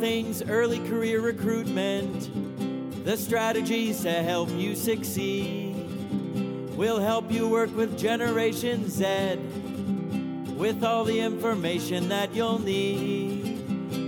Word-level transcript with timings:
things 0.00 0.42
early 0.42 0.78
career 0.88 1.20
recruitment, 1.20 3.04
the 3.04 3.16
strategies 3.18 4.00
to 4.02 4.10
help 4.10 4.48
you 4.50 4.74
succeed. 4.74 5.76
We'll 6.74 7.00
help 7.00 7.30
you 7.30 7.46
work 7.46 7.76
with 7.76 7.98
Generation 7.98 8.88
Z 8.88 9.36
with 10.56 10.82
all 10.82 11.04
the 11.04 11.20
information 11.20 12.08
that 12.08 12.34
you'll 12.34 12.58
need. 12.60 13.58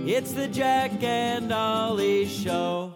It's 0.09 0.31
the 0.31 0.47
Jack 0.47 1.03
and 1.03 1.51
Ollie 1.53 2.25
Show. 2.27 2.93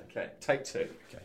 Okay, 0.00 0.30
take 0.40 0.64
two. 0.64 0.88
Okay. 1.08 1.22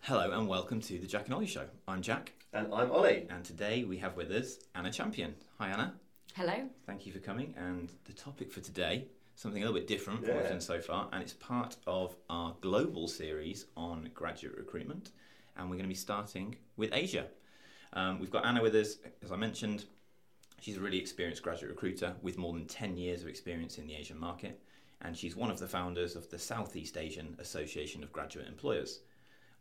Hello 0.00 0.28
and 0.32 0.48
welcome 0.48 0.80
to 0.80 0.98
the 0.98 1.06
Jack 1.06 1.26
and 1.26 1.34
Ollie 1.34 1.46
Show. 1.46 1.66
I'm 1.86 2.02
Jack, 2.02 2.32
And 2.52 2.66
I'm 2.74 2.90
Ollie. 2.90 3.28
and 3.30 3.44
today 3.44 3.84
we 3.84 3.98
have 3.98 4.16
with 4.16 4.32
us 4.32 4.56
Anna 4.74 4.90
Champion. 4.90 5.34
Hi, 5.58 5.68
Anna. 5.68 5.94
Hello. 6.36 6.54
Thank 6.86 7.06
you 7.06 7.12
for 7.12 7.18
coming. 7.18 7.54
And 7.56 7.90
the 8.04 8.12
topic 8.12 8.52
for 8.52 8.60
today, 8.60 9.08
something 9.34 9.62
a 9.62 9.66
little 9.66 9.78
bit 9.78 9.88
different 9.88 10.20
from 10.20 10.28
what 10.34 10.42
we've 10.42 10.50
done 10.50 10.60
so 10.60 10.80
far, 10.80 11.08
and 11.12 11.22
it's 11.22 11.32
part 11.32 11.76
of 11.88 12.14
our 12.30 12.54
global 12.60 13.08
series 13.08 13.66
on 13.76 14.08
graduate 14.14 14.56
recruitment. 14.56 15.10
And 15.56 15.68
we're 15.68 15.76
going 15.76 15.84
to 15.84 15.88
be 15.88 15.94
starting 15.94 16.54
with 16.76 16.90
Asia. 16.92 17.26
Um, 17.94 18.20
we've 18.20 18.30
got 18.30 18.46
Anna 18.46 18.62
with 18.62 18.76
us, 18.76 18.98
as 19.24 19.32
I 19.32 19.36
mentioned. 19.36 19.86
She's 20.60 20.76
a 20.76 20.80
really 20.80 20.98
experienced 20.98 21.42
graduate 21.42 21.72
recruiter 21.72 22.14
with 22.22 22.38
more 22.38 22.52
than 22.52 22.66
10 22.66 22.96
years 22.96 23.22
of 23.22 23.28
experience 23.28 23.78
in 23.78 23.88
the 23.88 23.96
Asian 23.96 24.18
market, 24.18 24.60
and 25.02 25.16
she's 25.16 25.34
one 25.34 25.50
of 25.50 25.58
the 25.58 25.66
founders 25.66 26.14
of 26.14 26.30
the 26.30 26.38
Southeast 26.38 26.96
Asian 26.96 27.34
Association 27.40 28.04
of 28.04 28.12
Graduate 28.12 28.46
Employers, 28.46 29.00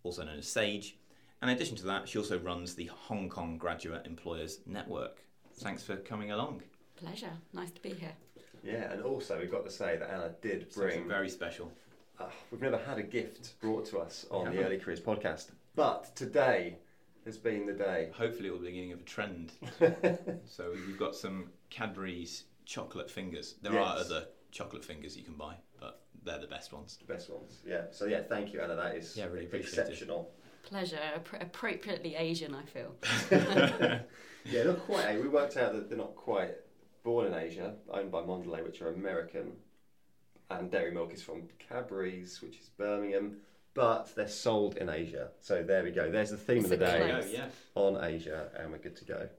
also 0.04 0.24
known 0.24 0.38
as 0.38 0.48
SAGE. 0.48 0.98
And 1.42 1.50
in 1.50 1.58
addition 1.58 1.78
to 1.78 1.86
that, 1.86 2.08
she 2.08 2.20
also 2.20 2.38
runs 2.38 2.76
the 2.76 2.86
Hong 2.86 3.28
Kong 3.28 3.58
Graduate 3.58 4.06
Employers 4.06 4.60
Network. 4.68 5.24
Thanks 5.60 5.84
for 5.84 5.98
coming 5.98 6.32
along. 6.32 6.62
Pleasure. 6.96 7.32
Nice 7.54 7.72
to 7.72 7.82
be 7.82 7.90
here. 7.90 8.14
Yeah, 8.64 8.92
and 8.92 9.02
also 9.04 9.38
we've 9.40 9.52
got 9.52 9.66
to 9.66 9.72
say 9.72 9.98
that 9.98 10.10
Anna 10.10 10.32
did 10.42 10.72
Something 10.72 11.00
bring. 11.00 11.08
very 11.08 11.30
special. 11.30 11.72
Uh, 12.20 12.26
we've 12.52 12.62
never 12.62 12.78
had 12.78 12.98
a 12.98 13.04
gift 13.04 13.60
brought 13.62 13.86
to 13.88 14.00
us 14.00 14.26
on 14.32 14.54
the. 14.54 14.64
Early 14.66 14.78
Careers 14.78 15.00
podcast, 15.00 15.48
but 15.76 16.14
today 16.16 16.78
has 17.26 17.38
been 17.38 17.66
the 17.66 17.74
day. 17.74 18.10
Hopefully, 18.14 18.50
it 18.50 18.52
will 18.52 18.60
be 18.60 18.66
the 18.66 18.72
beginning 18.72 18.92
of 18.94 19.00
a 19.00 19.04
trend. 19.04 19.52
so 20.46 20.72
we've 20.88 21.00
got 21.00 21.16
some 21.16 21.50
Cadbury's 21.70 22.44
chocolate 22.66 23.10
fingers. 23.10 23.56
There 23.62 23.80
are 23.80 23.98
other 23.98 24.26
chocolate 24.52 24.84
fingers 24.84 25.16
you 25.16 25.24
can 25.24 25.36
buy, 25.36 25.56
but 25.80 26.02
they're 26.26 26.40
the 26.40 26.48
best 26.48 26.74
ones. 26.74 26.98
The 27.06 27.14
best 27.14 27.30
ones. 27.30 27.60
Yeah. 27.66 27.84
So 27.92 28.06
yeah, 28.06 28.22
thank 28.24 28.52
you, 28.54 28.60
Anna. 28.62 28.76
That 28.76 28.96
is 28.96 29.16
Yeah, 29.16 29.26
really 29.26 29.46
appreciate 29.46 29.74
it. 29.78 29.80
exceptional. 29.90 30.32
Pleasure. 30.64 31.00
Appro- 31.18 31.42
appropriately 31.42 32.16
Asian, 32.16 32.54
I 32.54 32.64
feel. 32.66 32.96
yeah, 34.50 34.64
not 34.64 34.80
quite. 34.80 35.22
We 35.22 35.28
worked 35.28 35.58
out 35.58 35.74
that 35.74 35.90
they're 35.90 35.98
not 35.98 36.16
quite 36.16 36.56
born 37.04 37.28
in 37.28 37.34
Asia, 37.34 37.76
owned 37.92 38.12
by 38.12 38.22
Mondelez, 38.22 38.64
which 38.64 38.82
are 38.82 38.90
American, 38.90 39.54
and 40.50 40.72
Dairy 40.72 40.92
Milk 40.92 41.14
is 41.14 41.22
from 41.22 41.44
Cadbury's, 41.60 42.42
which 42.42 42.60
is 42.60 42.70
Birmingham. 42.78 43.38
But 43.74 44.14
they're 44.16 44.28
sold 44.28 44.78
in 44.78 44.90
Asia. 44.90 45.30
So 45.42 45.64
there 45.64 45.84
we 45.84 45.92
go. 45.92 46.10
There's 46.12 46.32
the 46.32 46.38
theme 46.38 46.66
of 46.66 46.70
the 46.70 46.76
It's 46.76 46.84
a 46.84 46.98
day 46.98 47.12
close. 47.12 47.26
Oh, 47.26 47.32
yeah. 47.32 47.48
on 47.76 48.04
Asia, 48.04 48.50
and 48.58 48.72
we're 48.72 48.80
good 48.80 48.96
to 48.98 49.06
go. 49.06 49.30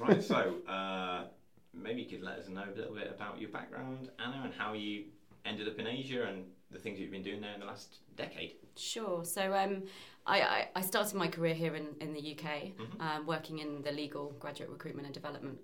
Right, 0.00 0.22
so 0.22 0.54
uh, 0.68 1.24
maybe 1.72 2.02
you 2.02 2.08
could 2.08 2.22
let 2.22 2.38
us 2.38 2.48
know 2.48 2.64
a 2.64 2.76
little 2.76 2.94
bit 2.94 3.12
about 3.14 3.40
your 3.40 3.50
background, 3.50 4.10
Anna, 4.18 4.42
and 4.44 4.54
how 4.54 4.72
you 4.72 5.04
ended 5.44 5.68
up 5.68 5.78
in 5.78 5.86
Asia 5.86 6.24
and 6.24 6.46
the 6.70 6.78
things 6.78 6.98
you've 6.98 7.10
been 7.10 7.22
doing 7.22 7.40
there 7.40 7.54
in 7.54 7.60
the 7.60 7.66
last 7.66 7.98
decade. 8.16 8.54
Sure. 8.76 9.24
So 9.24 9.54
um, 9.54 9.84
I, 10.26 10.68
I, 10.74 10.80
started 10.80 11.14
my 11.16 11.28
career 11.28 11.54
here 11.54 11.74
in, 11.74 11.88
in 12.00 12.14
the 12.14 12.32
UK, 12.32 12.72
Mhm. 12.76 13.00
um, 13.00 13.26
working 13.26 13.58
in 13.58 13.82
the 13.82 13.92
legal 13.92 14.32
graduate 14.38 14.70
recruitment 14.70 15.06
and 15.06 15.14
development 15.14 15.58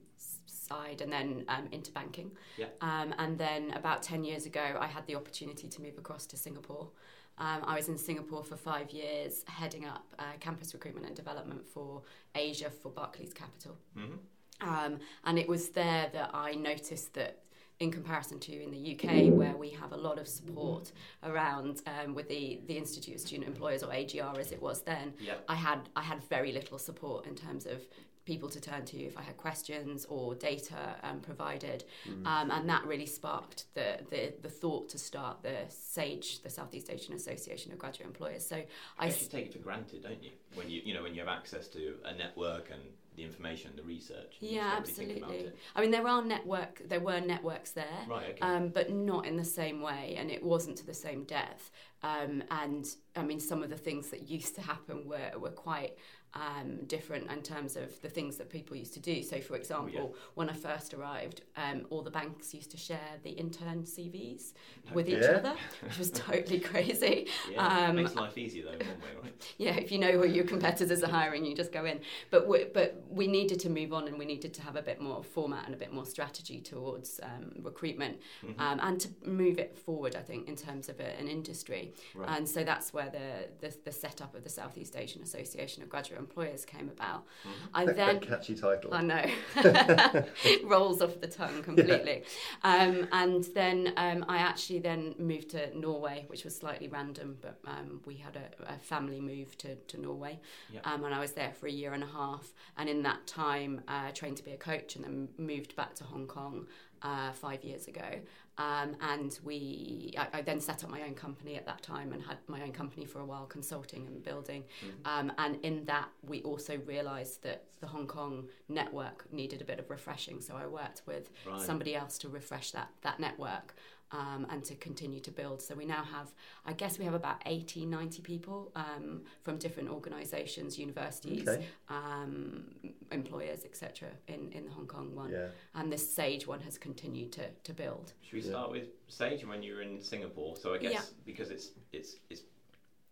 side 0.47 1.01
and 1.01 1.11
then 1.13 1.45
um, 1.49 1.69
into 1.73 1.91
banking. 1.93 2.31
Yeah. 2.59 2.67
Um, 2.81 3.15
and 3.19 3.39
then 3.39 3.71
about 3.73 4.03
10 4.03 4.23
years 4.25 4.47
ago, 4.47 4.77
I 4.79 4.87
had 4.87 5.07
the 5.07 5.15
opportunity 5.15 5.69
to 5.69 5.83
move 5.83 5.97
across 5.99 6.27
to 6.27 6.37
Singapore. 6.37 6.91
Um, 7.39 7.63
I 7.65 7.75
was 7.77 7.89
in 7.89 7.97
Singapore 7.97 8.45
for 8.45 8.57
five 8.57 8.91
years, 8.91 9.45
heading 9.47 9.87
up 9.87 10.05
uh, 10.19 10.25
campus 10.41 10.75
recruitment 10.75 11.07
and 11.07 11.17
development 11.17 11.67
for 11.67 12.03
Asia 12.35 12.71
for 12.71 12.91
Barclays 12.91 13.33
Capital. 13.33 13.79
Mm-hmm. 13.97 14.69
Um, 14.69 14.99
and 15.25 15.39
it 15.39 15.49
was 15.49 15.71
there 15.71 16.11
that 16.13 16.31
I 16.35 16.53
noticed 16.53 17.15
that, 17.15 17.43
in 17.81 17.91
comparison 17.91 18.39
to 18.39 18.63
in 18.63 18.71
the 18.71 18.93
UK, 18.95 19.33
where 19.33 19.57
we 19.57 19.71
have 19.71 19.93
a 19.93 19.97
lot 19.97 20.19
of 20.19 20.29
support 20.29 20.93
around 21.25 21.81
um, 21.87 22.15
with 22.15 22.29
the, 22.29 22.61
the 22.67 22.77
Institute 22.77 23.15
of 23.15 23.21
Student 23.23 23.49
Employers 23.49 23.83
or 23.83 23.93
AGR 23.93 24.39
as 24.39 24.53
it 24.53 24.61
was 24.63 24.83
then, 24.83 25.15
Yeah. 25.19 25.35
I 25.49 25.55
had 25.57 25.81
I 25.97 26.03
had 26.03 26.23
very 26.25 26.53
little 26.53 26.79
support 26.79 27.27
in 27.27 27.35
terms 27.35 27.65
of 27.67 27.81
people 28.27 28.51
to 28.51 28.61
turn 28.61 28.85
to 28.85 28.99
if 29.03 29.17
I 29.19 29.23
had 29.23 29.37
questions 29.39 30.05
or 30.11 30.35
data 30.35 30.95
um, 31.03 31.21
provided, 31.21 31.85
um, 32.27 32.51
and 32.51 32.69
that 32.69 32.85
really 32.85 33.07
sparked 33.07 33.65
the, 33.73 33.99
the 34.11 34.35
the 34.43 34.51
thought 34.51 34.91
to 34.91 34.99
start 34.99 35.43
the 35.43 35.57
SAGE, 35.71 36.43
the 36.43 36.51
Southeast 36.51 36.91
Asian 36.91 37.15
Association 37.15 37.73
of 37.73 37.79
Graduate 37.79 38.07
Employers. 38.07 38.47
So 38.47 38.57
I 38.57 38.63
I 38.99 39.07
s- 39.07 39.15
actually 39.15 39.29
take 39.29 39.47
it 39.47 39.53
for 39.55 39.59
granted, 39.61 40.03
don't 40.03 40.23
you? 40.23 40.33
When 40.55 40.69
you 40.69 40.83
you 40.85 40.93
know 40.93 41.03
when 41.03 41.15
you 41.15 41.21
have 41.21 41.31
access 41.31 41.67
to 41.69 41.95
a 42.05 42.13
network 42.15 42.71
and 42.71 42.83
the 43.21 43.27
information, 43.27 43.71
the 43.77 43.83
research. 43.83 44.37
Yeah, 44.41 44.81
just 44.81 44.97
don't 44.97 45.07
really 45.07 45.15
think 45.15 45.25
about 45.25 45.35
absolutely. 45.35 45.61
I 45.77 45.81
mean, 45.81 45.91
there 45.91 46.07
are 46.09 46.25
network, 46.25 46.83
there 46.89 47.01
were 47.01 47.21
networks 47.21 47.73
there, 47.73 47.87
Right. 48.09 48.31
Okay. 48.31 48.41
um, 48.41 48.69
but 48.69 48.91
not 48.91 49.27
in 49.27 49.37
the 49.37 49.45
same 49.45 49.83
way, 49.83 50.17
and 50.19 50.31
it 50.31 50.43
wasn't 50.43 50.77
to 50.79 50.87
the 50.87 50.95
same 50.95 51.25
depth. 51.25 51.71
Um, 52.03 52.43
and 52.51 52.87
I 53.15 53.23
mean, 53.23 53.41
some 53.41 53.63
of 53.63 53.69
the 53.69 53.77
things 53.77 54.09
that 54.11 54.31
used 54.31 54.55
to 54.55 54.63
happen 54.63 55.07
were 55.07 55.39
were 55.39 55.51
quite 55.51 55.97
um, 56.35 56.77
different 56.87 57.31
in 57.31 57.43
terms 57.43 57.77
of 57.77 58.01
the 58.03 58.09
things 58.09 58.37
that 58.37 58.49
people 58.51 58.77
used 58.77 58.95
to 58.95 59.01
do. 59.01 59.23
So, 59.23 59.41
for 59.41 59.57
example, 59.57 60.15
when 60.35 60.49
I 60.49 60.53
first 60.53 60.95
arrived, 60.95 61.43
um, 61.57 61.87
all 61.91 62.03
the 62.03 62.11
banks 62.11 62.55
used 62.55 62.71
to 62.71 62.77
share 62.77 63.19
the 63.25 63.31
intern 63.31 63.83
CVs 63.83 64.53
with 64.95 65.09
each 65.09 65.23
Yeah. 65.23 65.31
other, 65.33 65.55
which 65.83 65.99
was 65.99 66.11
totally 66.13 66.61
crazy. 66.71 67.27
yeah. 67.51 67.89
um, 67.89 67.97
makes 67.97 68.15
life 68.15 68.39
easier 68.39 68.65
though, 68.67 68.71
in 68.73 68.79
one 68.87 68.89
way, 69.01 69.23
right? 69.25 69.55
yeah, 69.59 69.75
if 69.75 69.91
you 69.91 69.99
know 69.99 70.13
who 70.13 70.27
your 70.29 70.45
competitors 70.45 71.03
are 71.03 71.11
hiring, 71.11 71.45
you 71.45 71.55
just 71.57 71.73
go 71.73 71.85
in. 71.85 72.01
But 72.31 72.47
we, 72.47 72.67
but 72.73 73.03
we 73.09 73.27
needed 73.27 73.59
to 73.61 73.69
move 73.71 73.93
on, 73.93 74.07
and 74.07 74.17
we 74.19 74.25
needed 74.25 74.55
to 74.55 74.63
have 74.63 74.77
a 74.77 74.83
bit 74.83 75.01
more 75.01 75.25
format 75.25 75.65
and 75.67 75.75
a 75.75 75.79
bit 75.79 75.93
more 75.93 76.07
strategy 76.07 76.61
towards 76.61 77.19
um, 77.23 77.53
recruitment, 77.63 78.19
Mm-hmm. 78.47 78.61
um, 78.61 78.79
and 78.83 79.01
to 79.01 79.09
move 79.25 79.59
it 79.59 79.77
forward. 79.77 80.15
I 80.17 80.21
think 80.23 80.47
in 80.49 80.55
terms 80.57 80.89
of 80.89 81.01
a, 81.01 81.19
an 81.19 81.27
industry, 81.29 81.93
Right. 82.15 82.29
and 82.37 82.49
so 82.49 82.63
that's 82.65 82.93
where 82.95 83.11
the, 83.11 83.49
the 83.67 83.77
the 83.85 83.93
setup 83.93 84.35
of 84.35 84.45
the 84.45 84.49
Southeast 84.49 84.95
Asian 84.97 85.23
Association 85.23 85.83
of 85.83 85.89
Graduate 85.89 86.20
Employers 86.21 86.65
came 86.65 86.89
about. 86.89 87.25
Mm-hmm. 87.47 87.51
I 87.75 87.85
then 87.87 88.21
catchy 88.21 88.55
title. 88.55 88.95
I 88.95 89.03
know. 89.03 89.25
it 89.57 90.65
rolls 90.65 91.03
off 91.03 91.21
the 91.21 91.27
tongue 91.27 91.63
completely. 91.63 92.23
Um, 92.63 93.09
and 93.13 93.45
then 93.55 93.93
um, 93.97 94.25
I 94.29 94.39
actually 94.39 94.79
then 94.79 95.15
moved 95.19 95.51
to 95.51 95.77
Norway, 95.77 96.25
which 96.29 96.45
was 96.45 96.57
slightly 96.57 96.89
random, 96.89 97.39
but 97.41 97.59
um, 97.67 98.01
we 98.05 98.17
had 98.17 98.37
a, 98.37 98.73
a 98.73 98.79
family 98.79 99.21
move 99.21 99.59
to, 99.59 99.75
to 99.75 100.01
Norway. 100.01 100.41
Yeah. 100.73 100.81
Um, 100.85 101.05
and 101.05 101.15
I 101.15 101.19
was 101.19 101.33
there 101.33 101.53
for 101.59 101.67
a 101.67 101.73
year 101.73 101.93
and 101.93 102.05
a 102.05 102.09
half. 102.09 102.53
And 102.77 102.89
in 102.89 103.03
that 103.03 103.27
time, 103.27 103.83
uh, 103.89 104.11
trained 104.13 104.37
to 104.37 104.45
be 104.45 104.53
a 104.53 104.57
coach 104.57 104.97
and 104.97 105.05
then 105.05 105.29
moved 105.39 105.75
back 105.75 105.95
to 105.97 106.05
Hong 106.05 106.27
Kong 106.27 106.67
uh, 107.03 107.33
five 107.33 107.65
years 107.65 107.89
ago. 107.89 108.21
Um, 108.61 108.95
and 109.01 109.39
we, 109.43 110.13
I, 110.19 110.39
I 110.39 110.43
then 110.43 110.61
set 110.61 110.85
up 110.85 110.91
my 110.91 111.03
own 111.03 111.15
company 111.15 111.57
at 111.57 111.65
that 111.65 111.83
time 111.83 112.13
and 112.13 112.21
had 112.23 112.37
my 112.47 112.61
own 112.63 112.73
company 112.73 113.07
for 113.07 113.21
a 113.21 113.25
while, 113.25 113.47
consulting 113.47 114.07
and 114.07 114.23
building. 114.23 114.65
Um, 115.07 115.33
and 115.39 115.57
in 115.65 115.85
that, 115.87 116.09
we 116.23 116.43
also 116.43 116.77
realised 116.85 117.43
that 117.45 117.65
the 117.81 117.87
Hong 117.87 118.07
Kong 118.07 118.49
network 118.69 119.25
needed 119.33 119.63
a 119.63 119.65
bit 119.65 119.79
of 119.79 119.89
refreshing. 119.89 120.43
So 120.43 120.57
I 120.57 120.67
worked 120.67 121.01
with 121.07 121.31
Right. 121.47 121.61
somebody 121.63 121.95
else 121.95 122.19
to 122.19 122.29
refresh 122.29 122.73
that 122.73 122.91
that 123.01 123.19
network. 123.19 123.75
Um, 124.13 124.45
and 124.51 124.65
to 124.65 124.75
continue 124.75 125.21
to 125.21 125.31
build. 125.31 125.63
So 125.63 125.77
we 125.77 125.85
now 125.85 126.03
have, 126.03 126.33
I 126.67 126.73
guess 126.73 126.99
we 126.99 127.05
have 127.05 127.15
about 127.15 127.37
80, 127.47 127.87
90 127.87 128.23
people 128.23 128.73
um, 128.75 129.23
from 129.45 129.57
different 129.57 129.89
organisations, 129.89 130.77
universities, 130.81 131.47
Okay. 131.47 131.65
um, 131.89 132.65
employers, 133.13 133.65
etc. 133.65 134.09
in, 134.27 134.51
in 134.51 134.65
the 134.65 134.71
Hong 134.73 134.89
Kong 134.89 135.15
one. 135.15 135.31
Yeah. 135.31 135.47
And 135.77 135.93
this 135.93 136.13
Sage 136.13 136.45
one 136.45 136.59
has 136.63 136.77
continued 136.77 137.31
to, 137.35 137.51
to 137.63 137.73
build. 137.73 138.13
Should 138.23 138.33
we 138.33 138.41
Yeah. 138.41 138.51
start 138.51 138.73
with 138.73 138.89
Sage 139.07 139.47
when 139.47 139.63
you 139.63 139.77
were 139.77 139.83
in 139.83 140.01
Singapore? 140.03 140.57
So 140.57 140.75
I 140.75 140.79
guess 140.79 140.93
Yeah. 140.93 141.03
because 141.25 141.51
it's 141.51 141.69
it's 141.93 142.17
it's 142.31 142.43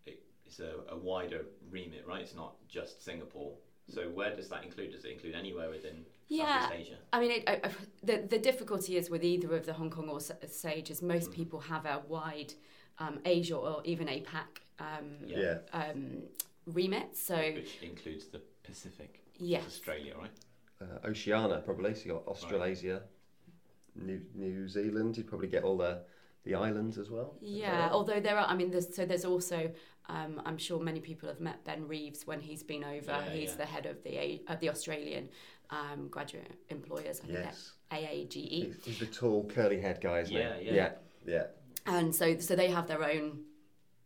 it's 0.05 0.59
a, 0.59 0.73
a 0.89 0.97
wider 0.97 1.45
remit, 1.71 2.05
right? 2.09 2.23
It's 2.23 2.35
not 2.35 2.55
just 2.69 3.05
Singapore. 3.05 3.53
So 3.89 4.09
where 4.09 4.35
does 4.35 4.49
that 4.49 4.65
include? 4.65 4.93
Does 4.93 5.05
it 5.05 5.13
include 5.13 5.37
anywhere 5.37 5.71
within 5.71 6.05
Yeah. 6.29 6.71
Asia? 6.73 6.97
I 7.13 7.21
mean, 7.21 7.31
it, 7.31 7.45
I, 7.47 7.53
I- 7.65 7.71
the 8.03 8.27
the 8.29 8.39
difficulty 8.39 8.97
is 8.97 9.11
with 9.11 9.25
either 9.25 9.55
of 9.57 9.65
the 9.67 9.73
Hong 9.73 9.91
Kong 9.91 10.09
or 10.09 10.19
S- 10.19 10.33
Sage 10.49 10.91
is 10.91 11.03
most 11.03 11.33
people 11.33 11.61
have 11.61 11.85
a 11.87 12.03
wide 12.07 12.53
um, 12.99 13.19
Asia 13.25 13.57
or 13.57 13.81
even 13.85 14.07
APAC 14.09 14.51
um, 14.79 15.09
Yeah. 15.27 15.39
Yeah. 15.39 15.59
um, 15.73 16.23
remit. 16.67 17.17
So 17.17 17.37
Which 17.37 17.79
includes 17.83 18.27
the 18.29 18.41
Pacific, 18.63 19.23
yes, 19.39 19.65
Australia, 19.67 20.15
right? 20.19 20.31
Uh, 20.81 21.07
Oceania, 21.09 21.63
probably. 21.65 21.95
So 21.95 22.05
you 22.05 22.13
got 22.13 22.27
Australasia, 22.29 23.03
New 23.97 24.21
New 24.35 24.69
Zealand. 24.69 25.17
You'd 25.17 25.27
probably 25.29 25.49
get 25.49 25.65
all 25.65 25.77
the 25.79 26.03
the 26.45 26.55
islands 26.55 26.99
as 26.99 27.11
well. 27.11 27.37
Yeah, 27.41 27.89
although 27.91 28.21
there 28.21 28.39
are, 28.39 28.47
I 28.47 28.55
mean, 28.55 28.71
there's, 28.71 28.95
so 28.95 29.05
there's 29.05 29.25
also, 29.25 29.71
um, 30.09 30.41
I'm 30.47 30.57
sure 30.57 30.79
many 30.81 31.01
people 31.01 31.29
have 31.29 31.41
met 31.41 31.63
Ben 31.65 31.87
Reeves 31.89 32.27
when 32.27 32.41
he's 32.41 32.63
been 32.63 32.85
over. 32.85 33.11
Yeah, 33.11 33.31
he's 33.31 33.51
yeah. 33.51 33.57
the 33.57 33.67
head 33.67 33.87
of 33.87 34.03
the 34.05 34.17
A- 34.19 34.43
of 34.49 34.61
the 34.61 34.71
Australian 34.71 35.29
um, 35.71 36.09
graduate 36.09 36.53
employers. 36.71 37.21
I 37.23 37.27
think 37.27 37.39
Yes. 37.39 37.73
AAGE. 37.91 38.35
He's, 38.35 38.85
he's 38.85 38.99
the 38.99 39.07
tall, 39.07 39.45
curly 39.47 39.81
head 39.81 40.01
guy, 40.01 40.21
isn't 40.21 40.35
Yeah, 40.35 40.57
he? 40.59 40.67
yeah. 40.67 40.75
yeah, 40.75 40.93
yeah. 41.27 41.47
and 41.87 42.15
so 42.15 42.39
so 42.39 42.55
they 42.57 42.69
have 42.71 42.87
their 42.87 43.03
own 43.05 43.41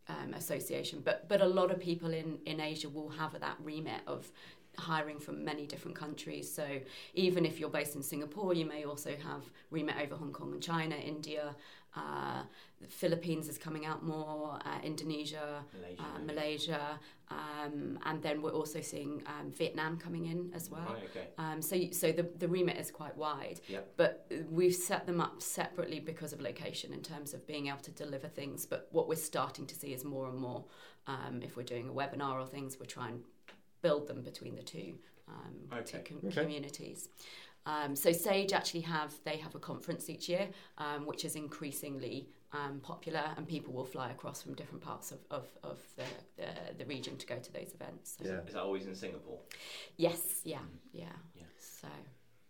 um, 0.09 0.35
association 0.35 1.01
but 1.05 1.29
but 1.29 1.41
a 1.41 1.47
lot 1.47 1.71
of 1.71 1.79
people 1.81 2.13
in 2.13 2.39
in 2.47 2.61
Asia 2.61 2.89
will 2.89 3.09
have 3.11 3.39
that 3.41 3.57
remit 3.63 4.01
of 4.07 4.31
hiring 4.79 5.19
from 5.21 5.45
many 5.45 5.67
different 5.67 5.97
countries 5.97 6.53
so 6.53 6.67
even 7.15 7.45
if 7.45 7.61
you're 7.61 7.71
based 7.71 7.95
in 7.95 8.03
Singapore 8.03 8.53
you 8.55 8.65
may 8.65 8.85
also 8.85 9.11
have 9.23 9.43
remit 9.71 9.95
over 10.03 10.17
Hong 10.17 10.33
Kong 10.33 10.53
and 10.53 10.63
China 10.63 10.97
India 10.97 11.55
uh, 11.97 12.43
the 12.81 12.87
Philippines 12.89 13.49
is 13.49 13.59
coming 13.59 13.85
out 13.87 14.03
more 14.05 14.59
uh, 14.65 14.79
Indonesia 14.83 15.65
Malaysia, 15.79 16.03
uh. 16.03 16.19
Malaysia 16.25 17.01
um, 17.31 17.99
and 18.07 18.23
then 18.23 18.43
we're 18.43 18.51
also 18.51 18.81
seeing 18.81 19.23
um, 19.27 19.51
Vietnam 19.51 19.97
coming 19.99 20.27
in 20.27 20.51
as 20.55 20.71
well 20.71 20.87
Right, 20.89 21.05
okay. 21.11 21.27
um, 21.39 21.63
so, 21.63 21.77
so 21.93 22.13
the, 22.13 22.25
the 22.39 22.49
remit 22.49 22.77
is 22.79 22.91
quite 22.91 23.17
wide, 23.17 23.61
Yep. 23.69 23.93
but 23.97 24.31
we've 24.51 24.75
set 24.75 25.07
them 25.07 25.21
up 25.21 25.41
separately 25.43 26.01
because 26.01 26.33
of 26.33 26.41
location 26.41 26.93
in 26.93 27.03
terms 27.03 27.33
of 27.35 27.47
being 27.47 27.69
able 27.69 27.79
to 27.79 27.91
deliver 27.93 28.29
things. 28.29 28.67
But 28.67 28.89
what 28.91 29.09
we're 29.09 29.17
starting 29.17 29.67
to 29.67 29.75
see 29.75 29.93
is 29.95 30.05
more 30.05 30.29
and 30.29 30.39
more. 30.39 30.65
Um, 31.07 31.41
if 31.43 31.57
we're 31.57 31.63
doing 31.65 31.89
a 31.89 31.93
webinar 31.93 32.35
or 32.41 32.47
things, 32.47 32.79
we're 32.79 32.87
trying 32.87 33.19
to 33.19 33.55
build 33.83 34.07
them 34.07 34.23
between 34.23 34.55
the 34.55 34.63
two, 34.63 34.95
um, 35.29 35.55
two 35.71 35.97
Okay. 35.99 36.03
com- 36.05 36.21
Okay. 36.27 36.41
communities. 36.43 37.09
Um, 37.67 37.95
so 37.95 38.13
Sage 38.13 38.53
actually 38.53 38.81
have 38.83 39.15
they 39.25 39.37
have 39.37 39.55
a 39.55 39.59
conference 39.59 40.11
each 40.11 40.29
year, 40.29 40.49
um, 40.79 41.07
which 41.07 41.25
is 41.25 41.37
increasingly 41.37 42.29
um, 42.53 42.81
popular, 42.81 43.23
and 43.37 43.47
people 43.47 43.73
will 43.73 43.85
fly 43.85 44.11
across 44.11 44.43
from 44.43 44.55
different 44.55 44.83
parts 44.83 45.13
of, 45.13 45.19
of, 45.31 45.47
of 45.63 45.79
the, 45.97 46.05
the, 46.37 46.75
the 46.79 46.85
region 46.85 47.17
to 47.17 47.27
go 47.27 47.39
to 47.39 47.53
those 47.53 47.73
events. 47.75 48.17
So, 48.19 48.29
Yeah. 48.29 48.41
Is 48.47 48.55
that 48.55 48.63
always 48.63 48.87
in 48.87 48.95
Singapore? 48.95 49.39
Yes, 49.97 50.41
yeah, 50.45 50.59
yeah. 50.93 51.07
Yeah. 51.35 51.45
So. 51.59 51.89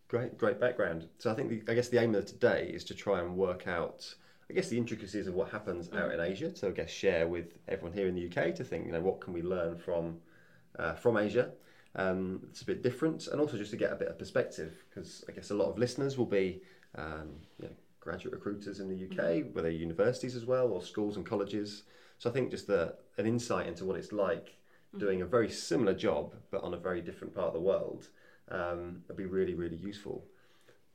Great, 0.09 0.37
great 0.37 0.61
background. 0.61 1.09
So 1.19 1.31
I 1.31 1.35
think 1.35 1.49
the, 1.49 1.73
I 1.73 1.75
guess 1.75 1.88
the 1.88 2.00
aim 2.00 2.15
of 2.15 2.26
today 2.26 2.70
is 2.75 2.85
to 2.85 2.94
try 2.94 3.20
and 3.20 3.37
work 3.37 3.67
out, 3.67 4.15
I 4.50 4.55
guess, 4.55 4.69
the 4.69 4.76
intricacies 4.76 5.26
of 5.26 5.35
what 5.35 5.50
happens 5.50 5.91
out 5.93 6.12
in 6.12 6.20
Asia. 6.20 6.55
So 6.55 6.69
I 6.69 6.73
guess 6.73 6.91
share 6.91 7.29
with 7.29 7.55
everyone 7.69 7.97
here 7.97 8.08
in 8.08 8.15
the 8.15 8.26
UK 8.26 8.55
to 8.56 8.65
think, 8.65 8.87
you 8.87 8.93
know, 8.93 9.00
what 9.00 9.20
can 9.20 9.32
we 9.32 9.43
learn 9.43 9.79
from 9.79 10.19
uh, 10.79 10.94
from 10.94 11.17
Asia? 11.17 11.53
Um, 11.94 12.41
it's 12.50 12.62
a 12.62 12.67
bit 12.67 12.83
different, 12.83 13.27
and 13.27 13.41
also 13.41 13.59
just 13.59 13.71
to 13.73 13.77
get 13.77 13.93
a 13.93 13.97
bit 13.97 14.09
of 14.09 14.19
perspective, 14.19 14.85
because 14.89 15.25
I 15.29 15.33
guess 15.33 15.50
a 15.50 15.55
lot 15.55 15.69
of 15.69 15.79
listeners 15.79 16.17
will 16.17 16.27
be, 16.27 16.62
um, 16.97 17.31
you 17.59 17.69
know, 17.69 17.75
graduate 18.00 18.35
recruiters 18.35 18.81
in 18.81 18.89
the 18.89 19.06
UK, 19.06 19.55
whether 19.55 19.71
universities 19.71 20.35
as 20.35 20.44
well 20.44 20.69
or 20.69 20.83
schools 20.83 21.17
and 21.17 21.25
colleges. 21.25 21.85
So 22.19 22.29
I 22.31 22.33
think 22.33 22.50
just 22.50 22.67
the, 22.67 22.94
an 23.19 23.27
insight 23.27 23.67
into 23.67 23.85
what 23.85 23.97
it's 23.97 24.12
like 24.12 24.56
doing 24.99 25.23
a 25.23 25.27
very 25.27 25.49
similar 25.50 25.94
job 25.94 26.35
but 26.50 26.62
on 26.62 26.75
a 26.75 26.77
very 26.77 27.00
different 27.00 27.35
part 27.35 27.49
of 27.49 27.55
the 27.55 27.61
world 27.61 28.09
um, 28.50 29.03
would 29.09 29.17
be 29.17 29.25
really, 29.25 29.55
really 29.55 29.77
useful. 29.77 30.25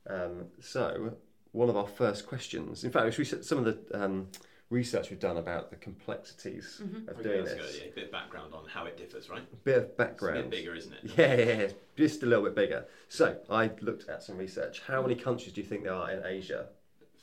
Um, 0.08 0.46
so, 0.60 1.14
one 1.52 1.68
of 1.68 1.76
our 1.76 1.86
first 1.86 2.26
questions, 2.26 2.84
in 2.84 2.90
fact, 2.90 3.14
some 3.44 3.58
of 3.58 3.64
the 3.64 4.04
um, 4.04 4.28
research 4.70 5.08
we've 5.10 5.18
done 5.20 5.38
about 5.38 5.70
the 5.70 5.76
complexities 5.76 6.80
of 6.80 7.08
Okay, 7.18 7.22
doing 7.22 7.44
this. 7.44 7.54
go, 7.54 7.62
yeah, 7.84 7.90
a 7.90 7.94
bit 7.94 8.04
of 8.04 8.12
background 8.12 8.52
on 8.52 8.64
how 8.68 8.84
it 8.84 8.96
differs, 8.98 9.30
right? 9.30 9.42
A 9.52 9.56
bit 9.56 9.76
of 9.78 9.82
It's 9.84 9.92
a 9.92 9.96
background. 9.96 10.50
bit 10.50 10.50
bigger, 10.50 10.74
isn't 10.74 10.92
it? 10.92 11.00
Yeah, 11.16 11.34
yeah, 11.34 11.60
yeah, 11.62 11.68
just 11.96 12.22
a 12.22 12.26
little 12.26 12.44
bit 12.44 12.54
bigger. 12.54 12.86
So, 13.08 13.38
I 13.48 13.70
looked 13.80 14.08
at 14.08 14.22
some 14.22 14.36
research. 14.36 14.82
How 14.86 15.00
many 15.02 15.14
countries 15.14 15.52
do 15.54 15.60
you 15.62 15.66
think 15.66 15.84
there 15.84 15.94
are 15.94 16.10
in 16.10 16.22
Asia? 16.24 16.66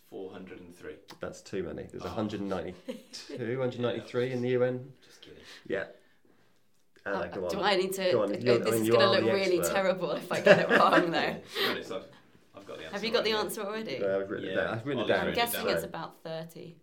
403. 0.09 0.95
That's 1.19 1.41
too 1.41 1.63
many. 1.63 1.83
There's 1.83 2.03
Oh. 2.03 2.07
192, 2.07 3.37
193 3.59 4.31
in 4.31 4.41
the 4.41 4.49
UN. 4.49 4.91
Just 5.05 5.21
kidding. 5.21 5.39
Yeah. 5.67 5.85
Anna, 7.05 7.17
Uh, 7.17 7.27
go 7.27 7.43
on. 7.45 7.49
do 7.51 7.61
I 7.61 7.75
need 7.75 7.93
to? 7.93 8.11
Go 8.11 8.23
on, 8.23 8.33
uh, 8.33 8.37
you're- 8.39 8.55
I 8.55 8.63
this 8.63 8.71
mean, 8.73 8.81
is 8.83 8.89
going 8.89 8.99
to 9.01 9.09
look 9.25 9.33
really 9.33 9.59
expert. 9.59 9.73
terrible 9.75 10.11
if 10.11 10.31
I 10.31 10.41
get 10.41 10.59
it 10.59 10.69
wrong, 10.75 11.11
though. 11.11 11.19
To 11.19 11.35
be 11.59 11.65
honest, 11.69 11.91
I've, 11.91 12.05
I've 12.55 12.65
got 12.65 12.77
the 12.77 12.83
answer. 12.85 12.93
Have 12.95 13.03
you 13.03 13.11
got 13.11 13.23
the 13.23 13.31
answer 13.33 13.61
already? 13.61 13.97
I've 14.03 14.29
written 14.31 14.49
it 14.49 14.55
down. 14.55 14.67
I've 14.79 14.85
written 14.87 14.99
I'll 15.03 15.05
it 15.05 15.09
down. 15.13 15.27
I'm 15.27 15.33
guessing 15.35 15.65
down. 15.65 15.75
it's 15.75 15.83
about 15.83 16.23
30. 16.23 16.77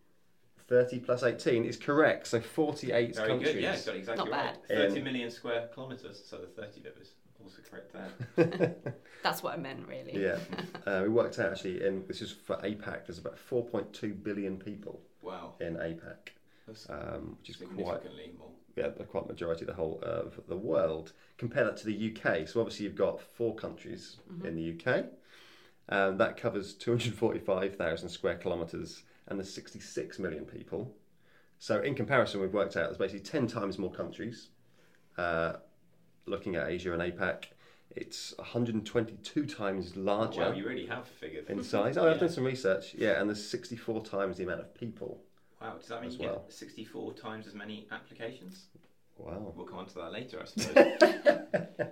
30 0.72 1.00
plus 1.00 1.22
18 1.22 1.66
is 1.66 1.76
correct. 1.76 2.26
So 2.26 2.40
48 2.40 3.14
Very 3.14 3.28
countries. 3.28 3.52
good, 3.52 3.62
yeah, 3.62 3.76
got 3.76 3.94
it 3.94 3.98
exactly 3.98 4.24
Not 4.24 4.32
right. 4.32 4.68
bad. 4.68 4.88
30 4.88 4.98
Um, 5.00 5.04
million 5.04 5.30
square 5.30 5.68
kilometres, 5.74 6.22
so 6.26 6.38
the 6.38 6.46
30 6.46 6.80
bit 6.80 6.96
was 6.98 7.10
also 7.44 7.58
correct 7.68 7.92
there. 7.92 8.74
That's 9.22 9.42
what 9.42 9.52
I 9.52 9.58
meant, 9.58 9.86
really. 9.86 10.18
Yeah. 10.22 10.38
Uh, 10.86 11.00
we 11.04 11.10
worked 11.10 11.38
out 11.38 11.52
actually, 11.52 11.86
and 11.86 12.08
this 12.08 12.20
is 12.22 12.32
for 12.32 12.56
APAC, 12.56 13.06
there's 13.06 13.18
about 13.18 13.36
4.2 13.36 14.20
billion 14.24 14.56
people 14.56 15.00
Wow. 15.22 15.54
in 15.60 15.74
APAC, 15.76 16.30
That's 16.66 16.88
um, 16.90 17.36
which 17.38 17.50
is 17.50 17.56
quite, 17.56 17.68
significantly 17.68 18.32
more. 18.36 18.50
yeah, 18.76 18.88
the 18.88 19.04
quite 19.04 19.28
majority 19.28 19.60
of 19.62 19.68
the 19.68 19.74
whole 19.74 20.00
of 20.02 20.40
the 20.48 20.56
world. 20.56 21.12
Compare 21.38 21.64
that 21.66 21.76
to 21.76 21.86
the 21.86 21.96
UK. 22.16 22.48
So 22.48 22.60
obviously 22.60 22.86
you've 22.86 22.96
got 22.96 23.20
four 23.20 23.54
countries 23.54 24.16
in 24.42 24.56
the 24.56 24.66
UK. 24.74 25.04
Um, 25.88 26.16
that 26.18 26.36
covers 26.36 26.74
245,000 26.74 28.08
square 28.08 28.36
kilometres 28.36 29.02
and 29.28 29.38
there's 29.38 29.52
66 29.52 30.18
million 30.18 30.44
people. 30.44 30.94
So 31.58 31.80
in 31.80 31.94
comparison, 31.94 32.40
we've 32.40 32.52
worked 32.52 32.76
out 32.76 32.84
there's 32.86 32.98
basically 32.98 33.20
10 33.20 33.46
times 33.46 33.78
more 33.78 33.92
countries. 33.92 34.48
Uh, 35.16 35.54
looking 36.26 36.56
at 36.56 36.68
Asia 36.68 36.92
and 36.92 37.02
APAC, 37.02 37.44
it's 37.94 38.34
122 38.38 39.46
times 39.46 39.96
larger 39.96 40.40
Wow, 40.40 40.52
you 40.52 40.66
really 40.66 40.86
have 40.86 41.06
figured. 41.06 41.48
in 41.48 41.62
size. 41.62 41.96
Oh, 41.96 42.10
I've 42.10 42.18
done 42.20 42.28
some 42.30 42.44
research. 42.44 42.94
Yeah, 42.94 43.20
and 43.20 43.28
there's 43.28 43.46
64 43.46 44.04
times 44.04 44.38
the 44.38 44.44
amount 44.44 44.60
of 44.60 44.74
people. 44.74 45.20
Wow, 45.60 45.76
does 45.78 45.88
that 45.88 46.02
mean 46.02 46.10
you 46.10 46.18
well. 46.20 46.40
get 46.48 46.52
64 46.52 47.12
times 47.14 47.46
as 47.46 47.54
many 47.54 47.86
applications? 47.92 48.64
Wow. 49.18 49.52
We'll 49.54 49.66
come 49.66 49.78
on 49.78 49.86
to 49.86 49.94
that 49.96 50.10
later, 50.12 50.40
I 50.42 50.44
suppose. 50.46 51.88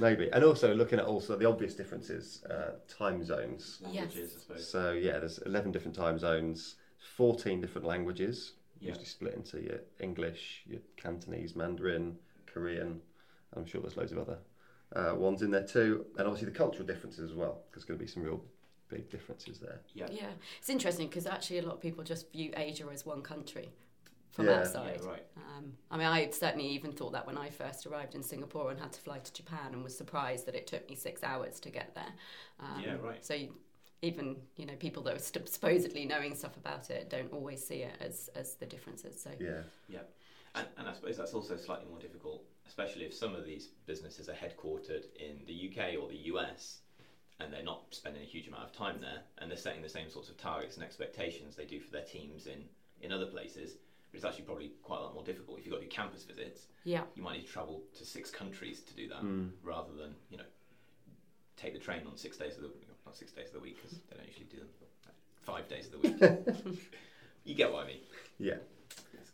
Maybe. 0.00 0.30
And 0.32 0.42
also 0.42 0.74
looking 0.74 0.98
at 0.98 1.04
also 1.04 1.36
the 1.36 1.46
obvious 1.46 1.74
differences, 1.74 2.42
uh, 2.50 2.72
time 2.88 3.22
zones. 3.22 3.78
Languages, 3.82 4.34
I 4.36 4.40
suppose. 4.40 4.68
So 4.68 4.92
yeah, 4.92 5.18
there's 5.18 5.38
11 5.38 5.70
different 5.72 5.94
time 5.94 6.18
zones, 6.18 6.76
14 7.16 7.60
different 7.60 7.86
languages, 7.86 8.54
Yeah. 8.80 8.88
usually 8.88 9.04
split 9.06 9.34
into 9.34 9.60
your 9.60 9.80
English, 10.00 10.62
your 10.66 10.80
Cantonese, 10.96 11.54
Mandarin, 11.54 12.18
Korean. 12.46 13.00
I'm 13.54 13.66
sure 13.66 13.80
there's 13.82 13.96
loads 13.96 14.12
of 14.12 14.18
other 14.18 14.38
uh, 14.96 15.14
ones 15.14 15.42
in 15.42 15.50
there 15.50 15.66
too. 15.66 16.06
And 16.18 16.26
obviously 16.26 16.46
the 16.50 16.56
cultural 16.58 16.86
differences 16.86 17.30
as 17.30 17.36
well. 17.36 17.62
There's 17.72 17.84
going 17.84 17.98
to 17.98 18.04
be 18.04 18.10
some 18.10 18.22
real 18.22 18.42
big 18.88 19.08
differences 19.10 19.58
there. 19.60 19.80
Yeah. 19.94 20.08
Yeah. 20.10 20.30
It's 20.58 20.70
interesting 20.70 21.08
because 21.08 21.26
actually 21.26 21.58
a 21.58 21.62
lot 21.62 21.74
of 21.74 21.80
people 21.80 22.02
just 22.02 22.32
view 22.32 22.52
Asia 22.56 22.86
as 22.92 23.04
one 23.06 23.22
country 23.22 23.70
from 24.30 24.46
Yeah. 24.46 24.60
outside. 24.60 25.00
Yeah, 25.02 25.08
right. 25.08 25.26
Um, 25.36 25.76
I 25.90 25.96
mean, 25.96 26.06
I 26.06 26.30
certainly 26.30 26.68
even 26.68 26.92
thought 26.92 27.12
that 27.12 27.26
when 27.26 27.36
I 27.36 27.50
first 27.50 27.86
arrived 27.86 28.14
in 28.14 28.22
Singapore 28.22 28.70
and 28.70 28.78
had 28.80 28.92
to 28.92 29.00
fly 29.00 29.18
to 29.18 29.32
Japan 29.32 29.72
and 29.72 29.82
was 29.82 29.96
surprised 29.96 30.46
that 30.46 30.54
it 30.54 30.66
took 30.66 30.88
me 30.88 30.96
six 30.96 31.22
hours 31.22 31.60
to 31.60 31.70
get 31.70 31.94
there. 31.94 32.12
Um, 32.60 32.82
Yeah, 32.82 32.96
right. 33.02 33.24
So 33.24 33.34
you, 33.34 33.54
even 34.02 34.36
you 34.56 34.64
know 34.64 34.76
people 34.76 35.02
that 35.02 35.14
are 35.16 35.18
st- 35.18 35.48
supposedly 35.48 36.06
knowing 36.06 36.34
stuff 36.34 36.56
about 36.56 36.88
it 36.90 37.10
don't 37.10 37.32
always 37.32 37.66
see 37.66 37.82
it 37.82 37.96
as 38.00 38.30
as 38.34 38.54
the 38.54 38.66
differences. 38.66 39.20
So 39.20 39.30
Yeah. 39.38 39.62
And, 40.54 40.66
and 40.78 40.88
I 40.88 40.92
suppose 40.94 41.16
that's 41.16 41.34
also 41.34 41.56
slightly 41.56 41.86
more 41.88 42.00
difficult, 42.00 42.42
especially 42.66 43.04
if 43.04 43.14
some 43.14 43.36
of 43.36 43.44
these 43.44 43.68
businesses 43.86 44.28
are 44.28 44.34
headquartered 44.34 45.04
in 45.14 45.44
the 45.46 45.70
UK 45.70 45.96
or 46.00 46.08
the 46.08 46.16
US 46.32 46.80
and 47.38 47.52
they're 47.52 47.62
not 47.62 47.84
spending 47.90 48.22
a 48.22 48.26
huge 48.26 48.48
amount 48.48 48.64
of 48.64 48.72
time 48.72 49.00
there 49.00 49.22
and 49.38 49.48
they're 49.50 49.56
setting 49.58 49.80
the 49.82 49.88
same 49.88 50.10
sorts 50.10 50.28
of 50.28 50.36
targets 50.36 50.74
and 50.76 50.84
expectations 50.84 51.54
they 51.54 51.64
do 51.64 51.78
for 51.80 51.90
their 51.92 52.04
teams 52.04 52.46
in, 52.46 52.64
in 53.00 53.12
other 53.12 53.26
places. 53.26 53.76
But 54.10 54.16
it's 54.16 54.24
actually 54.24 54.44
probably 54.44 54.72
quite 54.82 54.98
a 54.98 55.02
lot 55.02 55.14
more 55.14 55.22
difficult. 55.24 55.58
If 55.58 55.64
you've 55.66 55.72
got 55.72 55.80
to 55.80 55.86
do 55.86 55.90
campus 55.90 56.24
visits, 56.24 56.66
yeah, 56.84 57.02
you 57.14 57.22
might 57.22 57.34
need 57.38 57.46
to 57.46 57.52
travel 57.52 57.82
to 57.98 58.04
six 58.04 58.30
countries 58.30 58.80
to 58.82 58.94
do 58.94 59.08
that 59.08 59.22
Mm. 59.22 59.50
rather 59.62 59.92
than, 59.92 60.16
you 60.30 60.36
know, 60.38 60.44
take 61.56 61.72
the 61.74 61.78
train 61.78 62.02
on 62.06 62.16
six 62.16 62.36
days 62.36 62.56
of 62.56 62.62
the 62.62 62.70
not 63.06 63.16
six 63.16 63.32
days 63.32 63.46
of 63.48 63.54
the 63.54 63.60
week 63.60 63.76
because 63.76 63.98
they 64.10 64.16
don't 64.16 64.26
usually 64.26 64.46
do 64.46 64.58
them 64.58 64.68
five 65.42 65.68
days 65.68 65.86
of 65.86 65.92
the 65.92 65.98
week. 65.98 66.80
you 67.44 67.54
get 67.54 67.72
what 67.72 67.84
I 67.84 67.86
mean. 67.86 68.00
Yeah. 68.38 68.54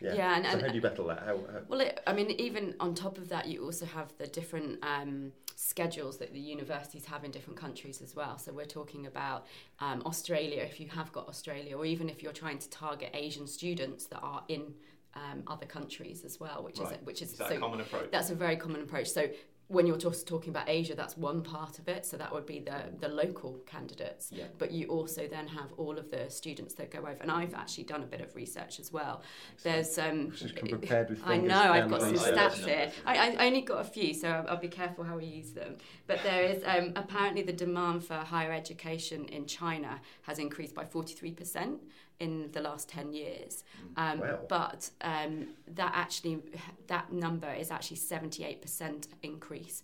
Yeah. 0.01 0.15
Yeah, 0.15 0.37
and- 0.37 0.45
so 0.45 0.51
and- 0.53 0.63
how 0.63 0.69
do 0.69 0.75
you 0.75 0.81
battle 0.81 1.07
that? 1.07 1.21
How, 1.21 1.37
how, 1.37 1.61
Well, 1.69 1.81
it, 1.81 2.01
I 2.07 2.13
mean, 2.13 2.31
even 2.33 2.75
on 2.81 2.95
top 2.95 3.19
of 3.19 3.29
that, 3.31 3.47
you 3.47 3.65
also 3.65 3.87
have 3.87 4.13
the 4.19 4.27
different 4.27 4.79
um, 4.85 5.33
schedules 5.55 6.19
that 6.19 6.33
the 6.33 6.39
universities 6.41 7.05
have 7.07 7.25
in 7.25 7.31
different 7.31 7.59
countries 7.59 8.03
as 8.03 8.15
well. 8.15 8.39
So 8.39 8.53
we're 8.53 8.65
talking 8.67 9.07
about 9.07 9.47
um, 9.81 10.03
Australia, 10.05 10.63
if 10.63 10.79
you 10.81 10.89
have 10.89 11.13
got 11.13 11.29
Australia, 11.29 11.77
or 11.77 11.87
even 11.87 12.09
if 12.09 12.23
you're 12.23 12.33
trying 12.33 12.59
to 12.59 12.69
target 12.71 13.11
Asian 13.15 13.47
students 13.47 14.07
that 14.07 14.21
are 14.21 14.45
in 14.49 14.75
um, 15.15 15.43
other 15.47 15.65
countries 15.65 16.25
as 16.25 16.39
well, 16.39 16.63
which 16.63 16.79
Right. 16.79 16.93
is 16.93 17.07
which 17.07 17.23
is, 17.23 17.33
Is 17.33 17.39
that 17.39 17.49
so 17.49 17.57
a 17.57 17.59
common 17.59 17.81
approach? 17.81 18.11
that's 18.11 18.29
a 18.29 18.35
very 18.35 18.57
common 18.57 18.83
approach. 18.83 19.09
So 19.09 19.29
when 19.69 19.85
you're 19.87 19.97
just 19.97 20.29
talking 20.29 20.51
about 20.51 20.69
Asia, 20.69 20.95
that's 20.95 21.17
one 21.17 21.43
part 21.43 21.81
of 21.81 21.89
it. 21.89 22.07
So 22.07 22.17
that 22.17 22.33
would 22.33 22.47
be 22.47 22.61
the 22.61 22.85
the 23.01 23.09
local 23.09 23.59
candidates. 23.67 24.31
Yeah. 24.33 24.45
But 24.59 24.71
you 24.71 24.87
also 24.87 25.27
then 25.27 25.49
have 25.49 25.73
all 25.77 25.99
of 25.99 26.11
the 26.11 26.31
students 26.31 26.75
that 26.75 26.91
go 26.91 27.01
over, 27.01 27.19
and 27.21 27.31
I've 27.31 27.55
actually 27.55 27.85
done 27.85 28.03
a 28.03 28.07
bit 28.07 28.21
of 28.21 28.35
research 28.37 28.79
as 28.79 28.93
well. 28.93 29.23
There's 29.65 29.99
um, 29.99 30.33
prepared 30.69 31.11
with 31.11 31.21
I 31.25 31.37
know 31.39 31.73
I've 31.73 31.91
got 31.91 32.03
some 32.03 32.15
stats 32.15 32.65
here. 32.65 32.93
I, 33.05 33.33
I 33.33 33.47
only 33.47 33.63
got 33.63 33.81
a 33.81 33.85
few, 33.85 34.15
so 34.15 34.29
I'll, 34.29 34.51
I'll 34.51 34.57
be 34.61 34.69
careful 34.69 35.03
how 35.05 35.17
we 35.17 35.25
use 35.25 35.53
them. 35.53 35.77
But 36.07 36.21
there 36.23 36.43
is 36.45 36.63
um, 36.65 36.93
apparently 36.95 37.43
the 37.43 37.53
demand 37.53 38.05
for 38.05 38.15
higher 38.15 38.53
education 38.53 39.27
in 39.27 39.47
China 39.47 40.01
has 40.23 40.39
increased 40.39 40.75
by 40.75 40.85
forty 40.85 41.15
three 41.15 41.33
percent 41.33 41.81
in 42.19 42.49
the 42.53 42.61
last 42.61 42.89
ten 42.89 43.13
years. 43.13 43.65
Um, 43.97 44.21
Wow. 44.21 44.39
But 44.49 44.91
um, 45.03 45.49
that 45.75 45.93
actually 45.95 46.39
that 46.87 47.13
number 47.13 47.53
is 47.53 47.71
actually 47.71 47.99
seventy 47.99 48.45
eight 48.45 48.63
percent 48.63 49.09
increase 49.57 49.83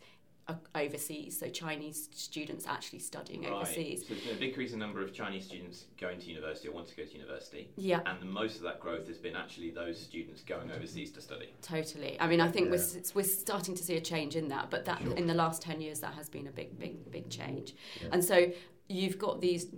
uh, 0.48 0.54
overseas, 0.74 1.38
so 1.38 1.48
Chinese 1.48 2.08
students 2.12 2.66
actually 2.66 2.98
studying 2.98 3.42
Right. 3.42 3.52
overseas. 3.52 4.02
So 4.02 4.14
there's 4.14 4.26
been 4.26 4.36
a 4.36 4.40
decrease 4.40 4.72
in 4.72 4.80
number 4.80 5.00
of 5.00 5.12
Chinese 5.14 5.44
students 5.44 5.84
going 6.00 6.18
to 6.18 6.26
university 6.26 6.68
or 6.68 6.72
want 6.72 6.88
to 6.88 6.96
go 6.96 7.04
to 7.04 7.12
university. 7.12 7.70
Yeah. 7.76 8.00
And 8.06 8.20
the 8.20 8.26
most 8.26 8.56
of 8.56 8.62
that 8.62 8.80
growth 8.80 9.06
has 9.06 9.18
been 9.18 9.36
actually 9.36 9.70
those 9.70 10.00
students 10.00 10.42
going 10.42 10.70
overseas 10.72 11.12
to 11.12 11.20
study. 11.20 11.54
Totally. 11.62 12.16
I 12.20 12.26
mean, 12.26 12.40
I 12.40 12.50
think 12.50 12.72
we're, 12.72 12.84
we're 13.14 13.22
starting 13.22 13.76
to 13.76 13.82
see 13.84 13.96
a 13.96 14.00
change 14.00 14.34
in 14.34 14.48
that, 14.48 14.68
but 14.68 14.84
that 14.86 15.00
Sure. 15.02 15.14
in 15.14 15.26
the 15.28 15.34
last 15.34 15.62
10 15.62 15.80
years, 15.80 16.00
that 16.00 16.14
has 16.14 16.28
been 16.28 16.48
a 16.48 16.52
big, 16.52 16.76
big, 16.76 17.08
big 17.12 17.30
change. 17.30 17.74
And 18.10 18.24
so 18.24 18.50
you've 18.88 19.18
got 19.18 19.40
these 19.40 19.68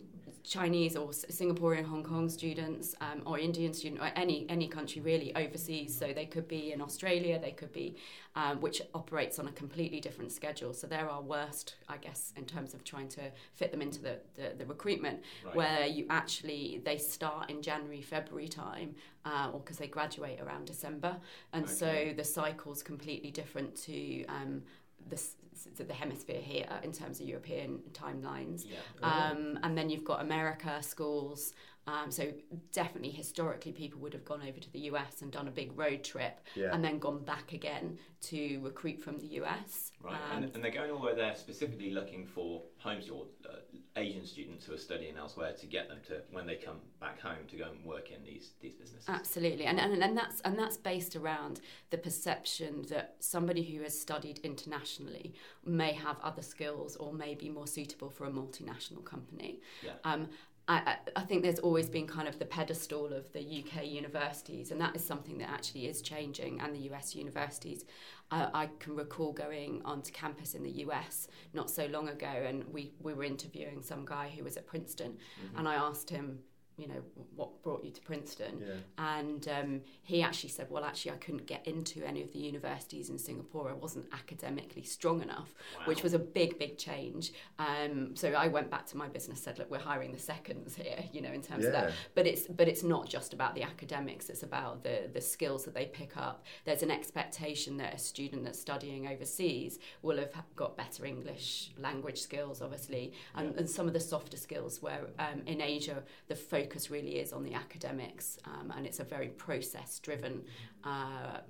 Chinese 0.44 0.94
or 0.94 1.08
Singaporean, 1.08 1.86
Hong 1.86 2.04
Kong 2.04 2.28
students 2.28 2.94
um, 3.00 3.22
or 3.24 3.38
Indian 3.38 3.72
student 3.72 4.00
or 4.02 4.10
any 4.14 4.46
any 4.50 4.68
country 4.68 5.00
really 5.00 5.34
overseas. 5.34 5.96
So 5.96 6.12
they 6.12 6.26
could 6.26 6.46
be 6.46 6.72
in 6.72 6.80
Australia, 6.82 7.38
they 7.40 7.52
could 7.52 7.72
be, 7.72 7.96
um, 8.36 8.60
which 8.60 8.82
operates 8.94 9.38
on 9.38 9.48
a 9.48 9.52
completely 9.52 10.00
different 10.00 10.30
schedule. 10.32 10.74
So 10.74 10.86
they're 10.86 11.08
our 11.08 11.22
worst, 11.22 11.76
I 11.88 11.96
guess, 11.96 12.32
in 12.36 12.44
terms 12.44 12.74
of 12.74 12.84
trying 12.84 13.08
to 13.08 13.22
fit 13.54 13.70
them 13.72 13.80
into 13.80 14.02
the, 14.02 14.18
the, 14.36 14.52
the 14.58 14.66
recruitment, 14.66 15.22
Right. 15.44 15.56
where 15.56 15.86
you 15.86 16.06
actually 16.10 16.82
they 16.84 16.98
start 16.98 17.50
in 17.50 17.62
January, 17.62 18.02
February 18.02 18.48
time, 18.48 18.94
uh, 19.24 19.50
or 19.52 19.60
because 19.60 19.78
they 19.78 19.88
graduate 19.88 20.40
around 20.40 20.66
December, 20.66 21.16
and 21.54 21.64
Okay. 21.64 21.74
so 21.74 22.12
the 22.16 22.24
cycle's 22.24 22.82
completely 22.82 23.30
different 23.30 23.74
to. 23.86 24.24
Um, 24.26 24.62
the, 25.08 25.20
s- 25.66 25.80
s- 25.80 25.86
the 25.86 25.94
hemisphere 25.94 26.40
here 26.40 26.68
in 26.82 26.92
terms 26.92 27.20
of 27.20 27.26
European 27.26 27.80
timelines. 27.92 28.64
Yeah. 28.66 28.78
Um, 29.02 29.58
and 29.62 29.76
then 29.76 29.90
you've 29.90 30.04
got 30.04 30.20
America 30.20 30.82
schools. 30.82 31.52
Um, 31.86 32.10
so 32.10 32.32
definitely 32.72 33.10
historically 33.10 33.72
people 33.72 34.00
would 34.00 34.14
have 34.14 34.24
gone 34.24 34.40
over 34.46 34.58
to 34.58 34.72
the 34.72 34.80
US 34.90 35.20
and 35.22 35.30
done 35.30 35.48
a 35.48 35.50
big 35.50 35.76
road 35.78 36.02
trip 36.02 36.40
Yeah. 36.54 36.70
and 36.72 36.82
then 36.84 36.98
gone 36.98 37.22
back 37.24 37.52
again 37.52 37.98
to 38.22 38.58
recruit 38.62 39.00
from 39.02 39.18
the 39.18 39.26
US. 39.42 39.92
Right, 40.00 40.14
Um, 40.32 40.44
and, 40.44 40.54
and 40.54 40.64
they're 40.64 40.70
going 40.70 40.90
all 40.90 40.98
the 41.00 41.06
way 41.06 41.14
there 41.14 41.34
specifically 41.36 41.90
looking 41.90 42.26
for 42.26 42.62
homes 42.78 43.10
or 43.10 43.26
uh, 43.48 43.56
Asian 43.96 44.24
students 44.26 44.64
who 44.64 44.72
are 44.74 44.78
studying 44.78 45.16
elsewhere 45.16 45.52
to 45.52 45.66
get 45.66 45.88
them 45.88 45.98
to 46.08 46.22
when 46.32 46.46
they 46.46 46.56
come 46.56 46.80
back 47.00 47.20
home 47.20 47.46
to 47.48 47.56
go 47.56 47.66
and 47.70 47.84
work 47.84 48.10
in 48.10 48.24
these 48.24 48.52
these 48.60 48.74
businesses. 48.74 49.08
Absolutely, 49.08 49.66
and, 49.66 49.78
and 49.78 50.02
and 50.02 50.16
that's 50.16 50.40
and 50.40 50.58
that's 50.58 50.76
based 50.76 51.14
around 51.16 51.60
the 51.90 51.98
perception 51.98 52.82
that 52.88 53.14
somebody 53.20 53.62
who 53.62 53.82
has 53.82 53.98
studied 53.98 54.38
internationally 54.38 55.34
may 55.64 55.92
have 55.92 56.16
other 56.22 56.42
skills 56.42 56.96
or 56.96 57.12
may 57.12 57.34
be 57.34 57.48
more 57.48 57.66
suitable 57.66 58.10
for 58.10 58.24
a 58.24 58.30
multinational 58.30 59.04
company. 59.04 59.60
Yeah. 59.84 59.92
Um, 60.04 60.28
I, 60.66 60.96
I 61.14 61.20
think 61.20 61.42
there's 61.42 61.58
always 61.58 61.90
been 61.90 62.06
kind 62.06 62.26
of 62.26 62.38
the 62.38 62.46
pedestal 62.46 63.12
of 63.12 63.30
the 63.32 63.40
UK 63.40 63.86
universities, 63.86 64.70
and 64.70 64.80
that 64.80 64.96
is 64.96 65.04
something 65.04 65.36
that 65.38 65.50
actually 65.50 65.86
is 65.86 66.00
changing. 66.00 66.60
And 66.60 66.74
the 66.74 66.90
US 66.92 67.14
universities, 67.14 67.84
uh, 68.30 68.48
I 68.54 68.70
can 68.78 68.96
recall 68.96 69.32
going 69.32 69.82
onto 69.84 70.10
campus 70.12 70.54
in 70.54 70.62
the 70.62 70.70
US 70.86 71.28
not 71.52 71.68
so 71.68 71.86
long 71.86 72.08
ago, 72.08 72.26
and 72.26 72.64
we, 72.72 72.92
we 73.00 73.12
were 73.12 73.24
interviewing 73.24 73.82
some 73.82 74.06
guy 74.06 74.32
who 74.34 74.42
was 74.42 74.56
at 74.56 74.66
Princeton, 74.66 75.18
and 75.56 75.68
I 75.68 75.74
asked 75.74 76.08
him, 76.08 76.38
you 76.76 76.88
know, 76.88 77.02
what 77.36 77.62
brought 77.62 77.84
you 77.84 77.90
to 77.92 78.00
Princeton? 78.00 78.60
Yeah. 78.60 78.74
And 78.98 79.48
um, 79.48 79.80
he 80.02 80.22
actually 80.22 80.50
said, 80.50 80.66
well, 80.70 80.84
actually, 80.84 81.12
I 81.12 81.16
couldn't 81.16 81.46
get 81.46 81.66
into 81.66 82.04
any 82.04 82.22
of 82.22 82.32
the 82.32 82.38
universities 82.38 83.10
in 83.10 83.18
Singapore. 83.18 83.70
I 83.70 83.74
wasn't 83.74 84.06
academically 84.12 84.82
strong 84.82 85.22
enough, 85.22 85.54
which 85.84 86.02
was 86.02 86.14
a 86.14 86.18
big, 86.18 86.58
big 86.58 86.76
change. 86.76 87.32
Um, 87.58 88.16
so 88.16 88.32
I 88.32 88.48
went 88.48 88.70
back 88.70 88.86
to 88.86 88.96
my 88.96 89.08
business, 89.08 89.40
said, 89.40 89.58
look, 89.58 89.70
we're 89.70 89.78
hiring 89.78 90.12
the 90.12 90.18
seconds 90.18 90.74
here, 90.74 91.04
you 91.12 91.22
know, 91.22 91.32
in 91.32 91.42
terms 91.42 91.64
of 91.64 91.72
that. 91.72 91.92
But 92.14 92.26
it's 92.26 92.46
but 92.48 92.66
it's 92.68 92.82
not 92.82 93.08
just 93.08 93.32
about 93.32 93.54
the 93.54 93.62
academics. 93.62 94.28
It's 94.28 94.42
about 94.42 94.82
the 94.82 95.08
the 95.12 95.20
skills 95.20 95.64
that 95.64 95.74
they 95.74 95.86
pick 95.86 96.16
up. 96.16 96.44
There's 96.64 96.82
an 96.82 96.90
expectation 96.90 97.76
that 97.76 97.94
a 97.94 97.98
student 97.98 98.44
that's 98.44 98.60
studying 98.60 99.06
overseas 99.06 99.78
will 100.02 100.18
have 100.18 100.32
got 100.56 100.76
better 100.76 101.04
English 101.06 101.70
language 101.78 102.20
skills, 102.20 102.60
obviously, 102.60 103.12
and, 103.36 103.54
and 103.56 103.70
some 103.70 103.86
of 103.86 103.92
the 103.92 104.00
softer 104.00 104.36
skills. 104.36 104.82
Where 104.82 105.06
um, 105.18 105.42
in 105.46 105.60
Asia, 105.60 106.02
the 106.28 106.34
focus 106.34 106.63
really 106.90 107.16
is 107.16 107.32
on 107.32 107.42
the 107.44 107.54
academics, 107.54 108.38
um, 108.44 108.72
and 108.76 108.86
it's 108.86 109.00
a 109.00 109.04
very 109.04 109.28
process-driven 109.28 110.42
uh, 110.84 111.40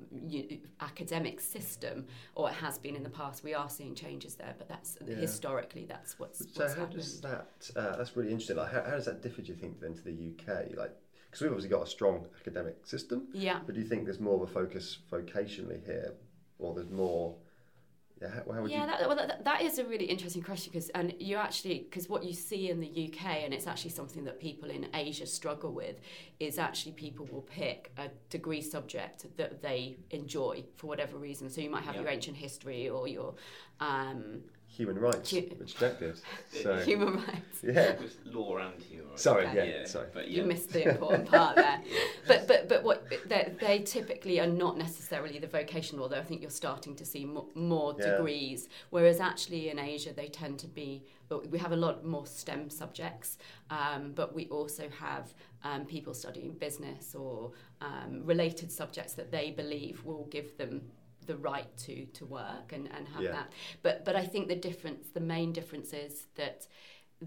academic 0.80 1.40
system, 1.40 2.06
or 2.34 2.48
it 2.50 2.54
has 2.54 2.78
been 2.78 2.96
in 2.96 3.02
the 3.02 3.10
past. 3.10 3.42
We 3.44 3.54
are 3.54 3.68
seeing 3.68 3.94
changes 3.94 4.34
there, 4.34 4.54
but 4.58 4.68
that's 4.68 4.98
Yeah. 5.06 5.16
historically 5.16 5.86
that's 5.86 6.18
what's, 6.18 6.38
So 6.38 6.62
what's 6.62 6.74
how 6.74 6.80
happened. 6.80 7.00
does 7.00 7.20
that? 7.22 7.70
Uh, 7.76 7.96
that's 7.96 8.16
really 8.16 8.30
interesting. 8.30 8.56
Like, 8.56 8.72
how, 8.72 8.82
how 8.84 8.90
does 8.96 9.06
that 9.06 9.22
differ? 9.22 9.42
Do 9.42 9.48
you 9.52 9.58
think 9.58 9.80
then 9.80 9.94
to 9.94 10.02
the 10.02 10.12
UK? 10.12 10.76
Like, 10.76 10.94
because 11.26 11.40
we've 11.40 11.50
obviously 11.50 11.70
got 11.70 11.82
a 11.82 11.90
strong 11.90 12.26
academic 12.40 12.86
system, 12.86 13.28
Yeah. 13.32 13.60
but 13.66 13.74
do 13.74 13.80
you 13.80 13.86
think 13.86 14.04
there's 14.04 14.20
more 14.20 14.36
of 14.36 14.42
a 14.42 14.52
focus 14.52 14.98
vocationally 15.10 15.84
here, 15.84 16.14
or 16.58 16.74
there's 16.74 16.90
more? 16.90 17.36
Yeah, 18.24 18.30
how, 18.30 18.52
how 18.52 18.62
would 18.62 18.70
yeah, 18.70 18.80
you? 18.82 18.86
that, 18.86 19.08
well, 19.08 19.16
that, 19.16 19.44
that 19.44 19.62
is 19.62 19.78
a 19.78 19.84
really 19.84 20.06
interesting 20.06 20.42
question 20.42 20.72
because, 20.72 20.88
and 20.90 21.14
you 21.18 21.36
actually, 21.36 21.86
because 21.90 22.08
what 22.08 22.24
you 22.24 22.32
see 22.32 22.70
in 22.70 22.80
the 22.80 22.88
UK, 22.88 23.44
and 23.44 23.52
it's 23.52 23.66
actually 23.66 23.90
something 23.90 24.24
that 24.24 24.40
people 24.40 24.70
in 24.70 24.86
Asia 24.94 25.26
struggle 25.26 25.72
with, 25.72 25.96
is 26.40 26.58
actually 26.58 26.92
people 26.92 27.26
will 27.30 27.42
pick 27.42 27.92
a 27.98 28.08
degree 28.30 28.62
subject 28.62 29.26
that 29.36 29.60
they 29.62 29.96
enjoy 30.10 30.64
for 30.76 30.86
whatever 30.86 31.18
reason. 31.18 31.50
So 31.50 31.60
you 31.60 31.70
might 31.70 31.84
have 31.84 31.94
Yeah. 31.96 32.02
your 32.02 32.10
ancient 32.10 32.36
history 32.36 32.88
or 32.88 33.06
your 33.08 33.34
um, 33.80 34.42
Human 34.76 34.98
rights, 34.98 35.30
Hu- 35.30 35.40
which 35.58 35.76
Jack 35.78 36.00
did. 36.00 36.20
So 36.62 36.76
human 36.78 37.14
rights. 37.16 37.58
yeah, 37.62 37.80
It 37.92 38.00
was 38.02 38.16
law 38.24 38.56
and 38.56 38.82
humour. 38.82 39.10
right? 39.10 39.18
Sorry, 39.20 39.46
yeah, 39.54 39.86
sorry. 39.86 40.08
But 40.12 40.28
You 40.28 40.42
missed 40.44 40.70
the 40.72 40.88
important 40.90 41.28
part 41.30 41.54
there. 41.56 41.80
But 42.26 42.48
but 42.48 42.68
but 42.70 42.82
what 42.82 43.06
they, 43.28 43.52
they 43.60 43.78
typically 43.80 44.40
are 44.40 44.46
not 44.46 44.78
necessarily 44.78 45.38
the 45.38 45.46
vocational. 45.46 46.04
Although 46.04 46.18
I 46.18 46.22
think 46.24 46.40
you're 46.40 46.50
starting 46.64 46.96
to 46.96 47.04
see 47.04 47.24
more, 47.24 47.46
more 47.54 47.94
Yeah. 47.98 48.16
degrees, 48.16 48.68
whereas 48.90 49.20
actually 49.20 49.68
in 49.68 49.78
Asia 49.78 50.12
they 50.12 50.28
tend 50.28 50.58
to 50.60 50.66
be. 50.68 51.04
We 51.50 51.58
have 51.58 51.72
a 51.72 51.76
lot 51.76 52.04
more 52.04 52.26
STEM 52.26 52.70
subjects, 52.70 53.38
um, 53.70 54.12
but 54.14 54.34
we 54.34 54.46
also 54.48 54.88
have 55.00 55.34
um, 55.64 55.84
people 55.84 56.14
studying 56.14 56.52
business 56.52 57.14
or 57.14 57.52
um, 57.80 58.22
related 58.24 58.70
subjects 58.70 59.14
that 59.14 59.30
they 59.32 59.50
believe 59.50 60.04
will 60.04 60.26
give 60.30 60.56
them 60.58 60.82
the 61.26 61.36
right 61.36 61.74
to 61.78 62.06
to 62.06 62.24
work 62.26 62.72
and, 62.72 62.88
and 62.96 63.08
have 63.08 63.22
Yeah. 63.22 63.32
that. 63.32 63.52
But 63.82 64.04
but 64.04 64.16
I 64.16 64.24
think 64.26 64.48
the 64.48 64.56
difference, 64.56 65.08
the 65.10 65.20
main 65.20 65.52
difference 65.52 65.92
is 65.92 66.26
that 66.36 66.66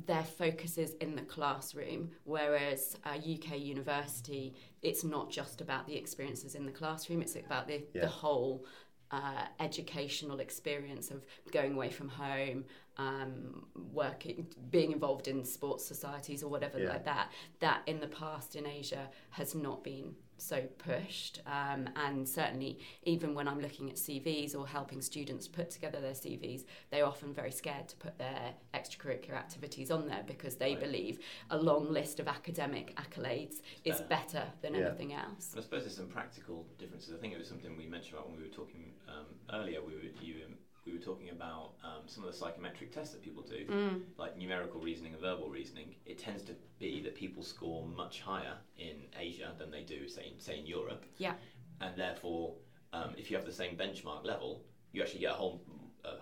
their 0.06 0.24
focus 0.24 0.78
is 0.78 0.94
in 0.96 1.16
the 1.16 1.22
classroom, 1.24 2.12
whereas 2.26 2.98
a 3.06 3.16
UK 3.18 3.58
university, 3.60 4.54
it's 4.82 5.04
not 5.04 5.32
just 5.32 5.62
about 5.62 5.88
the 5.88 5.96
experiences 5.96 6.56
in 6.56 6.66
the 6.66 6.72
classroom, 6.72 7.22
it's 7.22 7.36
about 7.36 7.68
the, 7.68 7.84
Yeah. 7.94 8.02
the 8.02 8.08
whole 8.08 8.66
uh, 9.10 9.46
educational 9.62 10.40
experience 10.42 11.10
of 11.12 11.26
going 11.52 11.74
away 11.74 11.90
from 11.90 12.10
home, 12.10 12.66
um, 12.98 13.66
working, 13.94 14.46
being 14.70 14.92
involved 14.92 15.28
in 15.30 15.44
sports 15.46 15.86
societies 15.86 16.44
or 16.44 16.50
whatever 16.50 16.78
Yeah. 16.80 16.90
like 16.90 17.06
that. 17.06 17.32
That 17.60 17.82
in 17.88 18.00
the 18.02 18.08
past 18.08 18.56
in 18.58 18.66
Asia 18.68 19.10
has 19.30 19.56
not 19.56 19.84
been 19.84 20.14
so 20.38 20.62
pushed, 20.78 21.42
um, 21.46 21.90
and 21.96 22.28
certainly 22.28 22.80
even 23.04 23.34
when 23.34 23.48
I'm 23.48 23.60
looking 23.60 23.90
at 23.90 23.96
CVs 23.98 24.56
or 24.56 24.68
helping 24.68 25.02
students 25.02 25.48
put 25.48 25.70
together 25.70 26.00
their 26.02 26.14
CVs, 26.14 26.66
they're 26.92 27.06
often 27.06 27.34
very 27.34 27.52
scared 27.52 27.88
to 27.90 27.96
put 27.98 28.18
their 28.18 28.54
extracurricular 28.74 29.34
activities 29.36 29.92
on 29.92 30.08
there 30.08 30.24
because 30.26 30.56
they 30.56 30.72
Right. 30.74 30.80
believe 30.84 31.20
a 31.50 31.58
long 31.58 31.92
list 31.92 32.20
of 32.20 32.28
academic 32.28 32.96
accolades 32.96 33.62
is 33.84 34.02
better. 34.02 34.18
better 34.18 34.52
than 34.62 34.74
Yeah. 34.76 34.88
anything 34.88 35.14
else. 35.14 35.52
And 35.54 35.60
I 35.60 35.64
suppose 35.64 35.84
there's 35.84 35.96
some 35.96 36.08
practical 36.10 36.66
differences. 36.78 37.14
I 37.14 37.18
think 37.18 37.34
it 37.34 37.38
was 37.38 37.48
something 37.48 37.78
we 37.78 37.86
mentioned 37.86 38.16
about 38.16 38.30
when 38.30 38.38
we 38.38 38.44
were 38.44 38.54
talking 38.54 38.94
um, 39.08 39.26
earlier. 39.54 39.82
We 39.82 39.94
were 39.96 40.02
you, 40.22 40.58
we 40.88 40.94
were 40.98 41.04
talking 41.04 41.30
about 41.30 41.74
um, 41.84 42.04
some 42.08 42.24
of 42.24 42.32
the 42.32 42.38
psychometric 42.38 42.92
tests 42.94 43.14
that 43.14 43.22
people 43.22 43.44
do, 43.44 43.66
Mm. 43.68 44.02
like 44.18 44.38
numerical 44.38 44.80
reasoning 44.80 45.14
and 45.14 45.22
verbal 45.22 45.50
reasoning. 45.50 45.96
It 46.06 46.18
tends 46.18 46.42
to 46.44 46.54
be 46.80 47.02
that 47.02 47.16
people 47.16 47.44
score 47.44 47.86
much 47.86 48.22
higher 48.22 48.56
in 48.78 48.96
Asia 49.20 49.54
than 49.60 49.70
they 49.70 49.84
do, 49.84 50.08
say, 50.08 50.32
in, 50.34 50.40
say 50.40 50.60
in 50.60 50.66
Europe. 50.66 51.06
Yeah. 51.18 51.34
And 51.82 51.96
therefore, 51.98 52.56
um, 52.94 53.14
if 53.18 53.30
you 53.30 53.38
have 53.38 53.46
the 53.46 53.52
same 53.52 53.76
benchmark 53.76 54.26
level, 54.26 54.64
you 54.94 55.02
actually 55.02 55.20
get 55.20 55.32
a 55.32 55.36
whole. 55.36 55.62
Uh, 56.06 56.16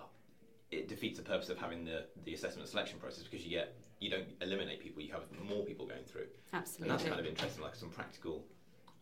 it 0.71 0.87
defeats 0.89 1.17
the 1.17 1.23
purpose 1.23 1.49
of 1.49 1.57
having 1.57 1.85
the, 1.85 2.05
the 2.25 2.33
assessment 2.33 2.67
selection 2.67 2.99
process 2.99 3.23
because 3.23 3.45
you 3.45 3.51
get 3.51 3.75
you 3.99 4.09
don't 4.09 4.27
eliminate 4.41 4.81
people, 4.81 5.01
you 5.01 5.11
have 5.13 5.23
more 5.47 5.63
people 5.63 5.85
going 5.87 6.03
through. 6.03 6.25
Absolutely. 6.51 6.89
And 6.89 6.91
that's 6.99 7.07
kind 7.07 7.19
of 7.19 7.25
interesting, 7.25 7.63
like 7.63 7.75
some 7.75 7.89
practical. 7.89 8.43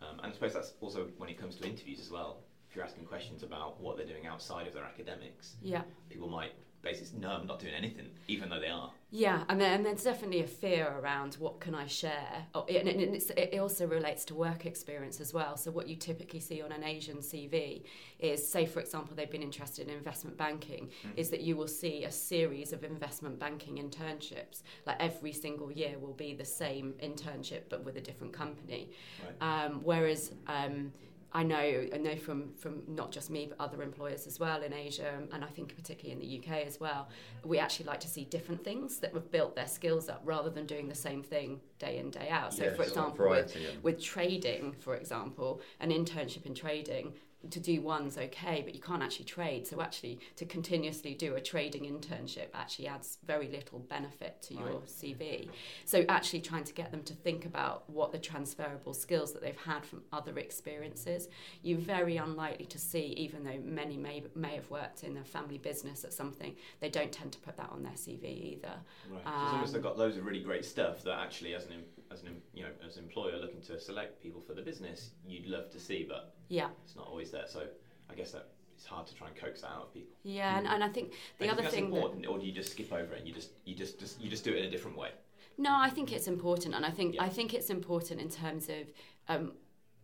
Um, 0.02 0.20
and 0.20 0.28
I 0.28 0.32
suppose 0.32 0.54
that's 0.54 0.74
also 0.82 1.08
when 1.18 1.30
it 1.30 1.38
comes 1.40 1.56
to 1.56 1.68
interviews 1.68 2.00
as 2.00 2.12
well. 2.12 2.42
If 2.74 2.78
you're 2.78 2.86
asking 2.86 3.06
questions 3.06 3.44
about 3.44 3.80
what 3.80 3.98
they're 3.98 4.08
doing 4.08 4.26
outside 4.26 4.66
of 4.66 4.74
their 4.74 4.84
academics, 4.84 5.58
yeah. 5.62 5.84
people 6.10 6.28
might 6.28 6.54
basically 6.82 7.06
say, 7.06 7.18
no, 7.20 7.30
I'm 7.30 7.46
not 7.46 7.60
doing 7.60 7.76
anything, 7.76 8.08
even 8.28 8.50
though 8.50 8.60
they 8.60 8.68
are. 8.68 8.90
Yeah, 9.12 9.44
and, 9.48 9.62
then, 9.62 9.74
and 9.74 9.86
there's 9.86 10.04
definitely 10.04 10.40
a 10.40 10.48
fear 10.48 10.92
around 11.00 11.36
what 11.36 11.60
can 11.60 11.76
I 11.76 11.86
share. 11.86 12.48
Oh, 12.56 12.64
and 12.64 12.88
it, 12.88 13.00
it's, 13.00 13.30
it 13.30 13.60
also 13.60 13.86
relates 13.86 14.26
to 14.26 14.34
work 14.34 14.66
experience 14.66 15.22
as 15.22 15.36
well. 15.36 15.56
So 15.56 15.70
what 15.70 15.88
you 15.88 15.96
typically 15.96 16.40
see 16.40 16.64
on 16.64 16.72
an 16.72 16.84
Asian 16.84 17.18
CV 17.18 17.84
is, 18.18 18.50
say 18.50 18.66
for 18.66 18.80
example, 18.80 19.16
they've 19.16 19.30
been 19.30 19.44
interested 19.44 19.88
in 19.88 19.94
investment 19.94 20.36
banking, 20.36 20.90
is 21.16 21.30
that 21.30 21.42
you 21.42 21.56
will 21.56 21.68
see 21.68 22.06
a 22.06 22.12
series 22.12 22.74
of 22.74 22.84
investment 22.84 23.38
banking 23.38 23.76
internships. 23.76 24.64
Like 24.88 24.98
every 25.00 25.32
single 25.32 25.72
year 25.72 26.00
will 26.00 26.16
be 26.16 26.34
the 26.34 26.44
same 26.44 26.96
internship 27.04 27.70
but 27.70 27.84
with 27.86 27.98
a 27.98 28.02
different 28.02 28.34
company. 28.34 28.90
Right. 29.24 29.66
Um, 29.66 29.82
whereas 29.84 30.32
um, 30.48 30.92
I 31.36 31.44
know 31.44 31.88
I 31.94 31.98
know 31.98 32.16
from 32.16 32.54
from 32.54 32.84
not 32.88 33.12
just 33.12 33.30
me 33.30 33.48
but 33.48 33.60
other 33.60 33.82
employers 33.82 34.28
as 34.28 34.40
well 34.40 34.62
in 34.62 34.72
Asia 34.72 35.20
and 35.32 35.44
I 35.44 35.48
think 35.48 35.76
particularly 35.76 36.14
in 36.14 36.20
the 36.20 36.40
UK 36.40 36.66
as 36.68 36.80
well 36.80 37.10
we 37.44 37.58
actually 37.58 37.88
like 37.88 38.00
to 38.02 38.08
see 38.08 38.24
different 38.26 38.64
things 38.64 39.00
that 39.00 39.14
have 39.14 39.32
built 39.32 39.56
their 39.56 39.68
skills 39.68 40.10
up 40.10 40.22
rather 40.24 40.50
than 40.52 40.66
doing 40.66 40.88
the 40.88 40.96
same 40.96 41.24
thing 41.24 41.60
day 41.80 41.98
in 41.98 42.12
day 42.12 42.30
out. 42.30 42.54
So 42.54 42.66
Yes, 42.66 42.76
for 42.76 42.84
example 42.84 43.30
with, 43.30 43.58
with 43.82 44.02
trading 44.02 44.76
for 44.80 44.96
example 44.96 45.62
an 45.80 45.90
internship 45.90 46.46
in 46.46 46.54
trading 46.54 47.14
to 47.50 47.60
do 47.60 47.82
one's 47.82 48.18
okay 48.18 48.62
but 48.64 48.74
you 48.74 48.82
can't 48.82 49.04
actually 49.04 49.26
trade 49.26 49.68
so 49.68 49.82
actually 49.82 50.20
to 50.36 50.46
continuously 50.46 51.14
do 51.14 51.36
a 51.36 51.42
trading 51.42 51.84
internship 51.84 52.48
actually 52.54 52.88
adds 52.88 53.18
very 53.26 53.48
little 53.50 53.80
benefit 53.80 54.42
to 54.42 54.54
your 54.54 54.64
Right. 54.64 54.86
CV 54.88 55.50
so 55.86 56.06
actually 56.10 56.42
trying 56.42 56.64
to 56.64 56.74
get 56.74 56.92
them 56.92 57.04
to 57.04 57.14
think 57.14 57.46
about 57.46 57.90
what 57.90 58.12
the 58.12 58.20
transferable 58.20 58.94
skills 58.94 59.34
that 59.34 59.42
they've 59.42 59.56
had 59.66 59.86
from 59.86 60.02
other 60.12 60.38
experiences. 60.40 61.28
You're 61.62 61.80
very 61.80 62.18
unlikely 62.18 62.66
to 62.68 62.80
see, 62.80 63.08
even 63.18 63.44
though 63.44 63.60
many 63.64 63.98
may, 63.98 64.24
may 64.36 64.56
have 64.56 64.70
worked 64.70 65.04
in 65.04 65.18
a 65.18 65.24
family 65.24 65.58
business 65.58 66.04
at 66.04 66.14
something, 66.14 66.56
they 66.80 66.90
don't 66.90 67.12
tend 67.12 67.32
to 67.34 67.40
put 67.40 67.58
that 67.58 67.70
on 67.72 67.84
their 67.84 67.94
CV 67.94 68.24
either. 68.54 68.74
Right. 69.10 69.22
So 69.24 69.30
as 69.30 69.52
long 69.54 69.64
as 69.64 69.70
Um, 69.70 69.74
they've 69.74 69.84
got 69.84 69.98
loads 69.98 70.18
of 70.18 70.26
really 70.26 70.42
great 70.42 70.66
stuff 70.66 71.04
that 71.04 71.20
actually, 71.20 71.54
as 71.56 71.66
an 71.66 71.84
as 72.12 72.22
an 72.22 72.42
you 72.54 72.64
know 72.64 72.70
as 72.88 72.98
an 72.98 73.04
employer 73.04 73.38
looking 73.40 73.62
to 73.62 73.80
select 73.80 74.22
people 74.22 74.40
for 74.42 74.54
the 74.54 74.62
business, 74.62 75.12
you'd 75.28 75.48
love 75.48 75.70
to 75.72 75.80
see, 75.80 76.06
but 76.08 76.36
Yeah, 76.50 76.70
it's 76.86 76.96
not 76.96 77.08
always 77.08 77.32
there. 77.32 77.48
So 77.48 77.68
I 78.10 78.13
guess 78.24 78.32
that 78.32 78.48
it's 78.76 78.86
hard 78.86 79.06
to 79.08 79.16
try 79.16 79.28
and 79.28 79.36
coax 79.36 79.62
that 79.62 79.68
out 79.68 79.84
of 79.84 79.94
people. 79.94 80.16
yeah, 80.24 80.58
and, 80.58 80.68
and 80.68 80.84
I 80.84 80.90
think 80.90 81.14
the 81.40 81.50
other 81.50 81.62
think 81.64 81.92
thing 81.92 81.92
that 81.92 82.28
or 82.28 82.40
do 82.40 82.46
you 82.46 82.52
just 82.52 82.72
skip 82.72 82.92
over 82.92 83.14
it 83.14 83.20
and 83.20 83.28
you 83.28 83.34
just 83.34 83.52
you 83.66 83.76
just, 83.76 84.00
just 84.00 84.22
you 84.22 84.30
just 84.30 84.44
do 84.44 84.52
it 84.52 84.58
in 84.58 84.66
a 84.66 84.72
different 84.72 84.98
way? 84.98 85.10
No, 85.58 85.76
I 85.76 85.90
think 85.90 86.12
it's 86.12 86.28
important, 86.28 86.74
and 86.74 86.86
I 86.86 86.90
think 86.90 87.16
Yeah. 87.16 87.24
I 87.24 87.30
think 87.30 87.54
it's 87.54 87.70
important 87.70 88.20
in 88.20 88.30
terms 88.30 88.70
of 88.70 88.92
um, 89.28 89.54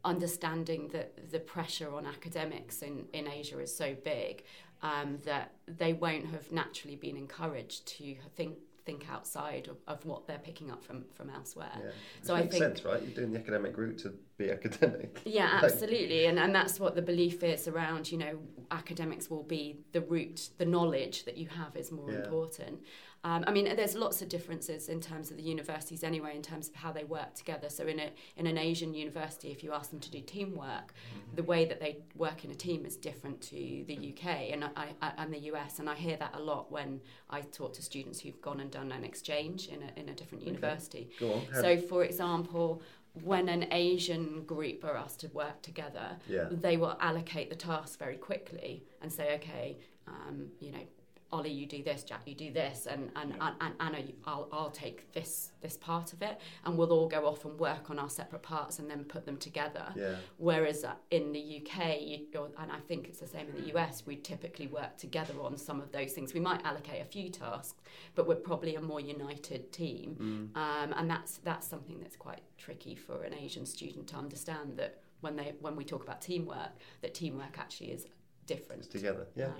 understanding 0.06 0.90
that 0.90 1.32
the 1.32 1.40
pressure 1.40 1.94
on 1.94 2.06
academics 2.06 2.82
in, 2.82 3.06
in 3.14 3.28
Asia 3.28 3.60
is 3.60 3.76
so 3.76 3.96
big 3.96 4.44
um, 4.82 5.18
that 5.26 5.54
they 5.68 5.94
won't 5.94 6.28
have 6.28 6.52
naturally 6.52 6.96
been 6.96 7.18
encouraged 7.18 7.86
to 7.98 8.16
think 8.36 8.58
think 8.86 9.06
outside 9.12 9.68
of, 9.68 9.78
of 9.88 10.06
what 10.06 10.28
they're 10.28 10.40
picking 10.40 10.72
up 10.72 10.84
from 10.84 11.06
from 11.14 11.30
elsewhere. 11.30 11.72
Yeah. 11.78 11.92
So 12.22 12.36
I 12.36 12.42
think 12.48 12.64
sense, 12.64 12.86
right? 12.86 13.02
You're 13.02 13.16
doing 13.16 13.32
the 13.32 13.40
academic 13.40 13.78
route 13.78 13.98
to 14.00 14.14
be 14.38 14.52
academic. 14.52 15.22
Yeah, 15.26 15.60
absolutely. 15.64 16.26
And, 16.26 16.40
and 16.40 16.54
that's 16.54 16.80
what 16.80 16.96
the 16.96 17.02
belief 17.02 17.44
is 17.44 17.68
around, 17.68 18.12
you 18.12 18.18
know, 18.18 18.40
academics 18.72 19.30
will 19.30 19.44
be 19.44 19.80
the 19.92 20.02
route. 20.02 20.50
the 20.58 20.66
knowledge 20.66 21.26
that 21.26 21.38
you 21.38 21.48
have 21.48 21.76
is 21.76 21.92
more 21.92 22.12
Yeah. 22.12 22.20
important. 22.24 22.80
Um, 23.26 23.44
I 23.48 23.52
mean, 23.52 23.66
there's 23.76 23.96
lots 23.96 24.22
of 24.22 24.30
differences 24.30 24.88
in 24.88 25.02
terms 25.02 25.30
of 25.30 25.36
the 25.38 25.44
universities 25.44 26.04
anyway, 26.06 26.36
in 26.38 26.42
terms 26.42 26.70
of 26.70 26.76
how 26.76 26.92
they 26.94 27.04
work 27.04 27.36
together. 27.36 27.70
So 27.70 27.86
in 27.86 28.00
a 28.00 28.12
in 28.38 28.48
an 28.48 28.58
Asian 28.58 28.94
university, 28.94 29.52
if 29.52 29.62
you 29.64 29.74
ask 29.74 29.90
them 29.92 30.00
to 30.00 30.10
do 30.12 30.22
teamwork, 30.22 30.94
the 31.36 31.44
way 31.44 31.66
that 31.66 31.82
they 31.82 31.98
work 32.16 32.46
in 32.46 32.52
a 32.52 32.56
team 32.56 32.86
is 32.86 32.96
different 32.96 33.42
to 33.42 33.84
the 33.88 34.14
UK 34.16 34.52
and 34.54 34.64
I, 34.64 34.94
I, 35.02 35.12
and 35.18 35.34
the 35.34 35.40
US. 35.52 35.80
And 35.80 35.90
I 35.90 35.96
hear 35.96 36.16
that 36.18 36.34
a 36.34 36.40
lot 36.40 36.72
when 36.72 37.02
I 37.30 37.42
talk 37.42 37.74
to 37.74 37.82
students 37.82 38.22
who've 38.22 38.42
gone 38.42 38.62
and 38.62 38.72
done 38.72 38.92
an 38.94 39.04
exchange 39.04 39.68
in 39.68 39.84
a, 39.84 40.00
in 40.00 40.08
a 40.10 40.14
different 40.14 40.46
university. 40.46 41.10
How- 41.20 41.62
So, 41.62 41.78
for 41.78 42.06
example, 42.06 42.82
when 43.24 43.50
an 43.50 43.68
Asian 43.74 44.44
group 44.46 44.86
are 44.86 44.96
asked 44.96 45.20
to 45.22 45.28
work 45.30 45.62
together, 45.62 46.18
Yeah. 46.30 46.48
they 46.52 46.78
will 46.78 46.96
allocate 47.02 47.50
the 47.50 47.56
tasks 47.58 47.98
very 47.98 48.16
quickly 48.18 48.86
and 49.02 49.12
say, 49.12 49.36
okay, 49.36 49.78
um, 50.08 50.52
you 50.62 50.72
know, 50.72 50.86
Ollie, 51.32 51.52
you 51.52 51.68
do 51.68 51.84
this, 51.84 52.04
Jack, 52.04 52.22
you 52.26 52.34
do 52.34 52.52
this, 52.52 52.88
and 52.90 53.12
and, 53.16 53.34
and, 53.40 53.56
and 53.62 53.74
Anna, 53.80 54.00
you, 54.00 54.14
I'll 54.26 54.48
I'll 54.52 54.72
take 54.72 55.12
this 55.14 55.52
this 55.62 55.78
part 55.78 56.14
of 56.14 56.22
it, 56.22 56.40
and 56.66 56.78
we'll 56.78 56.92
all 56.92 57.08
go 57.08 57.28
off 57.28 57.46
and 57.46 57.60
work 57.60 57.90
on 57.92 58.00
our 58.00 58.10
separate 58.10 58.42
parts 58.42 58.80
and 58.80 58.90
then 58.90 59.04
put 59.04 59.26
them 59.26 59.38
together. 59.38 59.86
Yeah. 59.96 60.16
Whereas 60.38 60.84
uh, 60.84 60.94
in 61.12 61.32
the 61.32 61.62
UK, 61.62 62.02
you, 62.02 62.28
and 62.58 62.72
I 62.72 62.80
think 62.80 63.08
it's 63.08 63.20
the 63.20 63.28
same 63.28 63.48
in 63.50 63.64
the 63.64 63.78
US, 63.78 64.04
we 64.06 64.16
typically 64.16 64.68
work 64.68 64.98
together 64.98 65.36
on 65.42 65.58
some 65.58 65.80
of 65.82 65.92
those 65.92 66.14
things. 66.14 66.34
We 66.34 66.40
might 66.40 66.66
allocate 66.66 67.02
a 67.02 67.06
few 67.06 67.30
tasks, 67.30 67.80
but 68.16 68.28
we're 68.28 68.36
probably 68.36 68.76
a 68.76 68.82
more 68.82 69.00
united 69.00 69.72
team, 69.72 70.52
um, 70.56 70.94
and 70.98 71.10
that's 71.10 71.38
that's 71.38 71.68
something 71.68 72.00
that's 72.00 72.16
quite 72.16 72.42
tricky 72.58 72.96
for 72.96 73.24
an 73.24 73.34
Asian 73.36 73.66
student 73.66 74.08
to 74.08 74.16
understand 74.16 74.78
that 74.78 75.02
when 75.22 75.36
they 75.36 75.54
when 75.60 75.76
we 75.76 75.84
talk 75.84 76.02
about 76.02 76.22
teamwork, 76.22 76.72
that 77.02 77.14
teamwork 77.14 77.60
actually 77.60 77.92
is 77.92 78.08
different. 78.48 78.82
It's 78.82 78.92
together. 78.92 79.28
Yeah. 79.36 79.52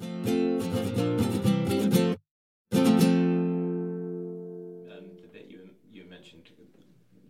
Um, 0.00 0.47
Um, 0.58 0.64
the 5.22 5.28
bit 5.32 5.46
you 5.48 5.70
you 5.92 6.04
mentioned, 6.10 6.50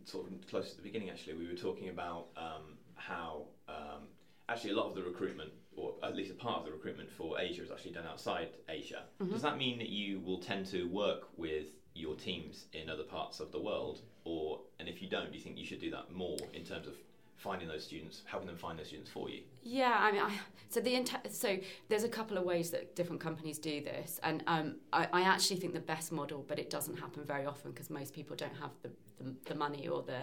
sort 0.05 0.27
of 0.27 0.47
close 0.49 0.71
to 0.71 0.77
the 0.77 0.83
beginning, 0.83 1.11
actually, 1.11 1.35
we 1.35 1.47
were 1.47 1.55
talking 1.55 1.91
about 1.91 2.29
um, 2.37 2.79
how 2.95 3.43
um, 3.69 4.09
actually 4.49 4.71
a 4.71 4.77
lot 4.77 4.87
of 4.89 4.95
the 4.95 5.03
recruitment, 5.03 5.51
or 5.77 5.95
at 6.03 6.17
least 6.17 6.31
a 6.31 6.35
part 6.35 6.61
of 6.61 6.65
the 6.65 6.73
recruitment 6.73 7.11
for 7.11 7.39
Asia, 7.39 7.63
is 7.63 7.71
actually 7.71 7.93
done 7.93 8.07
outside 8.07 8.49
Asia. 8.69 9.03
Does 9.31 9.43
that 9.43 9.59
mean 9.59 9.79
that 9.79 9.91
you 9.91 10.21
will 10.21 10.39
tend 10.39 10.65
to 10.69 10.85
work 10.89 11.29
with 11.37 11.67
your 11.95 12.15
teams 12.15 12.65
in 12.73 12.89
other 12.89 13.03
parts 13.03 13.41
of 13.41 13.53
the 13.53 13.61
world, 13.61 14.01
or 14.25 14.61
and 14.81 14.89
if 14.89 15.03
you 15.03 15.09
don't, 15.09 15.31
do 15.31 15.37
you 15.37 15.45
think 15.45 15.59
you 15.59 15.67
should 15.67 15.81
do 15.81 15.91
that 15.91 16.11
more 16.13 16.39
in 16.55 16.65
terms 16.65 16.87
of 16.87 16.95
finding 17.39 17.69
those 17.69 17.85
students, 17.85 18.23
helping 18.27 18.47
them 18.49 18.57
find 18.59 18.79
those 18.79 18.89
students 18.89 19.11
for 19.11 19.31
you? 19.31 19.41
Yeah, 19.63 19.97
I 19.99 20.13
mean, 20.13 20.23
I, 20.23 20.33
so 20.69 20.81
the 20.81 20.95
inter- 20.95 21.21
so 21.31 21.57
there's 21.89 22.05
a 22.05 22.09
couple 22.09 22.37
of 22.37 22.45
ways 22.45 22.71
that 22.71 22.95
different 22.95 23.21
companies 23.23 23.59
do 23.59 23.81
this, 23.81 24.21
and 24.23 24.45
um, 24.47 24.77
I, 24.93 25.09
I 25.13 25.23
actually 25.23 25.57
think 25.61 25.73
the 25.73 25.81
best 25.81 26.13
model, 26.13 26.45
but 26.47 26.59
it 26.59 26.69
doesn't 26.69 26.99
happen 26.99 27.25
very 27.25 27.47
often 27.47 27.71
because 27.71 27.89
most 27.91 28.13
people 28.13 28.37
don't 28.37 28.57
have 28.57 28.71
the, 28.83 28.91
the, 29.19 29.35
the 29.47 29.55
money 29.55 29.89
or 29.89 30.03
the 30.03 30.23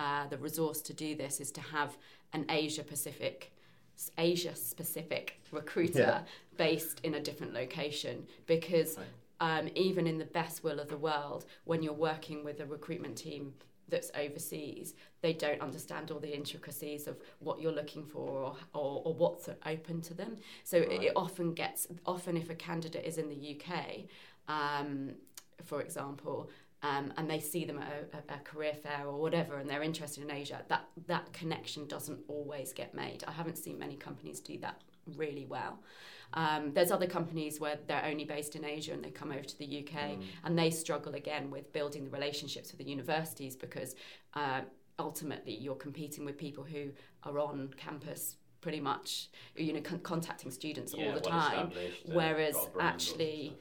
uh, 0.00 0.26
the 0.28 0.38
resource 0.38 0.80
to 0.82 0.94
do 0.94 1.16
this, 1.16 1.40
is 1.40 1.50
to 1.52 1.60
have 1.60 1.98
an 2.32 2.46
Asia 2.48 2.84
Pacific. 2.84 3.52
Asia 4.16 4.56
specific 4.56 5.42
recruiter 5.52 5.98
Yeah. 5.98 6.22
based 6.56 7.00
in 7.02 7.16
a 7.16 7.20
different 7.20 7.52
location 7.52 8.26
because 8.46 8.96
um, 9.40 9.68
even 9.74 10.06
in 10.06 10.16
the 10.16 10.24
best 10.24 10.64
will 10.64 10.80
of 10.80 10.88
the 10.88 10.96
world, 10.96 11.44
when 11.64 11.82
you're 11.82 11.92
working 11.92 12.42
with 12.42 12.60
a 12.60 12.66
recruitment 12.66 13.18
team 13.18 13.52
that's 13.90 14.10
overseas, 14.14 14.94
they 15.20 15.32
don't 15.32 15.60
understand 15.60 16.10
all 16.10 16.20
the 16.20 16.34
intricacies 16.34 17.06
of 17.06 17.18
what 17.40 17.60
you're 17.60 17.72
looking 17.72 18.04
for 18.04 18.28
or, 18.28 18.56
or, 18.74 19.02
or 19.04 19.14
what's 19.14 19.48
open 19.66 20.00
to 20.02 20.14
them. 20.14 20.36
So 20.64 20.78
it, 20.78 21.02
it 21.02 21.12
often 21.16 21.52
gets, 21.54 21.86
often 22.06 22.36
if 22.36 22.50
a 22.50 22.54
candidate 22.54 23.04
is 23.04 23.18
in 23.18 23.28
the 23.28 23.56
UK, 23.56 24.04
um, 24.48 25.12
for 25.64 25.80
example, 25.80 26.50
um, 26.82 27.12
and 27.18 27.28
they 27.28 27.40
see 27.40 27.64
them 27.64 27.78
at 27.78 27.88
a, 27.88 28.32
a, 28.32 28.36
a 28.36 28.38
career 28.38 28.72
fair 28.72 29.06
or 29.06 29.20
whatever, 29.20 29.58
and 29.58 29.68
they're 29.68 29.82
interested 29.82 30.24
in 30.24 30.30
Asia, 30.30 30.62
that 30.68 30.86
that 31.06 31.30
connection 31.32 31.86
doesn't 31.86 32.20
always 32.28 32.72
get 32.72 32.94
made. 32.94 33.22
I 33.28 33.32
haven't 33.32 33.58
seen 33.58 33.78
many 33.78 33.96
companies 33.96 34.40
do 34.40 34.56
that 34.58 34.80
really 35.16 35.46
well. 35.46 35.78
Um, 36.34 36.72
there's 36.74 36.92
other 36.92 37.06
companies 37.06 37.58
where 37.58 37.78
they're 37.88 38.04
only 38.04 38.24
based 38.24 38.54
in 38.54 38.64
Asia 38.64 38.92
and 38.92 39.04
they 39.04 39.10
come 39.10 39.32
over 39.32 39.42
to 39.42 39.58
the 39.58 39.84
UK 39.84 40.18
and 40.44 40.58
they 40.58 40.70
struggle 40.70 41.14
again 41.14 41.50
with 41.50 41.72
building 41.72 42.04
the 42.04 42.10
relationships 42.10 42.70
with 42.70 42.78
the 42.78 42.84
universities 42.84 43.56
because 43.56 43.96
uh, 44.34 44.60
ultimately 44.98 45.54
you're 45.54 45.74
competing 45.74 46.24
with 46.24 46.38
people 46.38 46.62
who 46.62 46.90
are 47.24 47.38
on 47.38 47.70
campus 47.76 48.36
pretty 48.60 48.80
much, 48.80 49.30
you 49.56 49.72
know, 49.72 49.80
con- 49.80 50.00
contacting 50.00 50.50
students 50.50 50.92
all 50.94 51.00
the 51.00 51.06
well 51.06 51.20
time. 51.20 51.70
Whereas 52.04 52.54
got 52.54 52.68
a 52.68 52.70
brand 52.70 52.76
or 52.76 52.82
actually, 52.82 53.56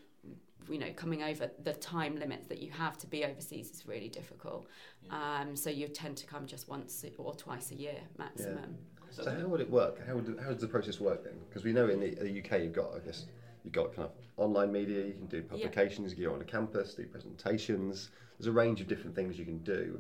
you 0.70 0.78
know, 0.78 0.92
coming 0.96 1.24
over 1.24 1.50
the 1.64 1.74
time 1.74 2.18
limits 2.20 2.48
that 2.50 2.60
you 2.60 2.72
have 2.72 2.98
to 3.00 3.08
be 3.08 3.26
overseas 3.26 3.72
is 3.72 3.88
really 3.88 4.10
difficult. 4.10 4.68
Um, 5.10 5.56
so 5.56 5.70
you 5.70 5.88
tend 5.88 6.18
to 6.18 6.28
come 6.28 6.46
just 6.46 6.68
once 6.68 7.04
or 7.18 7.34
twice 7.34 7.72
a 7.72 7.76
year 7.76 7.98
maximum. 8.18 8.78
So 8.99 8.99
So 9.12 9.32
how 9.32 9.48
would 9.48 9.62
it 9.62 9.70
work? 9.70 10.06
How 10.08 10.16
would 10.16 10.40
how 10.44 10.52
does 10.52 10.62
the 10.62 10.68
process 10.68 11.00
work 11.00 11.24
then? 11.24 11.34
Because 11.48 11.64
we 11.64 11.74
know 11.74 11.88
in 11.90 12.00
the, 12.00 12.16
the 12.16 12.40
UK 12.40 12.62
you've 12.62 12.74
got 12.74 12.96
I 12.96 13.00
guess 13.00 13.26
you've 13.64 13.74
got 13.74 13.96
kind 13.96 14.08
of 14.08 14.12
online 14.38 14.72
media. 14.72 15.06
You 15.06 15.14
can 15.14 15.28
do 15.28 15.42
publications. 15.42 16.12
You 16.12 16.16
can 16.18 16.26
go 16.26 16.34
on 16.34 16.42
a 16.42 16.46
campus, 16.46 16.94
do 16.94 17.06
presentations. 17.06 18.10
There's 18.38 18.48
a 18.48 18.52
range 18.52 18.82
of 18.82 18.88
different 18.88 19.16
things 19.16 19.38
you 19.38 19.46
can 19.46 19.60
do, 19.60 20.00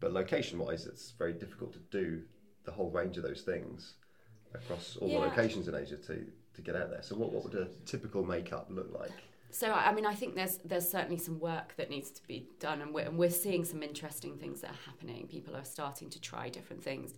but 0.00 0.12
location-wise, 0.12 0.84
it's 0.86 1.14
very 1.18 1.32
difficult 1.32 1.72
to 1.72 1.78
do 1.90 2.20
the 2.64 2.72
whole 2.72 2.90
range 2.90 3.16
of 3.16 3.22
those 3.22 3.40
things 3.40 3.94
across 4.54 4.96
all 4.96 5.08
Yeah. 5.08 5.20
the 5.20 5.26
locations 5.26 5.68
in 5.68 5.74
Asia 5.74 5.96
to 5.96 6.26
to 6.54 6.62
get 6.62 6.74
out 6.76 6.90
there. 6.90 7.02
So 7.02 7.14
what, 7.16 7.32
what 7.32 7.44
would 7.44 7.54
a 7.54 7.68
typical 7.86 8.24
makeup 8.24 8.66
look 8.68 8.92
like? 8.92 9.22
So 9.50 9.72
I 9.72 9.92
mean, 9.92 10.06
I 10.06 10.14
think 10.14 10.34
there's 10.34 10.58
there's 10.64 10.88
certainly 10.88 11.18
some 11.18 11.40
work 11.40 11.74
that 11.76 11.88
needs 11.90 12.10
to 12.12 12.26
be 12.26 12.46
done, 12.60 12.82
and 12.82 12.92
we're, 12.92 13.06
and 13.06 13.16
we're 13.18 13.30
seeing 13.30 13.64
some 13.64 13.82
interesting 13.82 14.36
things 14.36 14.60
that 14.60 14.70
are 14.70 14.82
happening. 14.86 15.26
People 15.26 15.56
are 15.56 15.64
starting 15.64 16.10
to 16.10 16.20
try 16.20 16.48
different 16.50 16.82
things, 16.84 17.14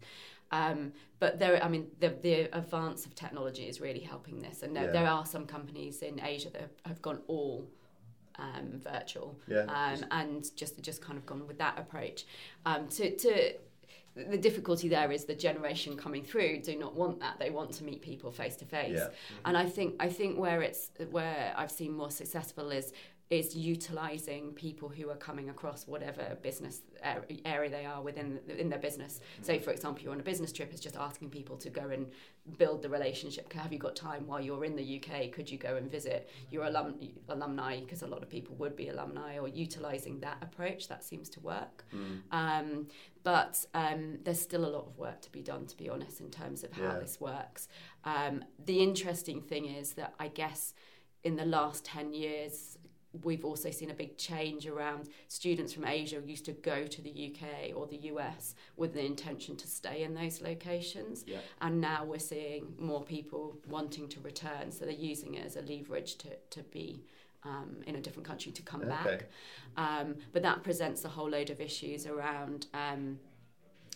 um, 0.53 0.93
but 1.19 1.38
there, 1.40 1.62
I 1.62 1.69
mean, 1.69 1.88
the 1.99 2.11
the 2.11 2.43
advance 2.57 3.05
of 3.07 3.14
technology 3.14 3.64
is 3.69 3.81
really 3.81 4.01
helping 4.01 4.40
this, 4.40 4.62
and 4.62 4.77
there, 4.77 4.85
Yeah. 4.87 4.93
there 4.93 5.07
are 5.09 5.27
some 5.27 5.45
companies 5.47 6.03
in 6.03 6.21
Asia 6.21 6.51
that 6.51 6.61
have, 6.61 6.71
have 6.87 7.03
gone 7.03 7.21
all. 7.27 7.66
Um, 8.38 8.81
virtual 8.81 9.37
Yeah, 9.49 9.64
um, 9.64 9.90
just- 9.99 10.05
and 10.12 10.57
just 10.57 10.81
just 10.83 11.03
kind 11.03 11.19
of 11.19 11.27
gone 11.27 11.47
with 11.47 11.59
that 11.59 11.79
approach 11.79 12.25
um, 12.64 12.88
to 12.88 13.14
to 13.14 13.55
the 14.29 14.39
difficulty 14.39 14.89
there 14.89 15.11
is 15.13 15.25
the 15.25 15.35
generation 15.35 15.97
coming 15.97 16.25
through 16.25 16.61
do 16.63 16.77
not 16.77 16.95
want 16.95 17.21
that. 17.21 17.39
They 17.39 17.51
want 17.51 17.73
to 17.73 17.85
meet 17.85 18.03
people 18.03 18.31
face 18.31 18.57
to 18.57 18.65
face. 18.65 18.99
And 19.45 19.57
I 19.57 19.67
think 19.67 19.95
I 20.01 20.09
think 20.09 20.39
where 20.39 20.63
it's 20.63 20.91
where 21.11 21.55
I've 21.57 21.71
seen 21.71 21.93
more 21.93 22.11
successful 22.11 22.71
is 22.71 22.93
is 23.31 23.55
utilizing 23.55 24.51
people 24.55 24.88
who 24.88 25.09
are 25.09 25.14
coming 25.16 25.51
across 25.51 25.87
whatever 25.87 26.37
business 26.43 26.83
area 27.45 27.71
they 27.71 27.87
are 27.87 28.03
within 28.03 28.40
in 28.59 28.69
their 28.69 28.79
business. 28.81 29.21
So, 29.43 29.57
for 29.61 29.71
example, 29.71 30.03
you're 30.03 30.12
on 30.12 30.19
a 30.19 30.25
business 30.25 30.53
trip, 30.53 30.71
it's 30.73 30.81
just 30.81 30.97
asking 30.97 31.31
people 31.31 31.57
to 31.59 31.71
go 31.71 31.90
and 31.90 32.09
build 32.59 32.83
the 32.83 32.88
relationship. 32.88 33.53
Have 33.53 33.73
you 33.73 33.79
got 33.79 33.95
time 33.95 34.27
while 34.27 34.40
you're 34.40 34.64
in 34.64 34.75
the 34.75 35.01
UK? 35.01 35.31
Could 35.31 35.49
you 35.49 35.59
go 35.59 35.77
and 35.77 35.88
visit 35.88 36.29
your 36.51 36.64
alum- 36.64 36.99
alumni? 37.29 37.79
Because 37.79 38.03
a 38.03 38.07
lot 38.09 38.25
of 38.25 38.29
people 38.29 38.57
would 38.57 38.75
be 38.75 38.88
alumni, 38.88 39.38
or 39.38 39.47
utilizing 39.47 40.19
that 40.21 40.38
approach. 40.43 40.88
That 40.88 41.05
seems 41.05 41.29
to 41.31 41.40
work. 41.40 41.85
Um, 42.33 42.88
but 43.23 43.64
um, 43.75 44.19
there's 44.25 44.40
still 44.40 44.64
a 44.64 44.73
lot 44.77 44.87
of 44.88 44.99
work 44.99 45.21
to 45.23 45.31
be 45.31 45.40
done, 45.43 45.66
to 45.66 45.77
be 45.77 45.88
honest, 45.88 46.21
in 46.21 46.31
terms 46.31 46.64
of 46.64 46.73
how 46.73 46.83
Yeah. 46.95 46.99
this 46.99 47.21
works. 47.21 47.69
Um, 48.05 48.45
the 48.64 48.83
interesting 48.83 49.40
thing 49.40 49.66
is 49.66 49.93
that 49.93 50.14
I 50.19 50.27
guess 50.29 50.75
in 51.23 51.37
the 51.37 51.45
last 51.45 51.85
10 51.85 52.14
years, 52.14 52.79
we've 53.25 53.44
also 53.44 53.70
seen 53.70 53.90
a 53.90 53.94
big 53.94 54.16
change 54.16 54.66
around 54.66 55.09
students 55.29 55.73
from 55.73 55.85
Asia 55.85 56.20
used 56.25 56.44
to 56.44 56.53
go 56.53 56.87
to 56.87 57.03
the 57.03 57.11
UK 57.35 57.77
or 57.77 57.87
the 57.87 57.96
US 58.12 58.55
with 58.77 58.94
the 58.94 59.05
intention 59.05 59.57
to 59.57 59.66
stay 59.66 60.05
in 60.05 60.14
those 60.14 60.40
locations. 60.40 61.25
Yeah. 61.27 61.38
And 61.61 61.81
now 61.81 62.05
we're 62.05 62.18
seeing 62.20 62.75
more 62.79 63.03
people 63.03 63.57
wanting 63.68 64.09
to 64.11 64.20
return. 64.20 64.70
So 64.70 64.85
they're 64.85 64.94
using 64.94 65.35
it 65.35 65.44
as 65.44 65.57
a 65.57 65.62
leverage 65.62 66.16
to, 66.18 66.29
to 66.51 66.62
be 66.64 67.03
um, 67.42 67.77
in 67.87 67.96
a 67.96 68.01
different 68.01 68.29
country 68.29 68.53
to 68.53 68.62
come 68.62 68.83
Okay. 68.83 68.90
back. 68.90 69.29
Um, 69.77 70.16
but 70.33 70.42
that 70.42 70.62
presents 70.62 71.05
a 71.05 71.09
whole 71.09 71.31
load 71.31 71.51
of 71.51 71.61
issues 71.61 72.07
around. 72.07 72.66
Um, 72.75 73.18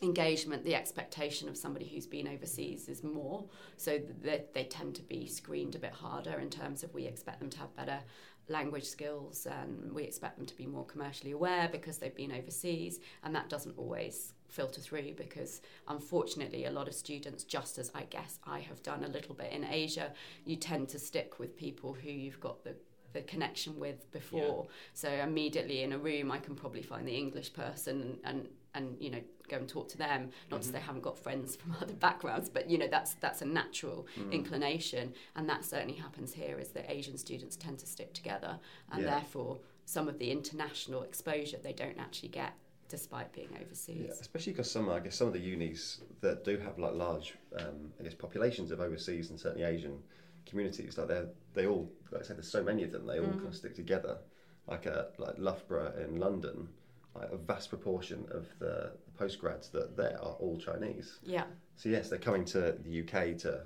engagement 0.02 0.64
the 0.64 0.74
expectation 0.74 1.48
of 1.48 1.56
somebody 1.56 1.86
who's 1.86 2.06
been 2.06 2.26
overseas 2.26 2.88
is 2.88 3.04
more 3.04 3.44
so 3.76 3.98
they, 4.22 4.42
they 4.52 4.64
tend 4.64 4.94
to 4.94 5.02
be 5.02 5.26
screened 5.26 5.76
a 5.76 5.78
bit 5.78 5.92
harder 5.92 6.40
in 6.40 6.50
terms 6.50 6.82
of 6.82 6.92
we 6.92 7.06
expect 7.06 7.38
them 7.38 7.48
to 7.48 7.58
have 7.58 7.74
better 7.76 8.00
language 8.48 8.84
skills 8.84 9.46
and 9.46 9.92
we 9.92 10.02
expect 10.02 10.36
them 10.36 10.46
to 10.46 10.56
be 10.56 10.66
more 10.66 10.84
commercially 10.84 11.32
aware 11.32 11.68
because 11.70 11.98
they've 11.98 12.14
been 12.14 12.32
overseas 12.32 13.00
and 13.22 13.34
that 13.34 13.48
doesn't 13.48 13.76
always 13.78 14.34
filter 14.48 14.80
through 14.80 15.14
because 15.14 15.62
unfortunately 15.88 16.66
a 16.66 16.70
lot 16.70 16.86
of 16.86 16.94
students 16.94 17.42
just 17.42 17.78
as 17.78 17.90
I 17.94 18.02
guess 18.02 18.38
I 18.46 18.60
have 18.60 18.82
done 18.82 19.02
a 19.02 19.08
little 19.08 19.34
bit 19.34 19.50
in 19.50 19.64
Asia 19.64 20.12
you 20.44 20.56
tend 20.56 20.88
to 20.90 20.98
stick 20.98 21.38
with 21.38 21.56
people 21.56 21.94
who 21.94 22.10
you've 22.10 22.40
got 22.40 22.62
the 22.64 22.76
the 23.14 23.22
connection 23.22 23.78
with 23.78 24.10
before. 24.10 24.66
So 24.92 25.08
immediately 25.08 25.82
in 25.82 25.92
a 25.92 25.98
room 25.98 26.30
I 26.30 26.38
can 26.38 26.54
probably 26.54 26.82
find 26.82 27.06
the 27.08 27.16
English 27.16 27.54
person 27.54 28.02
and 28.02 28.18
and, 28.24 28.48
and 28.74 28.96
you 29.00 29.10
know 29.10 29.22
go 29.48 29.56
and 29.56 29.68
talk 29.68 29.88
to 29.90 29.98
them. 29.98 30.30
Not 30.50 30.62
to 30.62 30.68
say 30.68 30.74
mm-hmm. 30.74 30.82
I 30.82 30.86
haven't 30.86 31.02
got 31.02 31.18
friends 31.18 31.56
from 31.64 31.76
other 31.80 31.94
backgrounds 31.94 32.48
but 32.48 32.68
you 32.68 32.78
know 32.78 32.88
that's 32.88 33.14
that's 33.14 33.42
a 33.42 33.46
natural 33.46 34.06
mm. 34.18 34.32
inclination 34.32 35.14
and 35.36 35.48
that 35.48 35.64
certainly 35.64 35.94
happens 35.94 36.34
here 36.34 36.58
is 36.58 36.68
that 36.70 36.90
Asian 36.90 37.18
students 37.18 37.56
tend 37.56 37.78
to 37.78 37.86
stick 37.86 38.12
together 38.12 38.58
and 38.92 39.02
Yeah. 39.02 39.10
therefore 39.10 39.58
some 39.84 40.08
of 40.08 40.18
the 40.18 40.30
international 40.30 41.02
exposure 41.02 41.58
they 41.62 41.72
don't 41.72 41.98
actually 41.98 42.30
get 42.30 42.54
despite 42.88 43.32
being 43.32 43.48
overseas. 43.60 44.06
Yeah, 44.06 44.12
especially 44.20 44.52
because 44.52 44.70
some, 44.70 44.88
I 44.88 45.00
guess, 45.00 45.16
some 45.16 45.26
of 45.26 45.32
the 45.32 45.40
unis 45.40 46.00
that 46.20 46.44
do 46.44 46.58
have 46.58 46.78
like 46.78 46.94
large, 46.94 47.34
um, 47.58 47.92
I 47.98 48.04
guess, 48.04 48.14
populations 48.14 48.70
of 48.70 48.80
overseas 48.80 49.30
and 49.30 49.40
certainly 49.40 49.64
Asian 49.64 49.98
communities, 50.46 50.98
like 50.98 51.08
they 51.08 51.22
they 51.54 51.66
all, 51.66 51.90
like 52.10 52.22
I 52.22 52.24
said, 52.24 52.36
there's 52.36 52.50
so 52.50 52.62
many 52.62 52.84
of 52.84 52.92
them, 52.92 53.06
they 53.06 53.18
all 53.18 53.26
mm. 53.26 53.32
kind 53.32 53.48
of 53.48 53.56
stick 53.56 53.74
together. 53.74 54.18
Like 54.66 54.86
a 54.86 55.08
like 55.18 55.34
Loughborough 55.38 55.92
in 56.02 56.18
London, 56.18 56.68
like 57.14 57.30
a 57.30 57.36
vast 57.36 57.68
proportion 57.70 58.24
of 58.30 58.46
the 58.58 58.92
postgrads 59.18 59.70
that 59.72 59.96
there 59.96 60.18
are 60.20 60.32
all 60.40 60.56
Chinese. 60.58 61.18
yeah 61.22 61.44
So 61.76 61.88
yes, 61.88 62.08
they're 62.08 62.18
coming 62.18 62.44
to 62.46 62.76
the 62.84 63.00
UK 63.02 63.38
to 63.38 63.62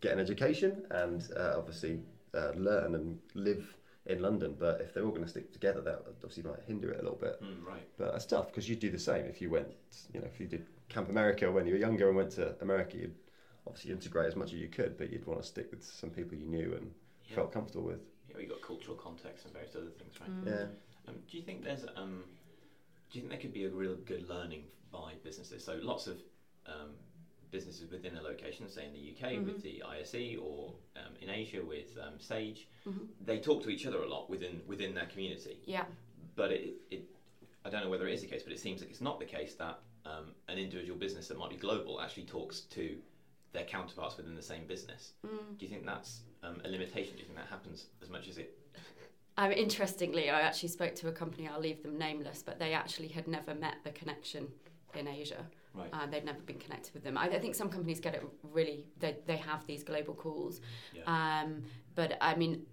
get 0.00 0.12
an 0.12 0.20
education 0.20 0.84
and 0.90 1.28
uh, 1.36 1.54
obviously 1.56 2.00
uh, 2.34 2.52
learn 2.56 2.94
and 2.94 3.18
live 3.34 3.76
in 4.06 4.20
London. 4.22 4.56
But 4.58 4.80
if 4.80 4.94
they're 4.94 5.04
all 5.04 5.10
going 5.10 5.24
to 5.24 5.28
stick 5.28 5.52
together, 5.52 5.80
that 5.82 6.02
obviously 6.22 6.42
might 6.42 6.60
hinder 6.66 6.90
it 6.90 7.00
a 7.00 7.02
little 7.02 7.18
bit. 7.18 7.42
Mm, 7.42 7.66
right. 7.66 7.88
But 7.98 8.12
that's 8.12 8.26
tough 8.26 8.46
because 8.48 8.68
you'd 8.68 8.80
do 8.80 8.90
the 8.90 8.98
same 8.98 9.26
if 9.26 9.40
you 9.40 9.50
went, 9.50 9.68
you 10.12 10.20
know, 10.20 10.26
if 10.26 10.40
you 10.40 10.46
did 10.46 10.64
Camp 10.88 11.08
America 11.10 11.50
when 11.50 11.66
you 11.66 11.72
were 11.74 11.78
younger 11.80 12.08
and 12.08 12.16
went 12.16 12.30
to 12.32 12.54
America, 12.62 12.96
you'd 12.96 13.14
obviously 13.66 13.90
integrate 13.92 14.28
as 14.28 14.36
much 14.36 14.48
as 14.52 14.60
you 14.60 14.68
could, 14.68 14.96
but 14.96 15.10
you'd 15.12 15.26
want 15.26 15.40
to 15.42 15.46
stick 15.46 15.70
with 15.70 15.84
some 15.84 16.10
people 16.10 16.36
you 16.38 16.46
knew 16.46 16.74
and 16.78 16.90
Yeah. 17.28 17.34
felt 17.36 17.52
comfortable 17.52 17.84
with. 17.86 18.00
Yeah, 18.30 18.36
we 18.38 18.46
got 18.46 18.62
cultural 18.62 18.96
context 18.96 19.44
and 19.44 19.52
various 19.52 19.74
other 19.74 19.90
things, 19.98 20.14
right? 20.20 20.30
Yeah. 20.46 20.66
Um, 21.08 21.16
do 21.30 21.36
you 21.36 21.42
think 21.42 21.64
there's 21.64 21.84
um, 21.96 22.24
do 23.10 23.18
you 23.18 23.20
think 23.22 23.30
there 23.30 23.40
could 23.40 23.52
be 23.52 23.64
a 23.64 23.68
real 23.70 23.94
good 24.04 24.28
learning 24.28 24.64
by 24.92 25.14
businesses? 25.22 25.64
So 25.64 25.78
lots 25.82 26.06
of 26.06 26.16
um, 26.66 26.90
businesses 27.50 27.90
within 27.90 28.16
a 28.16 28.22
location, 28.22 28.68
say 28.68 28.86
in 28.86 28.92
the 28.92 29.14
UK 29.14 29.32
with 29.46 29.62
the 29.62 29.82
ISE 29.82 30.36
or 30.40 30.74
um, 30.96 31.12
in 31.20 31.30
Asia 31.30 31.62
with 31.64 31.96
um, 32.02 32.14
Sage, 32.18 32.66
they 33.24 33.38
talk 33.38 33.62
to 33.62 33.70
each 33.70 33.86
other 33.86 34.02
a 34.02 34.08
lot 34.08 34.28
within 34.28 34.62
within 34.66 34.94
their 34.94 35.06
community. 35.06 35.58
yeah 35.64 35.84
But 36.34 36.50
it, 36.52 36.74
it, 36.90 37.02
I 37.64 37.70
don't 37.70 37.82
know 37.82 37.88
whether 37.88 38.06
it 38.08 38.14
is 38.14 38.20
the 38.20 38.26
case, 38.26 38.42
but 38.42 38.52
it 38.52 38.60
seems 38.60 38.80
like 38.80 38.90
it's 38.90 39.00
not 39.00 39.18
the 39.18 39.24
case 39.24 39.54
that 39.54 39.78
um, 40.04 40.32
an 40.48 40.58
individual 40.58 40.98
business 40.98 41.28
that 41.28 41.38
might 41.38 41.50
be 41.50 41.56
global 41.56 42.00
actually 42.00 42.24
talks 42.24 42.60
to 42.60 42.96
their 43.52 43.64
counterparts 43.64 44.16
within 44.16 44.34
the 44.34 44.42
same 44.42 44.66
business. 44.66 45.12
Do 45.58 45.64
you 45.64 45.68
think 45.68 45.86
that's 45.86 46.20
um, 46.42 46.60
a 46.64 46.68
limitation? 46.68 47.14
Do 47.14 47.20
you 47.20 47.26
think 47.26 47.38
that 47.38 47.48
happens 47.48 47.86
as 48.02 48.08
much 48.08 48.28
as 48.28 48.38
it? 48.38 48.58
Um, 49.38 49.52
interestingly, 49.52 50.30
I 50.30 50.40
actually 50.40 50.70
spoke 50.70 50.94
to 50.96 51.08
a 51.08 51.12
company, 51.12 51.48
I'll 51.48 51.60
leave 51.60 51.82
them 51.82 51.98
nameless, 51.98 52.42
but 52.42 52.58
they 52.58 52.72
actually 52.72 53.08
had 53.08 53.28
never 53.28 53.54
met 53.54 53.76
the 53.84 53.90
connection 53.90 54.48
in 54.94 55.06
Asia. 55.06 55.44
Right. 55.74 55.90
Uh, 55.92 56.06
they'd 56.06 56.24
never 56.24 56.40
been 56.40 56.58
connected 56.58 56.94
with 56.94 57.04
them. 57.04 57.18
I, 57.18 57.26
I 57.26 57.38
think 57.38 57.54
some 57.54 57.68
companies 57.68 58.00
get 58.00 58.14
it 58.14 58.24
really, 58.42 58.86
they, 58.98 59.16
they 59.26 59.36
have 59.36 59.66
these 59.66 59.84
global 59.84 60.14
calls. 60.14 60.60
Yeah. 60.94 61.02
Um, 61.06 61.64
but 61.94 62.16
I 62.20 62.34
mean, 62.34 62.64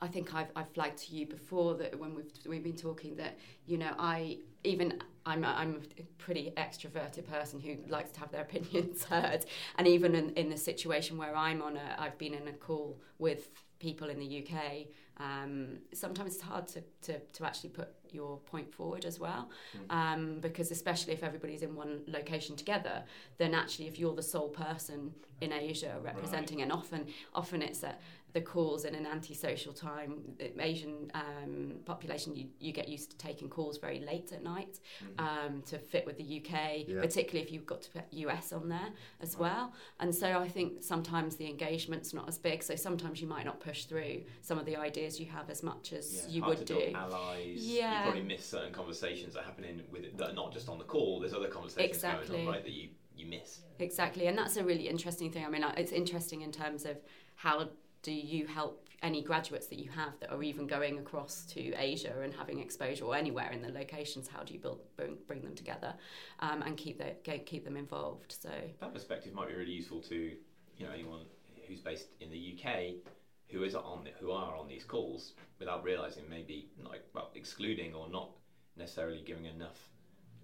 I 0.00 0.08
think 0.08 0.34
I've, 0.34 0.50
I've 0.54 0.70
flagged 0.70 0.98
to 1.08 1.16
you 1.16 1.26
before 1.26 1.74
that 1.76 1.98
when 1.98 2.14
we've, 2.14 2.30
we've 2.46 2.62
been 2.62 2.76
talking 2.76 3.16
that, 3.16 3.38
you 3.66 3.78
know, 3.78 3.92
I 3.98 4.38
even, 4.64 5.00
I'm 5.24 5.42
a, 5.44 5.48
I'm 5.48 5.80
a 5.98 6.02
pretty 6.18 6.52
extroverted 6.56 7.26
person 7.26 7.60
who 7.60 7.78
likes 7.88 8.10
to 8.12 8.20
have 8.20 8.30
their 8.30 8.42
opinions 8.48 9.04
heard. 9.04 9.46
And 9.76 9.88
even 9.88 10.14
in, 10.14 10.30
in 10.30 10.50
the 10.50 10.56
situation 10.56 11.16
where 11.16 11.34
I'm 11.34 11.62
on 11.62 11.76
a, 11.76 11.96
I've 11.98 12.18
been 12.18 12.34
in 12.34 12.46
a 12.46 12.52
call 12.52 13.00
with 13.18 13.48
people 13.78 14.08
in 14.08 14.18
the 14.18 14.46
UK, 14.46 14.88
um, 15.20 15.78
sometimes 15.92 16.34
it's 16.34 16.42
hard 16.42 16.68
to, 16.68 16.82
to, 17.02 17.18
to 17.18 17.44
actually 17.44 17.70
put 17.70 17.88
your 18.10 18.38
point 18.38 18.72
forward 18.72 19.04
as 19.04 19.18
well. 19.20 19.50
Um, 19.90 20.38
because 20.40 20.70
especially 20.70 21.12
if 21.12 21.22
everybody's 21.22 21.62
in 21.62 21.74
one 21.74 22.02
location 22.06 22.56
together, 22.56 23.02
then 23.36 23.54
actually 23.54 23.86
if 23.88 23.98
you're 23.98 24.14
the 24.14 24.22
sole 24.22 24.48
person 24.48 25.12
in 25.40 25.52
Asia 25.52 25.96
representing, 26.02 26.62
and 26.62 26.72
often 26.72 27.06
often 27.34 27.62
it's 27.62 27.84
at 27.84 28.00
the 28.34 28.40
calls 28.40 28.84
in 28.84 28.94
an 28.94 29.06
antisocial 29.06 29.72
time. 29.72 30.20
The 30.38 30.52
Asian 30.62 31.10
um, 31.14 31.76
population, 31.84 32.36
you, 32.36 32.48
you 32.60 32.72
get 32.72 32.88
used 32.88 33.10
to 33.12 33.16
taking 33.16 33.48
calls 33.48 33.78
very 33.78 34.00
late 34.00 34.32
at 34.32 34.42
night 34.42 34.78
um, 35.18 35.62
to 35.66 35.78
fit 35.78 36.04
with 36.04 36.18
the 36.18 36.24
UK, 36.44 36.86
Yeah. 36.86 37.00
particularly 37.00 37.44
if 37.46 37.50
you've 37.52 37.66
got 37.66 37.82
to 37.82 37.90
put 37.90 38.04
US 38.10 38.52
on 38.52 38.68
there 38.68 38.90
as 39.20 39.36
well. 39.38 39.72
And 40.00 40.14
so 40.14 40.38
I 40.38 40.48
think 40.48 40.82
sometimes 40.82 41.36
the 41.36 41.46
engagement's 41.48 42.12
not 42.12 42.28
as 42.28 42.38
big, 42.38 42.62
so 42.62 42.76
sometimes 42.76 43.20
you 43.22 43.28
might 43.28 43.46
not 43.46 43.60
push 43.60 43.84
through 43.84 44.22
some 44.42 44.58
of 44.58 44.66
the 44.66 44.76
ideas 44.76 45.18
you 45.18 45.26
have 45.26 45.48
as 45.48 45.62
much 45.62 45.92
as 45.92 46.24
Yeah, 46.26 46.34
you 46.34 46.44
would 46.44 46.64
do. 46.66 46.92
Allies. 46.94 47.56
Yeah. 47.66 47.98
You 48.04 48.10
probably 48.12 48.22
miss 48.28 48.44
certain 48.44 48.72
conversations 48.72 49.34
that 49.34 49.40
are 49.40 49.46
happening 49.46 49.80
with 49.90 50.04
it, 50.04 50.18
that 50.18 50.30
are 50.30 50.34
not 50.34 50.52
just 50.52 50.68
on 50.68 50.78
the 50.78 50.84
call. 50.84 51.20
There's 51.20 51.32
other 51.34 51.48
conversations 51.48 52.02
going 52.02 52.14
Exactly. 52.16 52.46
on, 52.46 52.52
right? 52.52 52.62
That 52.62 52.72
you 52.72 52.90
you 53.16 53.26
miss. 53.26 53.62
Exactly, 53.80 54.28
and 54.28 54.38
that's 54.38 54.56
a 54.56 54.62
really 54.64 54.88
interesting 54.88 55.32
thing. 55.32 55.44
I 55.44 55.48
mean, 55.48 55.64
uh, 55.64 55.74
it's 55.76 55.90
interesting 55.90 56.42
in 56.42 56.52
terms 56.52 56.84
of 56.84 56.98
how 57.34 57.68
do 58.02 58.12
you 58.12 58.46
help 58.46 58.88
any 59.02 59.22
graduates 59.22 59.68
that 59.68 59.78
you 59.78 59.88
have 59.90 60.18
that 60.20 60.30
are 60.32 60.42
even 60.42 60.66
going 60.66 60.98
across 60.98 61.44
to 61.46 61.72
Asia 61.74 62.14
and 62.22 62.34
having 62.34 62.58
exposure 62.58 63.04
or 63.04 63.14
anywhere 63.14 63.50
in 63.50 63.62
the 63.62 63.68
locations? 63.68 64.28
How 64.28 64.42
do 64.42 64.54
you 64.54 64.60
build 64.60 64.80
bring, 64.96 65.18
bring 65.26 65.42
them 65.42 65.54
together 65.54 65.94
um, 66.40 66.62
and 66.62 66.76
keep 66.76 66.98
the, 66.98 67.38
keep 67.38 67.64
them 67.64 67.76
involved? 67.76 68.36
So 68.40 68.50
That 68.80 68.92
perspective 68.92 69.34
might 69.34 69.48
be 69.48 69.54
really 69.54 69.72
useful 69.72 70.00
to 70.02 70.14
you 70.14 70.86
know 70.86 70.92
anyone 70.92 71.22
who's 71.66 71.80
based 71.80 72.08
in 72.20 72.30
the 72.30 72.54
UK 72.56 72.94
who 73.50 73.62
is 73.62 73.74
on 73.74 74.08
who 74.20 74.30
are 74.30 74.56
on 74.56 74.68
these 74.68 74.84
calls 74.84 75.32
without 75.58 75.84
realizing 75.84 76.24
maybe 76.28 76.68
like 76.84 77.02
well 77.14 77.30
excluding 77.34 77.94
or 77.94 78.08
not 78.08 78.30
necessarily 78.76 79.22
giving 79.26 79.46
enough 79.46 79.88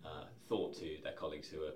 uh, 0.05 0.25
thought 0.49 0.75
to 0.75 0.99
their 1.03 1.13
colleagues 1.13 1.49
who 1.49 1.63
are 1.63 1.73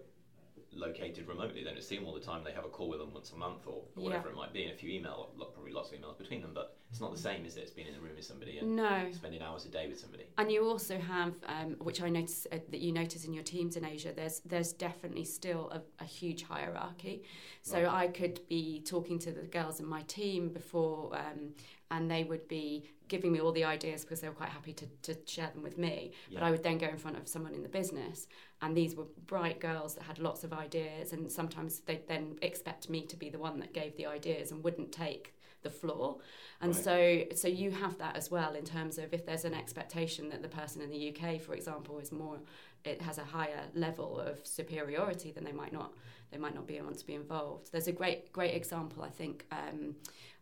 located 0.78 1.26
remotely. 1.28 1.64
They 1.64 1.70
don't 1.70 1.82
see 1.82 1.96
them 1.96 2.06
all 2.06 2.14
the 2.14 2.20
time. 2.20 2.44
They 2.44 2.52
have 2.52 2.64
a 2.64 2.68
call 2.68 2.88
with 2.88 3.00
them 3.00 3.12
once 3.12 3.32
a 3.32 3.36
month 3.36 3.66
or, 3.66 3.82
or 3.96 4.02
whatever 4.04 4.28
Yeah. 4.28 4.34
it 4.34 4.36
might 4.36 4.52
be, 4.52 4.64
and 4.64 4.72
a 4.72 4.76
few 4.76 4.90
email, 4.90 5.30
probably 5.54 5.72
lots 5.72 5.90
of 5.92 5.98
emails 5.98 6.16
between 6.18 6.40
them. 6.40 6.52
But 6.54 6.76
it's 6.90 7.00
not 7.00 7.12
the 7.12 7.20
same, 7.20 7.44
is 7.44 7.56
it? 7.56 7.60
It's 7.62 7.70
being 7.70 7.88
in 7.88 7.94
a 7.94 8.00
room 8.00 8.12
with 8.16 8.24
somebody 8.24 8.58
and 8.58 8.76
no, 8.76 9.08
spending 9.12 9.42
hours 9.42 9.66
a 9.66 9.68
day 9.68 9.88
with 9.88 9.98
somebody. 10.00 10.24
And 10.38 10.50
you 10.50 10.64
also 10.64 10.98
have, 10.98 11.34
um, 11.46 11.76
which 11.80 12.00
I 12.00 12.08
notice 12.08 12.46
uh, 12.52 12.58
that 12.70 12.80
you 12.80 12.92
notice 12.92 13.24
in 13.24 13.32
your 13.34 13.44
teams 13.44 13.76
in 13.76 13.84
Asia, 13.84 14.12
there's 14.14 14.40
there's 14.46 14.72
definitely 14.72 15.24
still 15.24 15.70
a, 15.70 15.82
a 16.02 16.06
huge 16.06 16.44
hierarchy. 16.44 17.24
So 17.62 17.82
Right. 17.82 18.04
I 18.04 18.08
could 18.08 18.40
be 18.48 18.80
talking 18.80 19.18
to 19.20 19.32
the 19.32 19.42
girls 19.42 19.80
in 19.80 19.86
my 19.86 20.02
team 20.02 20.48
before, 20.48 21.14
um, 21.18 21.54
and 21.90 22.10
they 22.10 22.24
would 22.24 22.46
be 22.48 22.90
giving 23.08 23.32
me 23.32 23.40
all 23.40 23.52
the 23.52 23.64
ideas 23.64 24.02
because 24.02 24.20
they 24.20 24.28
were 24.28 24.34
quite 24.34 24.50
happy 24.50 24.72
to, 24.74 24.86
to 25.02 25.16
share 25.26 25.50
them 25.54 25.62
with 25.62 25.78
me. 25.78 26.12
But 26.34 26.42
I 26.42 26.50
would 26.50 26.62
then 26.62 26.78
go 26.78 26.86
in 26.88 26.98
front 26.98 27.16
of 27.16 27.26
someone 27.26 27.54
in 27.54 27.62
the 27.62 27.68
business, 27.68 28.26
and 28.60 28.76
these 28.76 28.94
were 28.94 29.06
bright 29.26 29.60
girls 29.60 29.94
that 29.94 30.04
had 30.04 30.18
lots 30.18 30.44
of 30.44 30.52
ideas, 30.52 31.12
and 31.12 31.30
sometimes 31.32 31.80
they'd 31.80 32.06
then 32.06 32.36
expect 32.42 32.90
me 32.90 33.02
to 33.06 33.16
be 33.16 33.30
the 33.30 33.38
one 33.38 33.58
that 33.60 33.72
gave 33.72 33.96
the 33.96 34.06
ideas 34.06 34.52
and 34.52 34.62
wouldn't 34.62 34.92
take 34.92 35.34
the 35.62 35.70
floor. 35.70 36.18
And 36.60 36.74
Right. 36.74 36.84
so 36.84 37.24
so 37.34 37.48
you 37.48 37.70
have 37.70 37.98
that 37.98 38.16
as 38.16 38.30
well 38.30 38.54
in 38.54 38.64
terms 38.64 38.98
of 38.98 39.12
if 39.12 39.26
there's 39.26 39.44
an 39.44 39.54
expectation 39.54 40.28
that 40.28 40.42
the 40.42 40.48
person 40.48 40.82
in 40.82 40.90
the 40.90 41.08
UK, 41.08 41.40
for 41.40 41.54
example, 41.54 41.98
is 41.98 42.12
more 42.12 42.38
it 42.84 43.02
has 43.02 43.18
a 43.18 43.24
higher 43.24 43.62
level 43.74 44.20
of 44.20 44.46
superiority, 44.46 45.32
then 45.32 45.44
they 45.44 45.52
might 45.52 45.72
not 45.72 45.94
they 46.30 46.38
might 46.38 46.54
not 46.54 46.66
be 46.66 46.76
able 46.76 46.94
to 46.94 47.06
be 47.06 47.14
involved. 47.14 47.72
There's 47.72 47.88
a 47.88 47.92
great 47.92 48.32
great 48.32 48.54
example 48.54 49.02
I 49.02 49.08
think 49.10 49.46
um, 49.50 49.96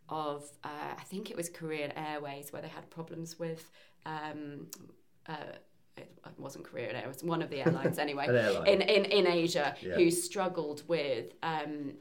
of 0.08 0.44
uh, 0.64 0.68
I 0.98 1.02
think 1.04 1.30
it 1.30 1.36
was 1.36 1.48
Korean 1.48 1.92
Airways 1.92 2.52
where 2.52 2.62
they 2.62 2.68
had 2.68 2.88
problems 2.90 3.38
with. 3.38 3.70
Um, 4.04 4.66
uh, 5.28 5.34
it 5.96 6.10
wasn't 6.38 6.64
Korean 6.64 6.94
Air, 6.94 7.04
it 7.04 7.08
was 7.08 7.24
one 7.24 7.40
of 7.40 7.48
the 7.50 7.62
airlines 7.64 7.98
anyway 8.06 8.26
airline. 8.28 8.66
in, 8.66 8.82
in, 8.82 9.04
in 9.06 9.26
Asia 9.26 9.74
Yeah. 9.80 9.94
who 9.94 10.10
struggled 10.10 10.82
with 10.86 11.32
um, 11.42 11.94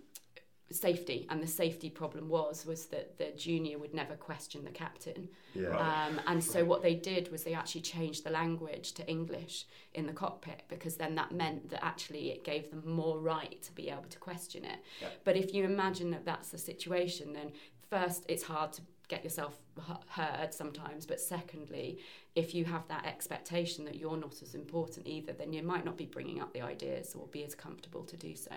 safety 0.71 1.25
and 1.29 1.41
the 1.41 1.47
safety 1.47 1.89
problem 1.89 2.27
was 2.27 2.65
was 2.65 2.87
that 2.87 3.17
the 3.17 3.31
junior 3.37 3.77
would 3.77 3.93
never 3.93 4.15
question 4.15 4.63
the 4.65 4.71
captain 4.71 5.29
yeah. 5.53 5.67
Right. 5.67 6.07
um, 6.07 6.19
and 6.27 6.43
so 6.43 6.65
what 6.65 6.81
they 6.81 6.95
did 6.95 7.31
was 7.31 7.43
they 7.43 7.53
actually 7.53 7.81
changed 7.81 8.23
the 8.25 8.31
language 8.31 8.93
to 8.93 9.07
English 9.07 9.65
in 9.93 10.07
the 10.07 10.11
cockpit 10.13 10.63
because 10.67 10.97
then 10.97 11.15
that 11.15 11.31
meant 11.31 11.69
that 11.69 11.85
actually 11.85 12.31
it 12.31 12.43
gave 12.43 12.69
them 12.71 12.81
more 12.85 13.19
right 13.19 13.61
to 13.61 13.71
be 13.73 13.89
able 13.89 14.09
to 14.09 14.17
question 14.17 14.65
it. 14.65 14.79
Yeah. 15.01 15.07
But 15.23 15.37
if 15.37 15.53
you 15.53 15.63
imagine 15.63 16.09
that 16.11 16.25
that's 16.25 16.49
the 16.49 16.57
situation, 16.57 17.31
then 17.31 17.51
first 17.89 18.25
it's 18.27 18.43
hard 18.43 18.73
to 18.73 18.81
get 19.07 19.23
yourself 19.23 19.59
heard 20.07 20.53
sometimes, 20.53 21.05
but 21.05 21.19
secondly, 21.19 21.99
if 22.33 22.55
you 22.55 22.65
have 22.65 22.87
that 22.87 23.05
expectation 23.05 23.85
that 23.85 23.95
you're 23.95 24.17
not 24.17 24.41
as 24.41 24.55
important 24.55 25.07
either, 25.07 25.31
then 25.31 25.53
you 25.53 25.61
might 25.61 25.85
not 25.85 25.95
be 25.95 26.05
bringing 26.05 26.41
up 26.41 26.51
the 26.53 26.61
ideas 26.61 27.13
or 27.13 27.27
be 27.27 27.43
as 27.43 27.53
comfortable 27.53 28.03
to 28.03 28.17
do 28.17 28.35
so. 28.35 28.51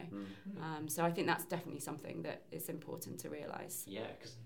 Um, 0.63 0.89
so 0.89 1.05
I 1.05 1.11
think 1.11 1.27
that's 1.27 1.45
definitely 1.45 1.81
something 1.81 2.23
that 2.23 2.43
is 2.51 2.69
important 2.71 3.19
to 3.21 3.29
realise. 3.29 3.85
Yeah, 3.87 4.07
because 4.19 4.37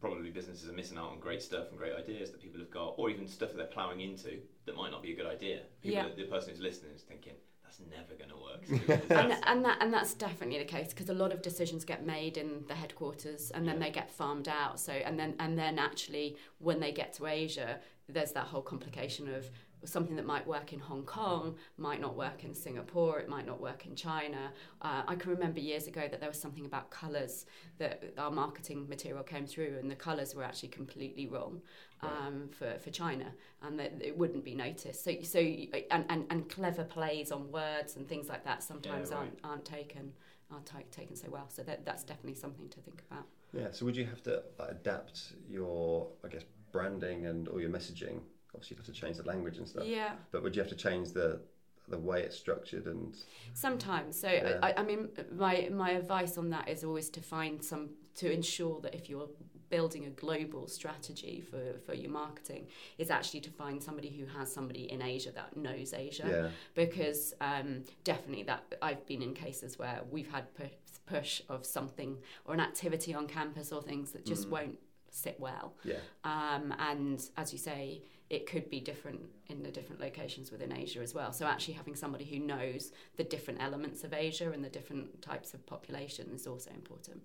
probably 0.00 0.30
businesses 0.30 0.68
are 0.68 0.74
missing 0.74 0.98
out 0.98 1.10
on 1.10 1.18
great 1.18 1.42
stuff 1.42 1.70
and 1.70 1.78
great 1.78 1.94
ideas 1.96 2.30
that 2.30 2.42
people 2.42 2.60
have 2.60 2.70
got, 2.70 2.94
or 2.98 3.08
even 3.10 3.26
stuff 3.26 3.50
that 3.50 3.56
they're 3.56 3.66
ploughing 3.66 4.00
into 4.00 4.38
that 4.66 4.76
might 4.76 4.90
not 4.90 5.02
be 5.02 5.12
a 5.12 5.16
good 5.16 5.26
idea. 5.26 5.60
People, 5.82 5.96
Yeah. 5.96 6.08
The 6.14 6.24
person 6.24 6.50
who's 6.50 6.60
listening 6.60 6.92
is 6.94 7.02
thinking, 7.02 7.34
that's 7.68 7.80
never 7.90 8.14
going 8.16 8.30
to 8.30 8.36
work. 8.36 8.98
And, 9.10 9.30
that's- 9.30 9.40
and 9.46 9.64
that 9.64 9.78
and 9.80 9.92
that's 9.92 10.14
definitely 10.14 10.58
the 10.58 10.64
case 10.64 10.88
because 10.88 11.08
a 11.08 11.14
lot 11.14 11.32
of 11.32 11.42
decisions 11.42 11.84
get 11.84 12.04
made 12.04 12.36
in 12.36 12.64
the 12.66 12.74
headquarters 12.74 13.50
and 13.52 13.66
then 13.66 13.76
Yeah. 13.78 13.84
they 13.86 13.90
get 13.92 14.10
farmed 14.10 14.48
out 14.48 14.78
so 14.80 14.92
and 14.92 15.18
then 15.18 15.34
and 15.38 15.56
then 15.58 15.78
actually 15.78 16.36
when 16.58 16.80
they 16.80 16.92
get 16.92 17.12
to 17.14 17.26
Asia 17.26 17.78
there's 18.08 18.32
that 18.32 18.44
whole 18.46 18.62
complication 18.62 19.32
of 19.32 19.48
something 19.84 20.16
that 20.16 20.26
might 20.26 20.44
work 20.46 20.72
in 20.72 20.80
Hong 20.80 21.04
Kong 21.04 21.54
might 21.76 22.00
not 22.00 22.16
work 22.16 22.42
in 22.44 22.52
Singapore 22.52 23.20
it 23.20 23.28
might 23.28 23.46
not 23.46 23.60
work 23.60 23.86
in 23.86 23.94
China 23.94 24.52
uh, 24.82 25.02
I 25.06 25.14
can 25.14 25.30
remember 25.30 25.60
years 25.60 25.86
ago 25.86 26.08
that 26.10 26.18
there 26.20 26.28
was 26.28 26.40
something 26.40 26.66
about 26.66 26.90
colours 26.90 27.46
that 27.78 28.02
our 28.18 28.30
marketing 28.30 28.88
material 28.88 29.22
came 29.22 29.46
through 29.46 29.78
and 29.80 29.90
the 29.90 29.94
colours 29.94 30.34
were 30.34 30.42
actually 30.42 30.70
completely 30.70 31.26
wrong 31.28 31.62
um, 32.02 32.48
for, 32.56 32.78
for 32.78 32.90
China 32.90 33.26
and 33.62 33.78
that 33.78 33.92
it 34.00 34.16
wouldn't 34.16 34.44
be 34.44 34.54
noticed 34.54 35.02
so 35.04 35.12
so 35.22 35.38
and, 35.38 36.04
and, 36.08 36.26
and 36.30 36.48
clever 36.48 36.84
plays 36.84 37.32
on 37.32 37.50
words 37.50 37.96
and 37.96 38.08
things 38.08 38.28
like 38.28 38.44
that 38.44 38.62
sometimes 38.62 39.10
right. 39.10 39.18
aren't 39.18 39.38
aren't 39.44 39.64
taken 39.64 40.12
aren't 40.50 40.66
ta- 40.66 40.78
taken 40.90 41.16
so 41.16 41.28
well 41.30 41.46
so 41.48 41.62
that, 41.62 41.84
that's 41.84 42.04
definitely 42.04 42.34
something 42.34 42.68
to 42.68 42.80
think 42.80 43.02
about 43.10 43.24
Yeah. 43.52 43.68
So 43.72 43.84
would 43.86 43.96
you 43.96 44.06
have 44.06 44.22
to 44.24 44.42
adapt 44.60 45.32
your, 45.48 46.08
I 46.24 46.28
guess, 46.28 46.44
branding 46.72 47.26
and 47.26 47.48
all 47.48 47.60
your 47.60 47.70
messaging? 47.70 48.20
Obviously, 48.54 48.76
you'd 48.76 48.86
have 48.86 48.94
to 48.94 49.00
change 49.00 49.16
the 49.16 49.24
language 49.24 49.58
and 49.58 49.66
stuff. 49.68 49.84
yeah 49.86 50.12
But 50.32 50.42
would 50.42 50.54
you 50.56 50.62
have 50.62 50.70
to 50.70 50.76
change 50.76 51.12
the 51.12 51.40
the 51.88 51.98
way 51.98 52.22
it's 52.22 52.36
structured 52.36 52.86
and 52.86 53.16
Sometimes. 53.54 54.20
So 54.20 54.28
Yeah. 54.30 54.58
I, 54.62 54.74
I 54.80 54.82
mean, 54.82 55.08
my 55.34 55.68
my 55.72 55.90
advice 55.92 56.36
on 56.38 56.50
that 56.50 56.68
is 56.68 56.84
always 56.84 57.08
to 57.10 57.20
find 57.20 57.62
some 57.64 57.90
to 58.16 58.30
ensure 58.30 58.80
that 58.82 58.94
if 58.94 59.08
you're 59.08 59.28
building 59.70 60.06
a 60.06 60.10
global 60.10 60.66
strategy 60.66 61.42
for, 61.50 61.78
for 61.84 61.94
your 61.94 62.10
marketing 62.10 62.66
is 62.98 63.10
actually 63.10 63.40
to 63.40 63.50
find 63.50 63.82
somebody 63.82 64.10
who 64.10 64.26
has 64.38 64.52
somebody 64.52 64.90
in 64.90 65.02
Asia 65.02 65.30
that 65.32 65.56
knows 65.56 65.92
Asia. 65.92 66.26
Yeah, 66.28 66.48
because 66.74 67.34
um, 67.40 67.84
definitely 68.04 68.44
that 68.44 68.74
I've 68.82 69.06
been 69.06 69.22
in 69.22 69.34
cases 69.34 69.78
where 69.78 70.00
we've 70.10 70.30
had 70.30 70.54
pu- 70.54 70.64
push 71.06 71.42
of 71.48 71.64
something 71.64 72.18
or 72.44 72.54
an 72.54 72.60
activity 72.60 73.14
on 73.14 73.26
campus 73.26 73.72
or 73.72 73.82
things 73.82 74.12
that 74.12 74.24
just 74.26 74.48
won't 74.48 74.78
sit 75.10 75.38
well. 75.38 75.74
Yeah, 75.84 75.96
um, 76.24 76.74
and 76.78 77.22
as 77.36 77.52
you 77.52 77.58
say, 77.58 78.02
it 78.30 78.46
could 78.46 78.68
be 78.68 78.80
different 78.80 79.20
in 79.48 79.62
the 79.62 79.70
different 79.70 80.00
locations 80.00 80.50
within 80.50 80.72
Asia 80.72 81.00
as 81.00 81.14
well. 81.14 81.32
So 81.32 81.46
actually 81.46 81.74
having 81.74 81.94
somebody 81.94 82.24
who 82.24 82.38
knows 82.38 82.92
the 83.16 83.24
different 83.24 83.62
elements 83.62 84.04
of 84.04 84.12
Asia 84.12 84.50
and 84.52 84.62
the 84.62 84.68
different 84.68 85.22
types 85.22 85.54
of 85.54 85.64
population 85.66 86.30
is 86.34 86.46
also 86.46 86.70
important. 86.72 87.22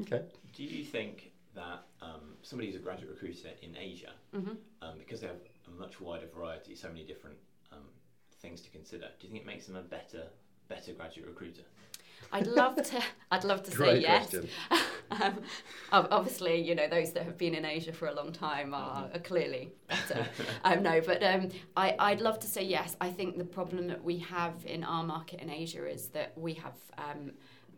okay, 0.00 0.22
Do 0.52 0.64
you 0.64 0.84
think 0.84 1.31
that 1.54 1.84
um, 2.00 2.34
somebody 2.42 2.68
who's 2.70 2.80
a 2.80 2.82
graduate 2.82 3.10
recruiter 3.10 3.50
in 3.62 3.76
Asia, 3.76 4.12
Mm-hmm. 4.34 4.52
um, 4.82 4.94
because 4.98 5.20
they 5.20 5.26
have 5.26 5.36
a 5.68 5.70
much 5.80 6.00
wider 6.00 6.26
variety, 6.34 6.74
so 6.74 6.88
many 6.88 7.04
different 7.04 7.36
um, 7.72 7.84
things 8.40 8.60
to 8.62 8.70
consider, 8.70 9.08
do 9.20 9.26
you 9.26 9.32
think 9.32 9.42
it 9.42 9.46
makes 9.46 9.66
them 9.66 9.76
a 9.76 9.82
better 9.82 10.24
better 10.68 10.92
graduate 10.92 11.26
recruiter? 11.28 11.62
I'd 12.32 12.46
love 12.46 12.76
to. 12.76 13.02
I'd 13.30 13.44
love 13.44 13.62
to 13.64 13.70
say 13.70 13.76
great 13.76 14.00
yes. 14.02 14.34
um, 15.10 15.38
obviously, 15.92 16.56
you 16.60 16.74
know 16.74 16.88
those 16.88 17.12
that 17.12 17.24
have 17.24 17.36
been 17.36 17.54
in 17.54 17.64
Asia 17.64 17.92
for 17.92 18.06
a 18.08 18.14
long 18.14 18.32
time 18.32 18.72
are, 18.72 19.02
Mm-hmm. 19.04 19.16
are 19.16 19.20
clearly 19.20 19.72
better. 19.88 20.26
um, 20.64 20.82
no, 20.82 21.00
but 21.02 21.22
um, 21.22 21.48
I, 21.76 21.94
I'd 21.98 22.20
love 22.22 22.38
to 22.40 22.46
say 22.46 22.62
yes. 22.64 22.96
I 23.00 23.10
think 23.10 23.36
the 23.36 23.44
problem 23.44 23.88
that 23.88 24.02
we 24.02 24.18
have 24.18 24.54
in 24.64 24.82
our 24.84 25.04
market 25.04 25.40
in 25.40 25.50
Asia 25.50 25.86
is 25.86 26.08
that 26.08 26.32
we 26.36 26.54
have. 26.54 26.76
Um, 26.96 27.32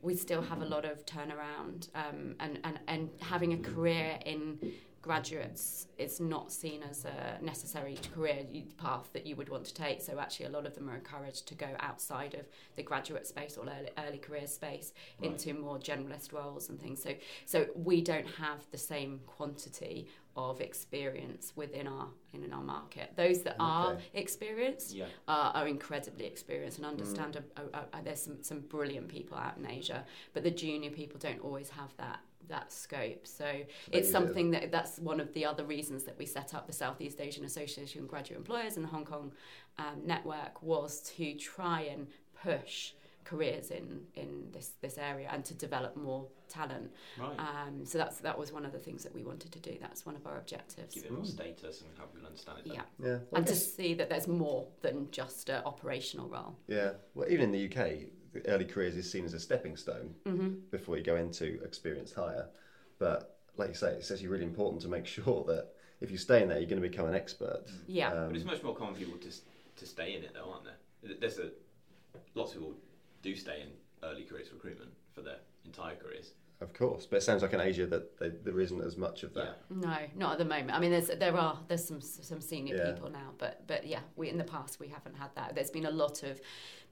we 0.05 0.14
still 0.14 0.43
have 0.43 0.61
a 0.61 0.64
lot 0.64 0.85
of 0.85 1.05
turnaround 1.07 1.88
um, 1.95 2.37
and, 2.38 2.61
and, 2.62 2.79
and 2.87 3.11
having 3.21 3.55
a 3.55 3.57
career 3.57 4.19
in 4.27 4.59
graduates 5.05 5.87
it's 5.99 6.19
not 6.19 6.51
seen 6.51 6.83
as 6.90 7.05
a 7.05 7.45
necessary 7.45 7.99
career 8.14 8.38
path 8.79 9.11
that 9.12 9.27
you 9.27 9.37
would 9.37 9.51
want 9.51 9.64
to 9.67 9.75
take. 9.75 10.01
So 10.01 10.19
actually, 10.19 10.47
a 10.47 10.49
lot 10.49 10.64
of 10.67 10.75
them 10.75 10.88
are 10.88 10.95
encouraged 10.95 11.47
to 11.49 11.55
go 11.55 11.69
outside 11.79 12.33
of 12.33 12.47
the 12.77 12.83
graduate 12.83 13.27
space 13.27 13.59
or 13.59 13.64
early, 13.64 13.90
early 13.99 14.19
career 14.19 14.47
space 14.47 14.93
Right. 15.21 15.31
into 15.31 15.53
more 15.53 15.79
generalist 15.79 16.33
roles 16.33 16.71
and 16.71 16.81
things. 16.81 17.03
So 17.03 17.11
so 17.45 17.67
we 17.75 18.01
don't 18.01 18.27
have 18.27 18.61
the 18.71 18.79
same 18.79 19.21
quantity 19.27 20.09
of 20.37 20.61
experience 20.62 21.53
within 21.55 21.87
our 21.87 22.09
in 22.33 22.51
our 22.53 22.62
market. 22.62 23.12
Those 23.14 23.43
that 23.43 23.57
are 23.61 23.99
experienced 24.14 24.95
Yeah. 24.95 25.07
are, 25.29 25.53
are 25.55 25.69
incredibly 25.69 26.25
experienced 26.25 26.79
and 26.79 26.87
mm. 26.87 26.90
understand. 26.90 27.37
A, 27.37 27.61
a, 27.61 27.99
a, 27.99 28.03
there's 28.03 28.23
some, 28.23 28.43
some 28.43 28.61
brilliant 28.61 29.09
people 29.09 29.37
out 29.37 29.59
in 29.59 29.67
Asia, 29.67 30.05
but 30.33 30.43
the 30.43 30.51
junior 30.51 30.90
people 30.90 31.19
don't 31.21 31.43
always 31.45 31.69
have 31.71 31.95
that 31.99 32.21
that 32.48 32.72
scope. 32.72 33.26
So 33.26 33.46
it's 33.90 34.11
something 34.11 34.50
that 34.52 34.70
that's 34.70 34.98
one 34.98 35.20
of 35.20 35.33
the 35.35 35.44
other 35.44 35.64
reasons 35.64 36.04
that 36.04 36.18
we 36.18 36.26
set 36.26 36.54
up 36.54 36.66
the 36.66 36.72
Southeast 36.72 37.20
Asian 37.20 37.44
Association 37.44 38.02
of 38.02 38.09
Graduate 38.09 38.38
Employers 38.38 38.76
and 38.76 38.85
the 38.85 38.90
Hong 38.90 39.04
Kong 39.04 39.33
um, 39.78 40.02
network 40.04 40.62
was 40.62 41.00
to 41.16 41.35
try 41.35 41.83
and 41.83 42.07
push 42.42 42.92
careers 43.24 43.70
in 43.70 44.02
in 44.14 44.48
this 44.52 44.72
this 44.80 44.98
area 44.98 45.28
and 45.33 45.44
to 45.44 45.54
develop 45.54 45.96
more 45.96 46.26
talent. 46.48 46.90
Right. 47.18 47.38
Um, 47.38 47.85
so 47.85 47.98
that's 47.98 48.18
that 48.18 48.38
was 48.38 48.52
one 48.52 48.64
of 48.64 48.72
the 48.72 48.78
things 48.78 49.02
that 49.02 49.14
we 49.14 49.22
wanted 49.24 49.52
to 49.52 49.61
do. 49.61 49.76
That's 49.80 50.07
one 50.07 50.14
of 50.14 50.26
our 50.26 50.38
objectives. 50.38 50.94
Give 50.94 51.04
it 51.04 51.12
more 51.12 51.24
status 51.24 51.80
and 51.80 51.90
help 51.96 52.12
people 52.12 52.26
understand 52.26 52.59
it. 52.59 52.66
Yeah, 52.66 52.72
better. 52.72 52.87
yeah. 52.98 53.09
Well, 53.09 53.26
I 53.35 53.38
and 53.38 53.46
to 53.46 53.57
see 53.57 53.94
that 53.94 54.11
there's 54.11 54.28
more 54.28 54.68
than 54.83 55.09
just 55.11 55.48
an 55.48 55.62
operational 55.64 56.28
role. 56.28 56.57
Yeah, 56.68 56.92
well, 57.14 57.28
even 57.28 57.52
in 57.52 57.52
the 57.52 57.64
UK, 57.64 57.90
the 58.20 58.24
early 58.47 58.64
careers 58.64 58.97
is 58.97 59.11
seen 59.11 59.25
as 59.25 59.35
a 59.35 59.40
stepping 59.40 59.77
stone 59.77 60.14
Mm-hmm. 60.27 60.49
before 60.70 60.97
you 60.97 61.03
go 61.05 61.16
into 61.16 61.61
experienced 61.64 62.14
hire. 62.14 62.47
But 62.99 63.37
like 63.57 63.68
you 63.68 63.75
say, 63.75 63.92
it's 63.94 64.11
actually 64.11 64.29
really 64.29 64.44
important 64.44 64.83
to 64.83 64.88
make 64.88 65.07
sure 65.18 65.44
that 65.47 65.68
if 66.01 66.11
you 66.11 66.18
stay 66.18 66.42
in 66.42 66.49
there, 66.49 66.59
you're 66.59 66.68
going 66.68 66.83
to 66.83 66.88
become 66.88 67.07
an 67.07 67.14
expert. 67.14 67.62
Yeah. 67.87 68.12
Um, 68.12 68.29
But 68.29 68.37
it's 68.37 68.44
much 68.44 68.62
more 68.62 68.75
common 68.75 68.94
for 68.94 69.01
people 69.01 69.18
to 69.18 69.31
to 69.77 69.87
stay 69.87 70.14
in 70.14 70.23
it, 70.23 70.33
though, 70.35 70.51
aren't 70.53 70.64
there? 70.64 71.16
There's 71.20 71.38
a 71.38 71.51
lots 72.35 72.53
of 72.53 72.59
people 72.59 72.75
do 73.23 73.35
stay 73.35 73.62
in 73.62 73.68
early 74.09 74.23
careers 74.23 74.53
recruitment 74.53 74.90
for 75.12 75.23
their 75.23 75.38
entire 75.64 75.97
careers. 75.97 76.33
Of 76.61 76.73
course, 76.73 77.07
but 77.07 77.17
it 77.17 77.23
sounds 77.23 77.43
like 77.43 77.53
in 77.53 77.61
Asia 77.61 77.87
that 77.87 78.19
they, 78.19 78.31
there 78.31 78.61
isn't 78.61 78.81
as 78.83 78.97
much 78.97 79.23
of 79.23 79.35
that. 79.35 79.62
No, 79.71 79.97
not 80.17 80.33
at 80.33 80.38
the 80.38 80.45
moment. 80.45 80.71
I 80.73 80.81
mean, 80.81 80.90
there's 80.90 81.09
there 81.09 81.37
are 81.37 81.59
there's 81.69 81.85
some 81.85 82.01
some 82.01 82.40
senior 82.40 82.77
Yeah. 82.77 82.93
people 82.93 83.11
now, 83.11 83.31
but 83.38 83.67
but 83.67 83.87
yeah, 83.87 84.01
we 84.17 84.29
in 84.31 84.38
the 84.38 84.45
past 84.45 84.81
we 84.81 84.88
haven't 84.88 85.17
had 85.17 85.31
that. 85.35 85.55
There's 85.55 85.71
been 85.71 85.87
a 85.87 85.90
lot 85.90 86.23
of 86.23 86.40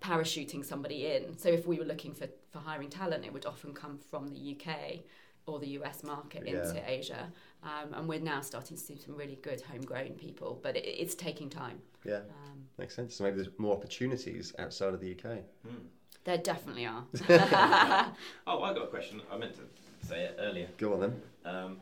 parachuting 0.01 0.65
somebody 0.65 1.07
in. 1.07 1.37
So 1.39 1.49
if 1.49 1.67
we 1.67 1.79
were 1.79 1.85
looking 1.85 2.13
for 2.15 2.27
for 2.51 2.59
hiring 2.59 2.91
talent, 2.91 3.25
it 3.25 3.33
would 3.33 3.47
often 3.47 3.73
come 3.73 3.99
from 3.99 4.29
the 4.29 4.57
UK 4.57 5.01
or 5.47 5.59
the 5.59 5.69
US 5.81 6.03
market 6.05 6.45
into 6.45 6.75
Yeah. 6.75 6.87
Asia, 6.87 7.33
um, 7.63 7.95
and 7.95 8.09
we're 8.09 8.21
now 8.21 8.41
starting 8.41 8.77
to 8.77 8.83
see 8.83 8.97
some 8.97 9.17
really 9.17 9.37
good 9.43 9.61
homegrown 9.63 10.13
people, 10.13 10.61
but 10.63 10.77
it, 10.77 10.85
it's 10.87 11.15
taking 11.17 11.51
time. 11.51 11.81
Yeah, 12.05 12.17
Um, 12.17 12.65
makes 12.79 12.95
sense. 12.97 13.15
So 13.17 13.25
maybe 13.25 13.37
there's 13.37 13.49
more 13.59 13.77
opportunities 13.77 14.53
outside 14.59 14.95
of 14.95 15.01
the 15.01 15.13
UK. 15.13 15.39
Hmm. 15.67 15.87
there 16.25 16.39
definitely 16.39 16.87
are. 16.87 17.05
Oh, 18.47 18.63
I 18.63 18.73
got 18.75 18.85
a 18.85 18.87
question. 18.89 19.21
I 19.33 19.37
meant 19.37 19.55
to 19.55 20.07
say 20.07 20.25
it 20.25 20.37
earlier. 20.41 20.69
Go 20.79 20.95
on 20.95 21.01
then. 21.01 21.23
Um, 21.45 21.81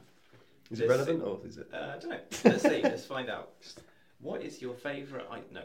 Is 0.70 0.80
it 0.80 0.88
relevant 0.88 1.22
or 1.22 1.40
is 1.46 1.59
it? 1.59 1.68
uh, 1.72 1.94
I 1.94 1.98
don't 1.98 2.11
know. 2.11 2.20
Let's 2.44 2.62
see. 2.62 2.83
Let's 2.83 3.04
find 3.04 3.28
out. 3.30 3.50
What 4.22 4.42
is 4.42 4.61
your 4.61 4.74
favourite? 4.74 5.24
I 5.30 5.40
no. 5.50 5.62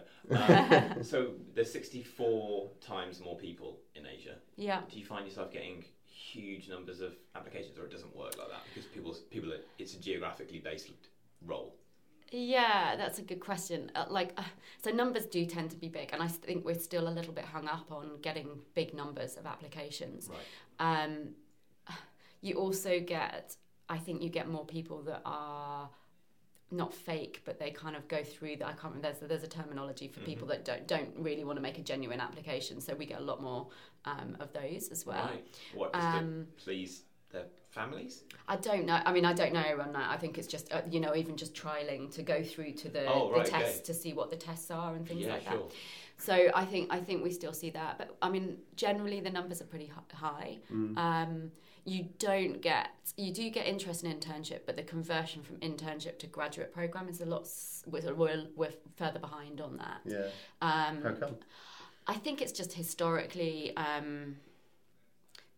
Um, 0.95 1.03
so 1.03 1.31
there's 1.53 1.69
64 1.73 2.69
times 2.79 3.19
more 3.19 3.37
people 3.37 3.79
in 3.95 4.05
Asia. 4.07 4.35
yeah. 4.55 4.79
Do 4.89 4.97
you 4.97 5.03
find 5.05 5.25
yourself 5.27 5.51
getting 5.51 5.83
huge 6.05 6.69
numbers 6.69 7.01
of 7.01 7.11
applications, 7.35 7.77
or 7.77 7.83
it 7.83 7.91
doesn't 7.91 8.15
work 8.15 8.37
like 8.37 8.47
that 8.47 8.61
because 8.73 8.85
people 8.89 9.13
people 9.29 9.51
are, 9.51 9.59
it's 9.77 9.93
a 9.95 9.99
geographically 9.99 10.59
based 10.59 10.87
role. 11.45 11.75
Yeah, 12.37 12.95
that's 12.97 13.17
a 13.17 13.21
good 13.21 13.39
question. 13.39 13.91
Uh, 13.95 14.05
like, 14.09 14.33
uh, 14.37 14.43
so 14.83 14.91
numbers 14.91 15.25
do 15.25 15.45
tend 15.45 15.69
to 15.71 15.77
be 15.77 15.87
big, 15.87 16.09
and 16.11 16.21
I 16.21 16.27
think 16.27 16.65
we're 16.65 16.75
still 16.75 17.07
a 17.07 17.13
little 17.17 17.33
bit 17.33 17.45
hung 17.45 17.67
up 17.67 17.91
on 17.91 18.19
getting 18.21 18.59
big 18.73 18.93
numbers 18.93 19.37
of 19.37 19.45
applications. 19.45 20.29
Right. 20.29 21.05
Um, 21.05 21.29
you 22.41 22.55
also 22.55 22.99
get, 22.99 23.55
I 23.87 23.97
think, 23.97 24.21
you 24.21 24.29
get 24.29 24.49
more 24.49 24.65
people 24.65 25.01
that 25.03 25.21
are 25.25 25.89
not 26.71 26.93
fake, 26.93 27.41
but 27.45 27.57
they 27.57 27.71
kind 27.71 27.95
of 27.95 28.07
go 28.09 28.21
through 28.23 28.57
that. 28.57 28.67
I 28.67 28.73
can't 28.73 28.95
remember. 28.95 29.13
There's, 29.13 29.29
there's 29.29 29.43
a 29.43 29.47
terminology 29.47 30.07
for 30.07 30.19
people 30.21 30.47
Mm-hmm. 30.47 30.63
that 30.63 30.65
don't 30.65 30.87
don't 30.87 31.09
really 31.17 31.43
want 31.45 31.57
to 31.57 31.61
make 31.61 31.77
a 31.77 31.81
genuine 31.81 32.19
application. 32.19 32.81
So 32.81 32.95
we 32.95 33.05
get 33.05 33.19
a 33.19 33.23
lot 33.23 33.41
more 33.41 33.67
um, 34.03 34.35
of 34.39 34.51
those 34.51 34.89
as 34.89 35.05
well. 35.05 35.29
Right. 35.31 35.57
What 35.73 35.91
Um, 35.93 36.47
please 36.57 37.03
their 37.31 37.45
families? 37.75 38.23
I 38.47 38.55
don't 38.55 38.85
know. 38.85 38.99
I 39.05 39.11
mean, 39.13 39.25
I 39.25 39.33
don't 39.33 39.53
know 39.53 39.79
on 39.85 39.91
that. 39.93 40.09
I 40.09 40.17
think 40.17 40.37
it's 40.39 40.47
just 40.47 40.73
uh, 40.73 40.81
you 40.89 40.99
know 40.99 41.15
even 41.15 41.35
just 41.37 41.53
trialing 41.53 42.11
to 42.15 42.23
go 42.23 42.41
through 42.43 42.71
to 42.73 42.89
the, 42.89 43.05
Oh, 43.07 43.29
the 43.29 43.37
right, 43.39 43.47
okay. 43.47 43.59
tests 43.63 43.81
to 43.81 43.93
see 43.93 44.13
what 44.13 44.29
the 44.31 44.35
tests 44.37 44.71
are 44.71 44.95
and 44.95 45.07
things 45.07 45.21
yeah, 45.21 45.33
like 45.33 45.43
sure. 45.43 45.57
that. 45.57 45.71
So 46.17 46.49
I 46.55 46.65
think 46.65 46.87
I 46.91 46.99
think 46.99 47.23
we 47.23 47.31
still 47.31 47.53
see 47.53 47.69
that, 47.71 47.97
but 47.99 48.15
I 48.21 48.29
mean 48.29 48.57
generally 48.75 49.19
the 49.19 49.29
numbers 49.29 49.61
are 49.61 49.65
pretty 49.65 49.87
hi- 49.95 50.01
high. 50.27 50.57
Um, 50.71 51.51
you 51.87 52.07
don't 52.17 52.61
get 52.61 52.87
you 53.17 53.31
do 53.33 53.49
get 53.51 53.67
interest 53.67 54.03
in 54.03 54.11
internship, 54.17 54.61
but 54.65 54.75
the 54.75 54.83
conversion 54.83 55.43
from 55.43 55.57
internship 55.57 56.17
to 56.19 56.27
graduate 56.27 56.73
program 56.73 57.09
is 57.09 57.21
a 57.21 57.25
lot. 57.25 57.47
We're, 57.85 58.13
we're, 58.15 58.45
we're 58.55 58.73
further 58.95 59.19
behind 59.19 59.61
on 59.61 59.77
that. 59.77 60.01
Yeah. 60.05 60.27
Um, 60.61 61.03
How 61.03 61.11
come? 61.11 61.35
I 62.07 62.15
think 62.15 62.41
it's 62.41 62.51
just 62.51 62.73
historically 62.73 63.75
um, 63.77 64.37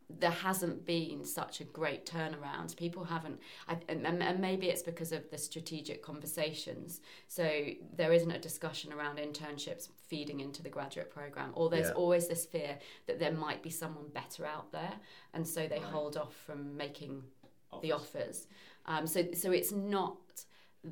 there 0.10 0.32
hasn't 0.32 0.86
been 0.86 1.26
such 1.26 1.60
a 1.60 1.66
great 1.66 2.06
turnaround. 2.06 2.76
People 2.78 3.04
haven't, 3.04 3.40
I, 3.68 3.78
and, 3.90 4.06
and 4.08 4.40
maybe 4.40 4.68
it's 4.70 4.82
because 4.82 5.12
of 5.12 5.30
the 5.30 5.38
strategic 5.38 6.02
conversations. 6.02 7.02
So 7.28 7.50
there 7.96 8.14
isn't 8.14 8.32
a 8.32 8.40
discussion 8.40 8.94
around 8.94 9.18
internships 9.18 9.90
feeding 10.08 10.40
into 10.40 10.64
the 10.64 10.70
graduate 10.70 11.12
program, 11.12 11.52
or 11.56 11.70
there's 11.70 11.88
Yeah. 11.90 11.94
always 11.96 12.28
this 12.30 12.46
fear 12.46 12.80
that 13.08 13.20
there 13.20 13.34
might 13.34 13.62
be 13.62 13.70
someone 13.70 14.08
better 14.08 14.46
out 14.46 14.72
there, 14.72 14.94
and 15.34 15.46
so 15.46 15.68
they 15.68 15.80
Right. 15.80 15.84
hold 15.84 16.16
off 16.16 16.34
from 16.36 16.78
making 16.78 17.24
Offers. 17.72 17.82
the 17.82 17.92
offers. 17.92 18.48
Um, 18.86 19.06
so 19.08 19.34
so 19.34 19.52
it's 19.52 19.74
not 19.74 20.16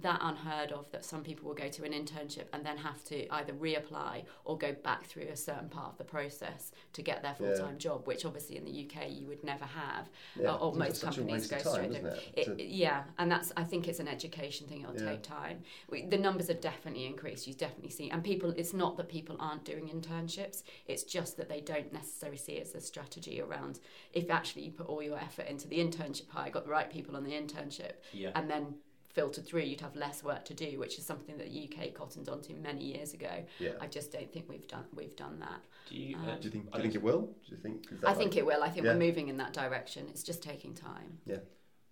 that 0.02 0.20
unheard 0.22 0.72
of 0.72 0.90
that 0.92 1.06
some 1.06 1.24
people 1.24 1.48
will 1.48 1.56
go 1.56 1.70
to 1.70 1.84
an 1.84 1.92
internship 1.94 2.46
and 2.54 2.66
then 2.66 2.78
have 2.78 3.04
to 3.06 3.28
either 3.34 3.54
reapply 3.54 4.24
or 4.44 4.58
go 4.58 4.74
back 4.74 5.06
through 5.06 5.24
a 5.24 5.36
certain 5.36 5.70
part 5.70 5.92
of 5.92 5.98
the 5.98 6.04
process 6.04 6.72
to 6.94 7.02
get 7.02 7.22
their 7.22 7.36
full 7.36 7.56
time 7.56 7.78
job, 7.78 8.06
which 8.08 8.26
obviously 8.26 8.58
in 8.58 8.66
the 8.66 8.72
UK 8.90 9.10
you 9.10 9.28
would 9.28 9.44
never 9.44 9.66
have, 9.66 10.10
Yeah. 10.40 10.54
or, 10.56 10.60
or 10.72 10.74
most 10.76 11.02
companies 11.04 11.48
go 11.48 11.58
time, 11.58 11.74
straight 11.74 11.90
isn't 11.92 12.06
in. 12.06 12.06
it? 12.06 12.60
It, 12.60 12.68
yeah, 12.68 13.04
and 13.18 13.32
that's 13.32 13.52
I 13.58 13.64
think 13.64 13.88
it's 13.88 14.00
an 14.00 14.08
education 14.08 14.68
thing. 14.68 14.82
It'll 14.82 14.96
Yeah. 14.96 15.12
take 15.12 15.24
time. 15.24 15.64
We, 15.90 16.06
the 16.06 16.18
numbers 16.18 16.50
are 16.50 16.54
definitely 16.56 17.06
increased. 17.06 17.48
You 17.48 17.54
definitely 17.54 17.92
see, 17.92 18.10
and 18.10 18.24
people. 18.24 18.54
It's 18.58 18.74
not 18.74 18.98
that 18.98 19.10
people 19.10 19.36
aren't 19.40 19.64
doing 19.66 19.90
internships. 19.90 20.64
It's 20.88 21.04
just 21.04 21.38
that 21.38 21.50
they 21.50 21.62
don't 21.62 21.92
necessarily 21.94 22.38
see 22.38 22.54
it 22.54 22.68
as 22.68 22.76
a 22.76 22.82
strategy 22.82 23.42
around. 23.42 23.80
If 24.14 24.30
actually 24.30 24.64
you 24.64 24.72
put 24.72 24.88
all 24.88 25.02
your 25.04 25.18
effort 25.18 25.48
into 25.48 25.68
the 25.68 25.78
internship 25.80 26.30
hire, 26.30 26.50
got 26.50 26.64
the 26.66 26.72
right 26.72 26.90
people 26.92 27.16
on 27.16 27.24
the 27.24 27.32
internship, 27.32 27.94
Yeah. 28.14 28.32
and 28.36 28.50
then 28.50 28.76
filtered 29.16 29.46
through, 29.46 29.62
you'd 29.62 29.82
have 29.82 29.96
less 29.96 30.24
work 30.24 30.44
to 30.46 30.54
do, 30.54 30.78
which 30.78 31.00
is 31.00 31.06
something 31.06 31.38
that 31.38 31.50
the 31.50 31.70
UK 31.72 31.94
cottoned 31.94 32.28
onto 32.30 32.54
many 32.56 32.84
years 32.84 33.14
ago. 33.14 33.44
Yeah. 33.60 33.72
I 33.80 33.88
just 33.88 34.12
don't 34.12 34.32
think 34.32 34.46
we've 34.50 34.68
done 34.68 34.84
we've 34.94 35.16
done 35.16 35.40
that. 35.40 35.62
Do 35.90 35.96
you? 35.96 36.16
Um, 36.18 36.30
uh, 36.30 36.36
Do 36.36 36.44
you 36.44 36.50
think? 36.52 36.66
Do 36.66 36.72
I 36.74 36.78
you 36.78 36.82
think 36.84 36.96
it 36.96 37.02
will? 37.04 37.22
Do 37.22 37.56
you 37.56 37.58
think? 37.58 37.88
is 37.92 38.02
that 38.02 38.10
I 38.10 38.14
think 38.14 38.36
it 38.36 38.46
will. 38.46 38.62
I 38.62 38.70
think 38.70 38.86
Yeah. 38.86 38.94
we're 38.94 39.00
moving 39.00 39.30
in 39.30 39.38
that 39.38 39.54
direction. 39.54 40.06
It's 40.10 40.22
just 40.24 40.44
taking 40.44 40.74
time. 40.74 41.20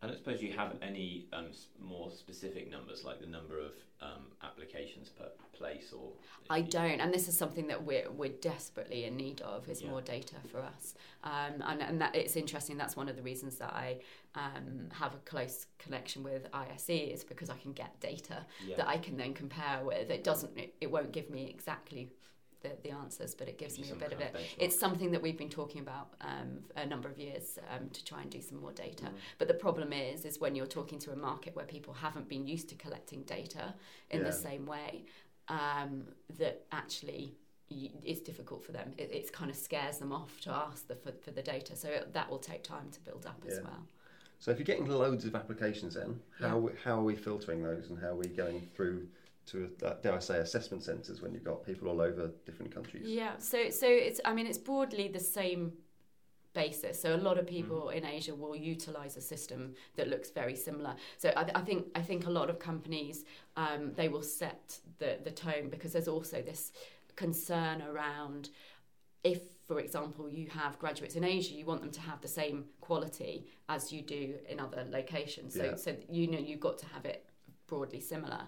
I 0.04 0.08
don't 0.08 0.18
suppose 0.18 0.42
you 0.42 0.52
have 0.54 0.76
any 0.82 1.28
um, 1.32 1.48
more 1.82 2.12
specific 2.12 2.70
numbers, 2.70 3.06
like 3.06 3.22
the 3.22 3.28
number 3.28 3.58
of 3.58 3.72
um, 4.02 4.26
applications 4.44 5.08
per 5.08 5.30
place, 5.54 5.94
or 5.98 6.12
I 6.50 6.60
don't, 6.62 7.00
and 7.00 7.14
this 7.14 7.30
is 7.30 7.38
something 7.38 7.68
that 7.68 7.84
we're 7.86 8.12
we're 8.12 8.38
desperately 8.42 9.06
in 9.06 9.16
need 9.16 9.40
of 9.42 9.70
is 9.70 9.82
Yeah. 9.82 9.92
more 9.92 10.02
data 10.02 10.36
for 10.52 10.60
us. 10.60 10.96
Um, 11.24 11.62
and 11.66 11.82
and 11.82 12.02
that 12.02 12.16
it's 12.16 12.36
interesting. 12.36 12.76
That's 12.78 12.98
one 12.98 13.08
of 13.08 13.16
the 13.16 13.22
reasons 13.22 13.56
that 13.60 13.72
I 13.74 14.00
um, 14.36 14.90
have 14.92 15.14
a 15.14 15.20
close 15.20 15.68
connection 15.80 16.22
with 16.22 16.48
ISE 16.54 16.90
is 16.90 17.24
because 17.24 17.50
I 17.50 17.56
can 17.58 17.72
get 17.72 17.98
data 18.02 18.46
Yeah. 18.68 18.76
that 18.78 18.88
I 18.90 18.98
can 18.98 19.16
then 19.16 19.34
compare 19.34 19.86
with. 19.86 20.10
It 20.10 20.26
doesn't. 20.26 20.58
It, 20.58 20.76
it 20.82 20.92
won't 20.92 21.14
give 21.14 21.30
me 21.30 21.50
exactly. 21.50 22.12
The, 22.64 22.72
the 22.82 22.92
answers, 22.92 23.36
but 23.36 23.50
it 23.50 23.58
gives 23.58 23.78
me 23.78 23.92
a 23.92 23.96
bit 23.96 24.14
of 24.14 24.22
it. 24.22 24.34
benchmark. 24.34 24.56
It's 24.58 24.80
something 24.80 25.12
that 25.12 25.22
we've 25.22 25.38
been 25.38 25.50
talking 25.50 25.82
about 25.82 26.14
um, 26.22 26.60
a 26.78 26.86
number 26.86 27.10
of 27.10 27.18
years 27.18 27.60
um, 27.70 27.90
to 27.90 28.02
try 28.06 28.22
and 28.22 28.30
do 28.32 28.42
some 28.42 28.60
more 28.62 28.72
data. 28.72 29.08
Mm. 29.08 29.16
But 29.38 29.50
the 29.50 29.54
problem 29.54 29.92
is, 29.92 30.24
is 30.24 30.40
when 30.40 30.56
you're 30.56 30.66
talking 30.80 30.98
to 31.00 31.12
a 31.12 31.16
market 31.16 31.56
where 31.58 31.66
people 31.66 31.94
haven't 31.94 32.30
been 32.30 32.48
used 32.48 32.70
to 32.70 32.76
collecting 32.76 33.24
data 33.24 33.74
in 34.10 34.20
Yeah. 34.20 34.28
the 34.28 34.32
same 34.32 34.66
way, 34.66 35.04
um, 35.50 36.06
that 36.40 36.66
actually 36.72 37.36
it's 37.70 38.22
difficult 38.22 38.64
for 38.64 38.72
them. 38.72 38.94
It 38.98 39.10
it's 39.12 39.30
kind 39.30 39.50
of 39.52 39.58
scares 39.58 39.98
them 39.98 40.12
off 40.14 40.40
to 40.42 40.52
ask 40.52 40.88
the, 40.88 40.96
for, 40.96 41.12
for 41.22 41.32
the 41.32 41.42
data. 41.42 41.76
So 41.76 41.90
it, 41.90 42.14
that 42.14 42.30
will 42.30 42.40
take 42.40 42.64
time 42.64 42.90
to 42.92 43.00
build 43.02 43.26
up 43.26 43.44
as 43.48 43.60
well. 43.62 43.84
So 44.40 44.52
if 44.52 44.58
you're 44.60 44.66
getting 44.66 44.86
loads 44.88 45.26
of 45.26 45.36
applications, 45.36 45.96
in, 45.96 46.20
how 46.40 46.70
how 46.84 47.00
are 47.00 47.04
we 47.04 47.16
filtering 47.16 47.64
those, 47.64 47.90
and 47.90 48.00
how 48.00 48.10
are 48.10 48.16
we 48.16 48.28
going 48.28 48.70
through 48.76 49.08
to 49.48 49.70
uh, 49.84 49.94
dare 50.02 50.16
I 50.16 50.20
say 50.20 50.38
assessment 50.40 50.84
centres 50.84 51.22
when 51.22 51.34
you've 51.34 51.44
got 51.44 51.66
people 51.66 51.90
all 51.90 52.02
over 52.02 52.32
different 52.46 52.74
countries? 52.74 53.04
Yeah. 53.06 53.38
So 53.38 53.70
so 53.70 53.88
it's 53.88 54.20
I 54.26 54.34
mean 54.34 54.48
it's 54.48 54.58
broadly 54.58 55.08
the 55.08 55.20
same 55.20 55.74
basis. 56.54 57.02
So 57.02 57.16
a 57.16 57.18
lot 57.18 57.38
of 57.40 57.48
people 57.48 57.90
in 57.90 58.06
Asia 58.06 58.36
will 58.36 58.56
utilize 58.56 59.18
a 59.18 59.22
system 59.22 59.74
that 59.96 60.08
looks 60.08 60.30
very 60.30 60.56
similar. 60.56 60.96
So 61.18 61.34
I, 61.36 61.50
I 61.56 61.62
think 61.62 61.88
I 61.96 62.02
think 62.02 62.26
a 62.28 62.30
lot 62.30 62.50
of 62.50 62.60
companies 62.60 63.26
um, 63.58 63.94
they 63.96 64.08
will 64.08 64.22
set 64.24 64.80
the 65.00 65.18
the 65.24 65.32
tone 65.32 65.70
because 65.70 65.94
there's 65.94 66.08
also 66.08 66.42
this 66.42 66.72
concern 67.16 67.82
around 67.82 68.50
if 69.24 69.42
for 69.68 69.80
example 69.80 70.30
you 70.30 70.48
have 70.50 70.78
graduates 70.80 71.16
in 71.16 71.24
Asia 71.24 71.54
you 71.54 71.66
want 71.66 71.80
them 71.82 71.92
to 71.92 72.02
have 72.02 72.20
the 72.22 72.28
same 72.28 72.66
quality 72.82 73.46
as 73.70 73.94
you 73.94 74.02
do 74.02 74.34
in 74.50 74.60
other 74.60 74.84
locations 74.90 75.54
so 75.54 75.64
Yeah. 75.64 75.76
so 75.76 75.96
you 76.10 76.26
know 76.28 76.40
you've 76.40 76.60
got 76.60 76.78
to 76.80 76.86
have 76.88 77.06
it 77.06 77.26
broadly 77.68 78.00
similar 78.02 78.42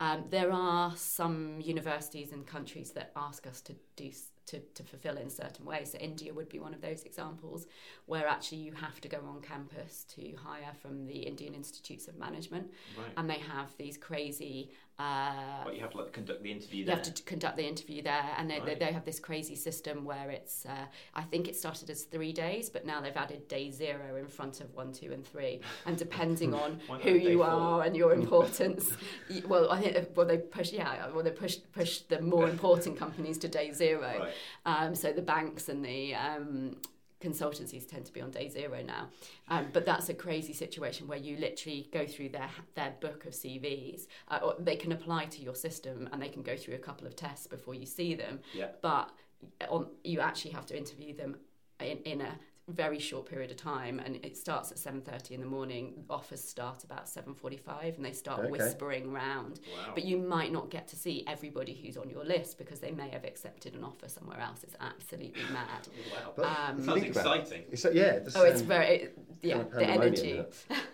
um, 0.00 0.24
there 0.30 0.52
are 0.52 0.94
some 0.96 1.60
universities 1.60 2.32
and 2.32 2.46
countries 2.46 2.90
that 2.92 3.12
ask 3.16 3.46
us 3.46 3.60
to 3.62 3.74
do 3.96 4.10
to, 4.46 4.60
to 4.60 4.82
fulfill 4.82 5.16
in 5.16 5.30
certain 5.30 5.64
ways. 5.64 5.92
So 5.92 5.98
India 5.98 6.34
would 6.34 6.50
be 6.50 6.58
one 6.58 6.74
of 6.74 6.82
those 6.82 7.02
examples 7.04 7.66
where 8.04 8.26
actually 8.26 8.58
you 8.58 8.72
have 8.72 9.00
to 9.00 9.08
go 9.08 9.18
on 9.26 9.40
campus 9.40 10.04
to 10.16 10.34
hire 10.36 10.74
from 10.82 11.06
the 11.06 11.20
Indian 11.20 11.54
Institutes 11.54 12.08
of 12.08 12.18
Management, 12.18 12.70
right. 12.98 13.06
and 13.16 13.28
they 13.28 13.38
have 13.38 13.74
these 13.78 13.96
crazy. 13.96 14.70
Uh, 14.98 15.64
But 15.64 15.74
you 15.74 15.80
have 15.80 15.90
to 15.90 15.98
like 15.98 16.12
conduct 16.12 16.42
the 16.44 16.52
interview 16.52 16.84
there. 16.84 16.94
you 16.94 17.02
there. 17.02 17.04
have 17.04 17.14
to 17.14 17.22
conduct 17.24 17.56
the 17.56 17.66
interview 17.66 18.00
there, 18.02 18.24
and 18.38 18.48
they, 18.48 18.60
they, 18.60 18.64
Right. 18.66 18.78
they 18.78 18.92
have 18.92 19.04
this 19.04 19.18
crazy 19.18 19.56
system 19.56 20.04
where 20.04 20.30
it's. 20.30 20.64
Uh, 20.66 20.86
I 21.14 21.22
think 21.22 21.48
it 21.48 21.56
started 21.56 21.90
as 21.90 22.04
three 22.04 22.32
days, 22.32 22.70
but 22.70 22.86
now 22.86 23.00
they've 23.00 23.16
added 23.16 23.48
day 23.48 23.70
zero 23.72 24.14
in 24.16 24.28
front 24.28 24.60
of 24.60 24.72
one, 24.74 24.92
two, 24.92 25.12
and 25.12 25.26
three, 25.26 25.60
and 25.86 25.96
depending 25.96 26.54
on 26.64 26.78
who 27.02 27.10
you 27.10 27.38
four? 27.38 27.46
are 27.46 27.82
and 27.82 27.96
your 27.96 28.12
importance, 28.20 28.96
you, 29.28 29.42
well, 29.48 29.68
I 29.70 29.80
think 29.80 30.16
well 30.16 30.26
they 30.26 30.38
push 30.38 30.72
yeah, 30.72 31.08
well 31.10 31.24
they 31.24 31.32
push 31.32 31.56
push 31.72 31.98
the 32.00 32.20
more 32.20 32.48
important 32.48 32.96
companies 32.96 33.36
to 33.38 33.48
day 33.48 33.72
zero. 33.72 34.00
Right. 34.20 34.32
Um, 34.64 34.94
so 34.94 35.12
the 35.12 35.22
banks 35.22 35.68
and 35.68 35.84
the 35.84 36.14
um, 36.14 36.76
consultancies 37.24 37.88
tend 37.88 38.04
to 38.06 38.12
be 38.12 38.20
on 38.20 38.30
day 38.30 38.48
zero 38.48 38.82
now. 38.86 39.08
Um, 39.48 39.68
but 39.72 39.84
that's 39.86 40.08
a 40.08 40.14
crazy 40.14 40.52
situation 40.52 41.06
where 41.06 41.18
you 41.18 41.36
literally 41.36 41.88
go 41.92 42.06
through 42.06 42.30
their 42.30 42.50
their 42.74 42.94
book 43.00 43.24
of 43.24 43.32
CVs. 43.32 44.06
Uh, 44.28 44.40
or 44.42 44.54
they 44.58 44.76
can 44.76 44.92
apply 44.92 45.26
to 45.26 45.42
your 45.42 45.54
system 45.54 46.08
and 46.12 46.20
they 46.20 46.28
can 46.28 46.42
go 46.42 46.56
through 46.56 46.74
a 46.74 46.78
couple 46.78 47.06
of 47.06 47.16
tests 47.16 47.46
before 47.46 47.74
you 47.74 47.86
see 47.86 48.14
them. 48.14 48.40
Yeah. 48.52 48.68
But 48.82 49.10
on, 49.68 49.88
you 50.02 50.20
actually 50.20 50.52
have 50.52 50.66
to 50.66 50.76
interview 50.76 51.14
them 51.14 51.36
in, 51.80 51.98
in 51.98 52.20
a 52.20 52.38
very 52.68 52.98
short 52.98 53.26
period 53.28 53.50
of 53.50 53.58
time 53.58 53.98
and 53.98 54.16
it 54.24 54.36
starts 54.36 54.72
at 54.72 54.78
7.30 54.78 55.32
in 55.32 55.40
the 55.40 55.46
morning 55.46 55.92
offers 56.08 56.42
start 56.42 56.82
about 56.82 57.04
7.45 57.06 57.96
and 57.96 58.04
they 58.04 58.12
start 58.12 58.40
Okay. 58.40 58.50
whispering 58.50 59.12
round 59.12 59.60
Wow. 59.76 59.92
but 59.94 60.04
you 60.04 60.16
might 60.16 60.50
not 60.50 60.70
get 60.70 60.88
to 60.88 60.96
see 60.96 61.24
everybody 61.26 61.74
who's 61.74 61.98
on 61.98 62.08
your 62.08 62.24
list 62.24 62.56
because 62.56 62.80
they 62.80 62.90
may 62.90 63.08
have 63.10 63.24
accepted 63.24 63.74
an 63.74 63.84
offer 63.84 64.08
somewhere 64.08 64.40
else. 64.40 64.64
It's 64.64 64.76
absolutely 64.80 65.42
mad. 65.52 65.88
wow. 66.12 66.32
But 66.36 66.44
Um, 66.46 66.78
you 66.78 66.84
Sounds 66.84 67.00
think 67.02 67.12
about 67.16 67.36
it, 67.36 67.40
exciting. 67.40 67.64
It's, 67.70 67.84
yeah, 67.84 68.02
it 68.12 68.24
does 68.24 68.36
Oh, 68.36 68.44
it's 68.44 68.62
very 68.62 68.86
it, 68.86 69.18
yeah. 69.42 69.54
kind 69.54 69.66
of 69.66 69.72
The 69.78 69.86
energy. 69.86 70.44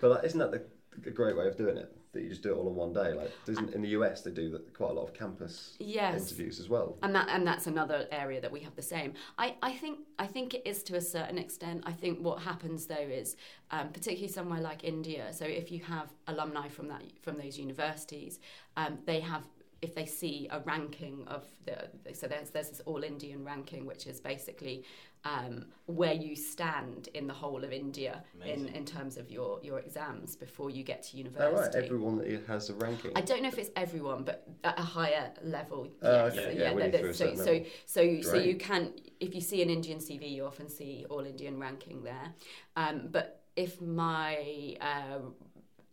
But 0.00 0.10
like, 0.10 0.24
isn't 0.24 0.38
that 0.40 0.50
the, 0.50 0.62
the 1.02 1.10
great 1.12 1.36
way 1.36 1.46
of 1.46 1.56
doing 1.56 1.76
it? 1.76 1.96
That 2.12 2.22
you 2.24 2.28
just 2.28 2.42
do 2.42 2.52
it 2.52 2.56
all 2.56 2.66
in 2.68 2.74
one 2.74 2.92
day. 2.92 3.12
Like, 3.12 3.30
doesn't 3.46 3.72
in 3.72 3.82
the 3.82 3.90
US 3.90 4.22
they 4.22 4.32
do 4.32 4.50
that, 4.50 4.74
quite 4.74 4.90
a 4.90 4.94
lot 4.94 5.04
of 5.04 5.14
campus 5.14 5.76
Yes. 5.78 6.20
interviews 6.20 6.58
as 6.58 6.68
well. 6.68 6.96
and 7.02 7.14
that 7.14 7.28
and 7.28 7.46
that's 7.46 7.68
another 7.68 8.08
area 8.10 8.40
that 8.40 8.50
we 8.50 8.60
have 8.60 8.74
the 8.74 8.82
same. 8.82 9.14
I, 9.38 9.54
I 9.62 9.72
think 9.72 10.00
I 10.18 10.26
think 10.26 10.54
it 10.54 10.62
is 10.66 10.82
to 10.84 10.96
a 10.96 11.00
certain 11.00 11.38
extent. 11.38 11.84
I 11.86 11.92
think 11.92 12.18
what 12.20 12.42
happens 12.42 12.86
though 12.86 12.96
is 12.96 13.36
um, 13.70 13.90
particularly 13.90 14.26
somewhere 14.32 14.60
like 14.60 14.82
India. 14.82 15.32
So 15.32 15.44
if 15.44 15.70
you 15.70 15.80
have 15.80 16.08
alumni 16.26 16.68
from 16.68 16.88
that 16.88 17.02
from 17.22 17.36
those 17.38 17.56
universities, 17.58 18.40
um, 18.76 18.98
they 19.06 19.20
have 19.20 19.44
if 19.80 19.94
they 19.94 20.04
see 20.04 20.46
a 20.50 20.58
ranking 20.60 21.24
of 21.28 21.44
the 21.64 21.88
so 22.12 22.26
there's 22.26 22.50
there's 22.50 22.70
this 22.70 22.80
all 22.86 23.04
Indian 23.04 23.44
ranking 23.44 23.86
which 23.86 24.06
is 24.08 24.20
basically 24.20 24.84
um, 25.24 25.66
where 25.86 26.12
you 26.14 26.34
stand 26.34 27.08
in 27.14 27.26
the 27.26 27.34
whole 27.34 27.62
of 27.64 27.72
India 27.72 28.22
in, 28.44 28.52
Amazing. 28.52 28.74
in 28.74 28.84
terms 28.84 29.16
of 29.16 29.30
your 29.30 29.60
your 29.62 29.78
exams 29.80 30.34
before 30.36 30.70
you 30.70 30.82
get 30.82 31.02
to 31.04 31.10
Oh, 31.16 31.18
university. 31.18 31.54
right. 31.78 31.84
Everyone 31.84 32.16
that 32.18 32.46
has 32.46 32.70
a 32.70 32.74
ranking. 32.74 33.12
I 33.14 33.20
don't 33.20 33.42
know 33.42 33.48
if 33.48 33.58
it's 33.58 33.70
everyone, 33.76 34.22
but 34.24 34.46
at 34.64 34.78
a 34.78 34.82
higher 34.82 35.30
level, 35.42 35.88
Oh, 36.02 36.26
yes. 36.26 36.38
okay. 36.38 36.56
Yeah, 36.56 36.62
yeah, 36.62 36.72
when 36.72 36.90
that- 36.90 37.00
you're 37.02 37.12
through 37.12 37.26
a 37.28 37.36
so, 37.36 37.44
so, 37.44 37.52
level. 37.52 37.66
so, 37.86 38.22
so 38.22 38.36
you 38.38 38.56
can, 38.56 38.92
if 39.20 39.34
you 39.34 39.40
see 39.40 39.60
an 39.62 39.68
Indian 39.70 39.98
CV, 39.98 40.30
you 40.30 40.44
often 40.46 40.68
see 40.68 41.04
all 41.10 41.20
Indian 41.20 41.58
ranking 41.60 42.02
there. 42.02 42.32
Um, 42.76 43.08
but 43.10 43.42
if 43.56 43.80
my 43.80 44.76
uh, 44.80 45.18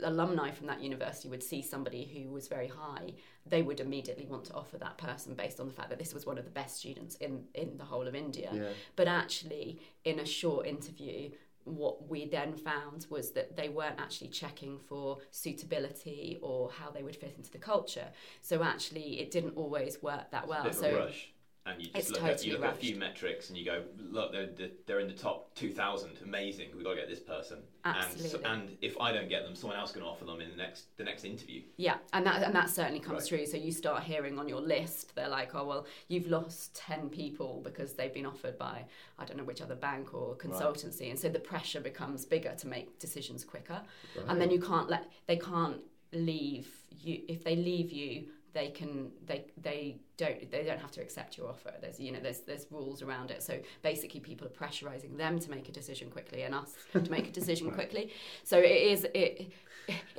alumni 0.04 0.52
from 0.52 0.68
that 0.68 0.82
university 0.82 1.28
would 1.28 1.44
see 1.44 1.62
somebody 1.62 2.06
who 2.06 2.32
was 2.32 2.48
very 2.48 2.68
high, 2.68 3.14
they 3.50 3.62
would 3.62 3.80
immediately 3.80 4.26
want 4.26 4.46
to 4.46 4.54
offer 4.54 4.78
that 4.78 4.98
person 4.98 5.34
based 5.34 5.60
on 5.60 5.68
the 5.68 5.74
fact 5.74 5.90
that 5.90 6.00
this 6.00 6.14
was 6.14 6.26
one 6.26 6.38
of 6.38 6.46
the 6.46 6.52
best 6.52 6.78
students 6.78 7.16
in, 7.16 7.44
in 7.54 7.78
the 7.78 7.86
whole 7.86 8.08
of 8.08 8.16
India. 8.16 8.50
Yeah. 8.54 8.70
But 8.96 9.08
actually, 9.08 9.80
in 10.04 10.20
a 10.20 10.26
short 10.26 10.66
interview, 10.66 11.32
what 11.64 12.10
we 12.10 12.26
then 12.26 12.56
found 12.56 13.06
was 13.10 13.32
that 13.32 13.56
they 13.58 13.70
weren't 13.70 14.00
actually 14.00 14.30
checking 14.30 14.80
for 14.80 15.18
suitability 15.32 16.40
or 16.42 16.72
how 16.72 16.90
they 16.92 17.04
would 17.04 17.16
fit 17.16 17.34
into 17.38 17.52
the 17.52 17.58
culture. 17.58 18.08
So 18.42 18.64
actually, 18.64 19.20
it 19.20 19.32
didn't 19.32 19.56
always 19.56 20.02
work 20.02 20.32
that 20.32 20.48
well. 20.48 20.72
So 20.72 20.98
rush. 20.98 21.32
And 21.68 21.82
you 21.82 21.90
It's 21.94 22.08
just 22.08 22.12
look, 22.12 22.24
at, 22.24 22.46
you 22.46 22.52
totally 22.52 22.52
look 22.54 22.64
at 22.64 22.76
a 22.76 22.86
few 22.86 22.96
metrics 22.96 23.50
and 23.50 23.58
you 23.58 23.66
go, 23.66 23.84
look, 24.10 24.32
they're, 24.32 24.50
they're- 24.86 25.00
in 25.00 25.08
the 25.08 25.14
top 25.14 25.54
2,000. 25.56 26.10
Amazing. 26.24 26.70
We've 26.76 26.84
got 26.84 26.92
to 26.92 26.96
get 26.96 27.08
this 27.10 27.20
person. 27.20 27.60
And, 27.86 27.96
so, 28.04 28.10
Absolutely. 28.10 28.50
and 28.50 28.78
if 28.82 29.00
I 29.00 29.12
don't 29.12 29.30
get 29.30 29.44
them, 29.44 29.54
someone 29.56 29.78
else 29.78 29.92
can 29.92 30.02
offer 30.02 30.26
them 30.26 30.42
in 30.42 30.50
the 30.50 30.56
next 30.56 30.86
the 30.98 31.04
next 31.04 31.24
interview. 31.24 31.62
Yeah, 31.78 31.98
and 32.14 32.26
that 32.26 32.42
and 32.44 32.54
that 32.56 32.70
certainly 32.70 33.00
comes 33.00 33.22
Right. 33.32 33.40
true. 33.40 33.46
So 33.46 33.58
you 33.58 33.72
start 33.72 34.04
hearing 34.04 34.40
on 34.40 34.50
your 34.50 34.60
list, 34.60 35.14
they're 35.16 35.30
like, 35.30 35.54
oh 35.56 35.66
well, 35.66 35.86
you've 36.08 36.28
lost 36.28 36.76
ten 36.76 37.10
people 37.10 37.62
because 37.64 37.94
they've 37.94 38.14
been 38.14 38.26
offered 38.26 38.58
by 38.58 38.86
I 39.20 39.26
don't 39.26 39.38
know 39.38 39.44
which 39.44 39.62
other 39.62 39.76
bank 39.76 40.14
or 40.14 40.36
consultancy, 40.36 41.10
and 41.12 41.18
so 41.20 41.30
the 41.30 41.40
pressure 41.40 41.80
becomes 41.80 42.26
bigger 42.26 42.54
to 42.58 42.68
make 42.68 42.98
decisions 43.00 43.44
quicker, 43.44 43.82
and 44.28 44.42
then 44.42 44.50
you 44.52 44.60
can't 44.60 44.90
let 44.90 45.06
they 45.28 45.38
can't 45.38 45.78
leave 46.12 46.68
you 46.90 47.22
if 47.30 47.44
they 47.44 47.56
leave 47.56 47.92
you. 47.92 48.26
They 48.58 48.70
can 48.80 49.12
they 49.30 49.46
they 49.68 49.82
don't 50.18 50.50
they 50.54 50.64
don't 50.64 50.82
have 50.86 50.94
to 50.98 51.02
accept 51.02 51.38
your 51.38 51.48
offer. 51.54 51.74
There's 51.80 52.00
you 52.00 52.12
know 52.12 52.22
there's 52.26 52.40
there's 52.40 52.66
rules 52.72 53.00
around 53.06 53.30
it. 53.36 53.44
So 53.44 53.54
basically, 53.84 54.20
people 54.20 54.48
are 54.48 54.56
pressurizing 54.64 55.16
them 55.24 55.34
to 55.44 55.48
make 55.56 55.70
a 55.70 55.72
decision 55.72 56.10
quickly 56.10 56.42
and 56.46 56.56
us 56.56 56.72
to 56.94 57.12
make 57.12 57.28
a 57.28 57.32
decision 57.32 57.70
quickly. 57.80 58.12
So 58.44 58.58
it 58.58 58.78
is 58.94 59.02
it 59.14 59.52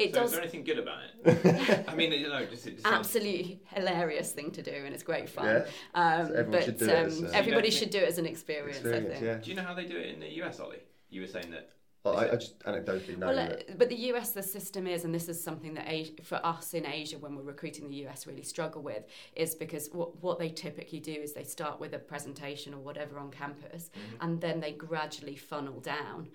it 0.03 0.15
so 0.15 0.21
does 0.21 0.27
is 0.27 0.33
there 0.33 0.43
anything 0.43 0.65
good 0.65 0.79
about 0.79 1.01
it? 1.25 1.85
I 1.93 1.95
mean, 1.95 2.13
you 2.13 2.29
know, 2.29 2.45
just 2.47 2.67
it 2.67 2.81
sounds, 2.81 2.95
absolutely 2.99 3.61
hilarious 3.67 4.31
thing 4.33 4.51
to 4.53 4.63
do 4.63 4.71
and 4.73 4.95
it's 4.95 5.03
great 5.03 5.29
fun 5.29 5.47
Yeah. 5.47 5.65
um, 5.95 6.27
So 6.29 6.33
everyone 6.35 6.51
but 6.53 6.65
should 6.65 6.79
do 6.79 6.89
it 6.89 6.97
um, 6.97 7.07
as, 7.07 7.23
uh, 7.25 7.31
everybody 7.35 7.69
You 7.69 7.73
should 7.81 7.91
do 7.91 7.99
it 7.99 8.09
as 8.09 8.19
an 8.19 8.27
experience, 8.27 8.87
I 8.87 8.91
think 8.93 9.21
yeah. 9.21 9.35
Do 9.43 9.51
you 9.51 9.57
know 9.57 9.67
how 9.71 9.75
they 9.75 9.85
do 9.85 9.97
it 9.97 10.07
in 10.15 10.21
the 10.21 10.31
US, 10.43 10.61
Ollie? 10.61 10.85
You 11.11 11.23
were 11.23 11.27
saying 11.27 11.51
that. 11.51 11.71
I, 12.15 12.33
I 12.33 12.37
just 12.37 12.59
anecdotally 12.61 13.19
know 13.19 13.27
well, 13.29 13.37
that. 13.37 13.79
but 13.79 13.89
the 13.89 13.97
US, 14.13 14.33
the 14.33 14.43
system 14.43 14.87
is, 14.87 15.05
and 15.05 15.15
this 15.15 15.29
is 15.29 15.43
something 15.43 15.75
that 15.75 15.87
Asia, 15.89 16.13
for 16.23 16.45
us 16.45 16.75
in 16.75 16.87
Asia, 16.87 17.19
when 17.19 17.35
we're 17.37 17.43
recruiting 17.43 17.89
the 17.89 18.07
US, 18.07 18.27
really 18.27 18.43
struggle 18.43 18.83
with, 18.83 19.05
is 19.35 19.55
because 19.55 19.89
what, 19.93 20.21
what 20.23 20.39
they 20.39 20.49
typically 20.49 21.01
do 21.01 21.13
is 21.13 21.33
they 21.33 21.45
start 21.45 21.81
with 21.81 21.95
a 21.95 21.99
presentation 21.99 22.75
or 22.75 22.79
whatever 22.79 23.19
on 23.19 23.31
campus, 23.31 23.91
mm-hmm. 23.91 24.25
and 24.25 24.41
then 24.41 24.61
they 24.61 24.73
gradually 24.73 25.37
funnel 25.37 25.81
down 25.81 26.29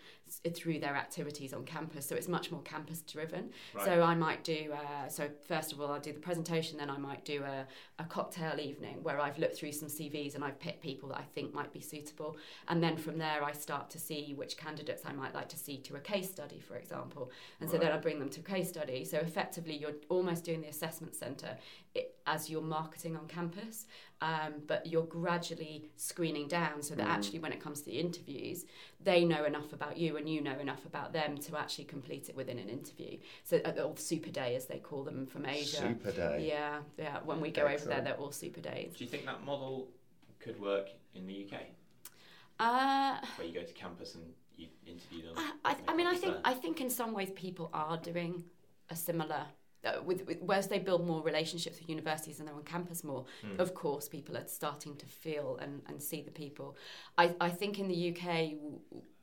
through 0.56 0.80
their 0.80 0.96
activities 0.96 1.54
on 1.54 1.64
campus. 1.64 2.06
So 2.06 2.16
it's 2.16 2.28
much 2.28 2.52
more 2.52 2.62
campus 2.62 3.02
driven. 3.02 3.50
Right. 3.74 3.86
So 3.86 4.02
I 4.02 4.16
might 4.16 4.44
do, 4.44 4.74
uh, 4.74 5.08
so 5.08 5.30
first 5.48 5.72
of 5.72 5.80
all, 5.80 5.92
I'll 5.92 6.00
do 6.00 6.14
the 6.14 6.20
presentation, 6.20 6.78
then 6.78 6.90
I 6.90 6.98
might 6.98 7.24
do 7.24 7.44
a, 7.44 7.66
a 8.00 8.06
cocktail 8.06 8.60
evening 8.60 8.98
where 9.04 9.20
I've 9.20 9.38
looked 9.38 9.58
through 9.58 9.72
some 9.74 9.90
CVs 9.90 10.36
and 10.36 10.44
I've 10.44 10.60
picked 10.60 10.82
people 10.82 11.10
that 11.10 11.20
I 11.20 11.24
think 11.36 11.54
might 11.54 11.72
be 11.72 11.82
suitable. 11.82 12.38
And 12.68 12.84
then 12.84 12.98
from 12.98 13.18
there, 13.18 13.44
I 13.44 13.52
start 13.52 13.90
to 13.92 14.00
see 14.00 14.34
which 14.36 14.58
candidates 14.58 15.04
I 15.06 15.14
might 15.14 15.34
like 15.34 15.50
to 15.50 15.58
see 15.58 15.78
to 15.80 15.96
a 15.96 16.00
case 16.00 16.30
study, 16.30 16.60
for 16.60 16.76
example. 16.76 17.32
And 17.62 17.70
so 17.70 17.78
then 17.78 17.92
I 17.92 17.98
bring 17.98 18.20
them 18.20 18.30
to 18.30 18.40
a 18.40 18.44
case 18.44 18.70
study. 18.70 19.06
So 19.06 19.18
effectively, 19.20 19.78
you're 19.78 19.96
almost 20.10 20.44
doing 20.44 20.62
the 20.62 20.68
assessment 20.68 21.16
centre 21.16 21.58
it, 21.96 22.16
as 22.26 22.50
you're 22.50 22.62
marketing 22.62 23.16
on 23.16 23.28
campus, 23.28 23.86
um, 24.22 24.54
but 24.68 24.88
you're 24.88 25.06
gradually 25.06 25.90
screening 25.96 26.48
down 26.48 26.82
so 26.82 26.96
that 26.96 27.08
actually, 27.08 27.40
when 27.40 27.52
it 27.52 27.60
comes 27.60 27.82
to 27.82 27.86
the 27.86 28.00
interviews, 28.00 28.66
they 29.00 29.26
know 29.26 29.44
enough 29.46 29.74
about 29.74 29.98
you 29.98 30.18
and 30.18 30.28
you 30.28 30.42
know 30.42 30.58
enough 30.60 30.86
about 30.86 31.14
them 31.14 31.38
to 31.38 31.58
actually 31.58 31.84
complete 31.84 32.30
it 32.30 32.36
within 32.36 32.58
an 32.58 32.70
interview. 32.70 33.18
So, 33.44 33.58
uh, 33.64 33.82
or 33.82 33.98
super 33.98 34.30
day 34.32 34.56
as 34.56 34.66
they 34.66 34.80
call 34.80 35.04
them 35.04 35.28
from 35.28 35.46
Asia. 35.46 35.78
Super 35.78 36.12
day. 36.12 36.46
Yeah, 36.48 36.80
yeah. 36.98 37.18
When 37.24 37.42
we 37.42 37.52
go 37.52 37.68
over 37.68 37.86
there, 37.86 38.02
they're 38.02 38.16
all 38.16 38.32
super 38.32 38.62
days. 38.62 38.94
Do 38.98 39.04
you 39.04 39.10
think 39.10 39.26
that 39.26 39.44
model 39.44 39.90
could 40.40 40.60
work 40.60 40.90
in 41.14 41.28
the 41.28 41.46
UK, 41.46 41.60
Uh, 42.60 43.18
where 43.38 43.48
you 43.48 43.54
go 43.54 43.64
to 43.64 43.74
campus 43.74 44.16
and 44.16 44.24
you 44.56 44.68
interview 44.86 45.24
them? 45.28 45.36
I, 45.38 45.72
I, 45.72 45.76
I 45.90 45.96
mean, 45.96 46.08
I 46.08 46.16
think 46.16 46.34
there? 46.34 46.42
I 46.46 46.54
think 46.54 46.82
in 46.82 46.90
some 46.90 47.14
ways 47.14 47.30
people 47.36 47.70
are 47.74 47.98
doing 47.98 48.44
a 48.90 48.96
similar. 48.96 49.46
Uh, 49.86 50.02
with, 50.04 50.26
with 50.26 50.38
whereas 50.42 50.68
they 50.70 50.80
build 50.80 51.06
more 51.06 51.22
relationships 51.22 51.78
with 51.80 51.90
universities 51.90 52.40
and 52.40 52.48
they're 52.48 52.56
on 52.56 52.64
campus 52.64 53.04
more, 53.04 53.26
Hmm. 53.42 53.60
of 53.60 53.74
course, 53.74 54.08
people 54.08 54.38
are 54.38 54.48
starting 54.48 54.96
to 54.96 55.06
feel 55.06 55.58
and, 55.62 55.82
and 55.88 56.02
see 56.02 56.22
the 56.22 56.32
people. 56.32 56.78
I, 57.18 57.36
I 57.42 57.50
think 57.50 57.80
in 57.80 57.88
the 57.90 58.10
UK, 58.12 58.26
w- 58.52 58.80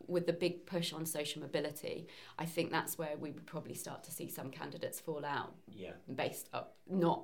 with 0.06 0.26
the 0.26 0.32
big 0.34 0.66
push 0.66 0.92
on 0.92 1.06
social 1.06 1.40
mobility, 1.40 2.08
I 2.38 2.44
think 2.44 2.70
that's 2.70 2.98
where 2.98 3.16
we 3.18 3.30
would 3.30 3.46
probably 3.46 3.74
start 3.74 4.04
to 4.04 4.10
see 4.10 4.28
some 4.28 4.50
candidates 4.50 5.00
fall 5.00 5.24
out 5.24 5.54
Yeah. 5.68 5.92
based 6.14 6.50
up 6.52 6.76
not 6.90 7.22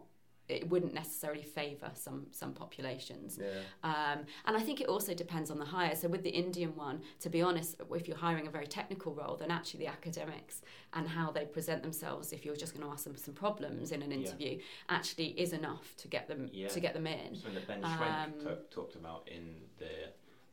it 0.49 0.69
wouldn't 0.69 0.95
necessarily 0.95 1.43
favour 1.43 1.91
some 1.95 2.27
some 2.31 2.53
populations. 2.53 3.39
Yeah. 3.41 3.49
Um, 3.83 4.21
and 4.45 4.57
I 4.57 4.61
think 4.61 4.81
it 4.81 4.89
also 4.89 5.15
depends 5.15 5.51
on 5.51 5.59
the 5.59 5.65
hire. 5.65 5.95
So 5.97 6.09
with 6.09 6.23
the 6.23 6.31
Indian 6.31 6.75
one, 6.77 7.01
to 7.21 7.29
be 7.31 7.43
honest, 7.43 7.77
if 7.95 8.07
you're 8.09 8.17
hiring 8.17 8.47
a 8.47 8.51
very 8.51 8.67
technical 8.67 9.13
role, 9.15 9.37
then 9.37 9.51
actually 9.51 9.81
the 9.81 9.89
academics 9.91 10.63
and 10.93 11.09
how 11.09 11.31
they 11.31 11.45
present 11.45 11.83
themselves, 11.83 12.33
if 12.33 12.45
you're 12.45 12.57
just 12.57 12.75
going 12.75 12.87
to 12.87 12.93
ask 12.93 13.05
them 13.05 13.17
some 13.17 13.35
problems 13.35 13.93
in 13.93 14.03
an 14.03 14.11
Yeah. 14.11 14.19
interview, 14.19 14.59
actually 14.89 15.29
is 15.41 15.53
enough 15.53 15.95
to 15.99 16.09
get 16.09 16.29
them 16.29 16.49
Yeah. 16.53 16.69
to 16.69 16.81
get 16.81 16.95
them 16.95 17.07
in. 17.07 17.35
Something 17.35 17.55
that 17.55 17.67
Ben 17.67 17.85
Um, 17.85 17.91
Schwenk 17.99 18.45
talk, 18.45 18.71
talked 18.71 18.95
about 18.97 19.29
in 19.29 19.45
the 19.79 20.13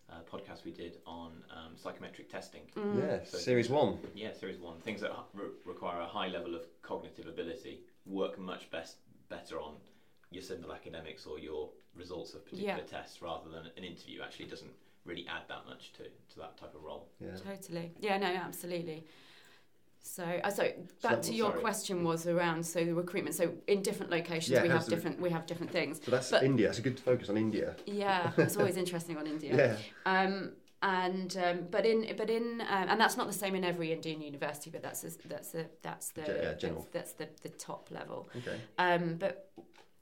uh, 0.09 0.21
podcast 0.31 0.63
we 0.63 0.71
did 0.71 0.99
on 1.07 1.43
um, 1.49 1.75
psychometric 1.75 2.29
testing. 2.29 2.61
Mm. 2.75 2.99
Yeah, 2.99 3.23
So- 3.23 3.37
series 3.39 3.69
one. 3.69 3.97
Yeah, 4.13 4.31
series 4.33 4.59
one. 4.59 4.79
Things 4.81 5.01
that 5.01 5.11
re- 5.33 5.49
require 5.65 6.01
a 6.01 6.05
high 6.07 6.27
level 6.27 6.53
of 6.55 6.63
cognitive 6.83 7.25
ability 7.27 7.81
work 8.05 8.37
much 8.37 8.69
best 8.69 8.97
better 9.29 9.59
on 9.59 9.75
your 10.31 10.43
simple 10.43 10.73
academics 10.73 11.25
or 11.25 11.39
your 11.39 11.69
results 11.95 12.33
of 12.33 12.43
particular 12.45 12.75
Yeah. 12.77 12.83
tests 12.83 13.21
rather 13.21 13.49
than 13.49 13.67
an 13.77 13.83
interview. 13.83 14.21
Actually, 14.21 14.45
doesn't 14.47 14.71
really 15.05 15.27
add 15.27 15.43
that 15.49 15.65
much 15.67 15.93
to, 15.93 16.03
to 16.03 16.39
that 16.39 16.57
type 16.57 16.73
of 16.75 16.83
role. 16.83 17.09
Yeah. 17.19 17.35
Totally. 17.35 17.91
Yeah, 17.99 18.17
no, 18.17 18.27
absolutely. 18.27 19.05
So, 20.05 20.23
uh, 20.23 20.49
so 20.49 20.63
back 20.63 20.75
that- 21.01 21.23
to 21.23 21.33
your 21.33 21.51
sorry. 21.51 21.61
question 21.61 22.03
was 22.03 22.27
around 22.27 22.65
so 22.65 22.83
the 22.83 22.93
recruitment. 22.93 23.35
So 23.35 23.53
in 23.67 23.81
different 23.81 24.11
locations 24.11 24.49
Yeah, 24.49 24.63
we 24.63 24.69
have 24.69 24.85
different 24.87 25.19
we 25.21 25.29
have 25.29 25.45
different 25.45 25.71
things. 25.71 26.01
So 26.03 26.11
that's 26.11 26.31
But- 26.31 26.43
India. 26.43 26.69
It's 26.69 26.79
a 26.79 26.81
good 26.81 26.99
focus 26.99 27.29
on 27.29 27.37
India. 27.37 27.75
Yeah, 27.85 28.31
it's 28.37 28.57
always 28.57 28.75
interesting 28.77 29.17
on 29.17 29.27
India. 29.27 29.55
Yeah. 30.05 30.21
Um, 30.21 30.53
and 30.83 31.37
um, 31.37 31.67
but 31.71 31.85
in 31.85 32.13
but 32.17 32.29
in 32.29 32.61
um, 32.69 32.89
and 32.89 32.99
that's 32.99 33.17
not 33.17 33.25
the 33.25 33.33
same 33.33 33.55
in 33.55 33.63
every 33.63 33.91
Indian 33.93 34.21
university, 34.21 34.69
but 34.69 34.83
that's 34.83 35.01
the, 35.01 35.15
that's 35.27 35.49
the 35.49 35.65
that's 35.81 36.09
the 36.09 36.21
yeah, 36.21 36.53
general. 36.53 36.87
that's, 36.91 37.13
that's 37.13 37.33
the 37.41 37.49
the 37.49 37.55
top 37.57 37.89
level. 37.89 38.29
Okay. 38.35 38.59
Um, 38.77 39.15
but 39.15 39.49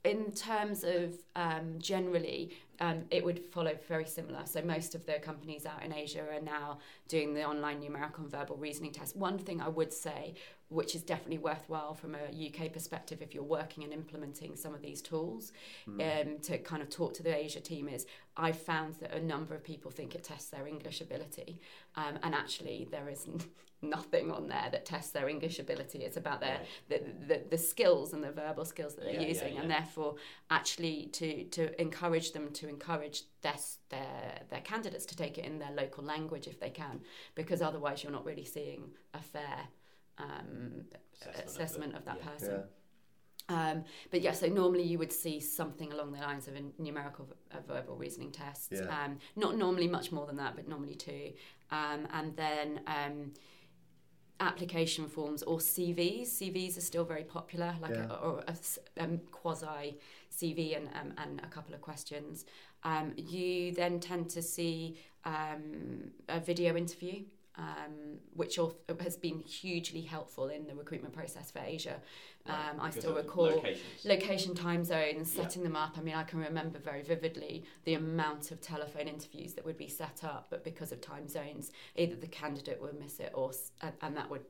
in 0.04 0.32
terms 0.32 0.82
of 0.82 1.14
um, 1.36 1.78
generally, 1.78 2.50
um, 2.80 3.04
it 3.12 3.24
would 3.24 3.44
follow 3.52 3.78
very 3.86 4.04
similar. 4.04 4.40
So 4.44 4.60
most 4.60 4.96
of 4.96 5.06
the 5.06 5.20
companies 5.20 5.64
out 5.64 5.84
in 5.84 5.94
Asia 5.94 6.24
are 6.28 6.40
now 6.40 6.78
doing 7.06 7.32
the 7.34 7.44
online 7.44 7.78
numerical 7.78 8.24
and 8.24 8.30
verbal 8.30 8.56
reasoning 8.56 8.90
test. 8.90 9.14
One 9.16 9.38
thing 9.38 9.60
I 9.60 9.68
would 9.68 9.92
say, 9.92 10.34
which 10.72 10.94
is 10.94 11.02
definitely 11.02 11.38
worthwhile 11.38 11.94
from 11.94 12.14
a 12.14 12.48
UK 12.48 12.72
perspective, 12.72 13.20
if 13.20 13.34
you're 13.34 13.42
working 13.42 13.84
and 13.84 13.92
implementing 13.92 14.56
some 14.56 14.74
of 14.74 14.82
these 14.82 15.02
tools, 15.02 15.52
um, 15.86 16.38
to 16.42 16.58
kind 16.58 16.82
of 16.82 16.88
talk 16.88 17.14
to 17.14 17.22
the 17.22 17.36
Asia 17.36 17.60
team, 17.60 17.88
is 17.88 18.06
I've 18.36 18.58
found 18.58 18.94
that 18.96 19.14
a 19.14 19.22
number 19.22 19.54
of 19.54 19.62
people 19.62 19.90
think 19.90 20.14
it 20.14 20.24
tests 20.24 20.50
their 20.50 20.66
English 20.66 21.00
ability, 21.00 21.60
um, 21.96 22.18
and 22.22 22.34
actually 22.34 22.88
there 22.90 23.08
is 23.08 23.26
nothing 23.82 24.30
on 24.30 24.48
there 24.48 24.68
that 24.70 24.86
tests 24.86 25.10
their 25.10 25.28
English 25.28 25.58
ability. 25.58 25.98
It's 25.98 26.16
about 26.16 26.40
their 26.40 26.60
the, 26.88 27.02
the, 27.28 27.42
the 27.50 27.58
skills 27.58 28.12
and 28.12 28.22
the 28.22 28.30
verbal 28.30 28.64
skills 28.64 28.94
that 28.94 29.04
they're 29.04 29.14
Yeah, 29.14 29.20
yeah, 29.22 29.28
using, 29.28 29.58
and 29.58 29.70
therefore 29.70 30.14
actually 30.50 31.06
to 31.12 31.44
to 31.44 31.80
encourage 31.80 32.32
them 32.32 32.50
to 32.52 32.68
encourage 32.68 33.24
their, 33.42 33.56
their 33.90 34.40
their 34.50 34.60
candidates 34.60 35.04
to 35.06 35.16
take 35.16 35.36
it 35.36 35.44
in 35.44 35.58
their 35.58 35.72
local 35.72 36.04
language 36.04 36.46
if 36.46 36.58
they 36.60 36.70
can, 36.70 37.00
because 37.34 37.60
otherwise 37.60 38.02
you're 38.02 38.12
not 38.12 38.24
really 38.24 38.44
seeing 38.44 38.90
a 39.14 39.20
fair 39.20 39.68
um, 40.22 40.84
Assessment 41.20 41.26
of 41.26 41.34
the- 41.34 41.44
assessment 41.50 41.94
of 41.96 42.04
that 42.04 42.18
yeah. 42.20 42.28
person. 42.30 42.50
Yeah. 42.50 42.64
Um, 43.48 43.84
but 44.10 44.20
yeah, 44.22 44.32
so 44.32 44.46
normally 44.46 44.84
you 44.84 44.98
would 44.98 45.12
see 45.12 45.40
something 45.40 45.92
along 45.92 46.12
the 46.12 46.20
lines 46.20 46.48
of 46.48 46.54
a 46.56 46.62
numerical 46.78 47.24
v- 47.26 47.58
a 47.58 47.60
verbal 47.60 47.96
reasoning 47.96 48.30
test. 48.30 48.72
Yeah. 48.72 48.82
Um, 49.04 49.18
not 49.36 49.56
normally 49.56 49.88
much 49.88 50.12
more 50.12 50.26
than 50.26 50.36
that, 50.36 50.54
but 50.56 50.68
normally 50.68 50.94
two. 50.94 51.32
Um, 51.70 52.06
and 52.12 52.34
then 52.36 52.80
um, 52.86 53.32
application 54.40 55.08
forms 55.08 55.42
or 55.42 55.58
CVs. 55.58 56.28
CVs 56.28 56.76
are 56.76 56.80
still 56.82 57.04
very 57.04 57.24
popular, 57.24 57.74
like 57.80 57.92
Yeah. 57.94 58.06
a, 58.10 58.14
or 58.14 58.38
a 58.46 58.50
s- 58.50 58.78
um, 58.98 59.18
quasi 59.30 59.98
CV 60.30 60.76
and 60.76 60.88
um, 60.94 61.12
and 61.18 61.40
a 61.44 61.46
couple 61.48 61.74
of 61.74 61.80
questions. 61.80 62.44
Um, 62.84 63.12
you 63.16 63.72
then 63.72 64.00
tend 64.00 64.28
to 64.30 64.42
see 64.42 64.96
um, 65.24 66.10
a 66.28 66.40
video 66.40 66.76
interview. 66.76 67.24
Um, 67.56 68.16
which 68.32 68.58
has 69.00 69.16
been 69.18 69.40
hugely 69.40 70.00
helpful 70.00 70.48
in 70.48 70.66
the 70.66 70.74
recruitment 70.74 71.12
process 71.12 71.50
for 71.50 71.58
Asia. 71.58 72.00
Right, 72.48 72.70
Um, 72.70 72.80
I 72.80 72.88
still 72.88 73.14
recall 73.14 73.44
locations. 73.44 74.04
location, 74.06 74.54
time 74.54 74.84
zones, 74.84 75.36
Yeah. 75.36 75.42
setting 75.42 75.62
them 75.62 75.76
up. 75.76 75.98
I 75.98 76.00
mean, 76.00 76.14
I 76.14 76.24
can 76.24 76.38
remember 76.38 76.78
very 76.78 77.02
vividly 77.02 77.64
the 77.84 77.92
amount 77.92 78.52
of 78.52 78.62
telephone 78.62 79.06
interviews 79.06 79.52
that 79.52 79.66
would 79.66 79.76
be 79.76 79.88
set 79.88 80.24
up, 80.24 80.46
but 80.48 80.64
because 80.64 80.92
of 80.92 81.02
time 81.02 81.28
zones, 81.28 81.70
either 81.94 82.16
the 82.16 82.26
candidate 82.26 82.80
would 82.80 82.98
miss 82.98 83.20
it, 83.20 83.32
or 83.34 83.52
and, 83.82 83.92
and 84.00 84.16
that 84.16 84.30
would 84.30 84.46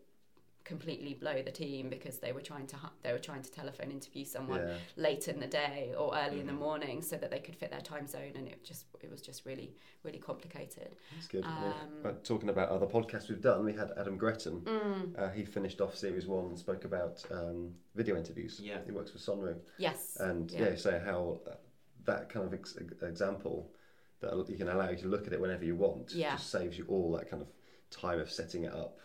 completely 0.65 1.15
blow 1.15 1.43
the 1.43 1.51
team 1.51 1.89
because 1.89 2.19
they 2.19 2.33
were 2.33 2.41
trying 2.41 2.67
to 2.69 2.77
they 3.03 3.13
were 3.13 3.19
trying 3.19 3.43
to 3.43 3.51
telephone 3.51 3.91
interview 3.91 4.25
someone 4.25 4.61
Yeah. 4.61 4.77
late 4.97 5.29
in 5.29 5.41
the 5.41 5.47
day 5.47 5.95
or 5.99 6.17
early 6.17 6.41
in 6.41 6.47
the 6.47 6.53
Mhm. 6.53 6.59
morning 6.59 7.03
so 7.03 7.17
that 7.17 7.31
they 7.31 7.41
could 7.41 7.57
fit 7.57 7.71
their 7.71 7.81
time 7.81 8.07
zone, 8.07 8.33
and 8.35 8.47
it 8.47 8.63
just 8.65 8.87
it 9.01 9.11
was 9.11 9.21
just 9.23 9.45
really 9.45 9.75
really 10.05 10.19
complicated. 10.19 10.97
That's 11.15 11.27
good. 11.29 11.45
yeah. 11.45 11.75
Um, 11.83 12.03
But 12.03 12.25
talking 12.25 12.49
about 12.49 12.69
other 12.71 12.87
podcasts 12.87 13.29
we've 13.29 13.41
done, 13.41 13.65
we 13.65 13.73
had 13.73 13.91
Adam 13.97 14.17
Gretton. 14.17 14.61
Mm, 14.63 15.19
Uh, 15.19 15.31
he 15.31 15.45
finished 15.45 15.81
off 15.81 15.97
series 15.97 16.27
one 16.27 16.47
and 16.47 16.59
spoke 16.59 16.85
about 16.85 17.25
um, 17.31 17.75
video 17.95 18.17
interviews. 18.17 18.61
Yeah. 18.61 18.85
He 18.85 18.93
works 18.93 19.11
for 19.11 19.19
Sonru. 19.19 19.61
yes, 19.79 20.17
And 20.21 20.51
Yeah. 20.51 20.71
yeah, 20.71 20.75
say 20.77 20.99
how 21.01 21.41
uh, 21.47 21.57
that 22.05 22.29
kind 22.29 22.47
of 22.47 22.55
ex- 22.55 22.77
example 23.03 23.73
that 24.21 24.49
you 24.49 24.57
can 24.57 24.69
allow 24.69 24.89
you 24.91 24.97
to 24.97 25.09
look 25.09 25.27
at 25.27 25.33
it 25.33 25.41
whenever 25.41 25.65
you 25.65 25.75
want 25.77 26.15
Yeah. 26.15 26.37
just 26.37 26.51
saves 26.51 26.79
you 26.79 26.85
all 26.87 27.11
that 27.13 27.29
kind 27.29 27.43
of 27.43 27.49
time 27.91 28.21
of 28.21 28.31
setting 28.31 28.65
it 28.65 28.73
up, 28.73 28.99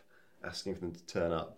asking 0.44 0.76
for 0.76 0.82
them 0.82 0.94
to 0.94 1.06
turn 1.06 1.32
up, 1.32 1.58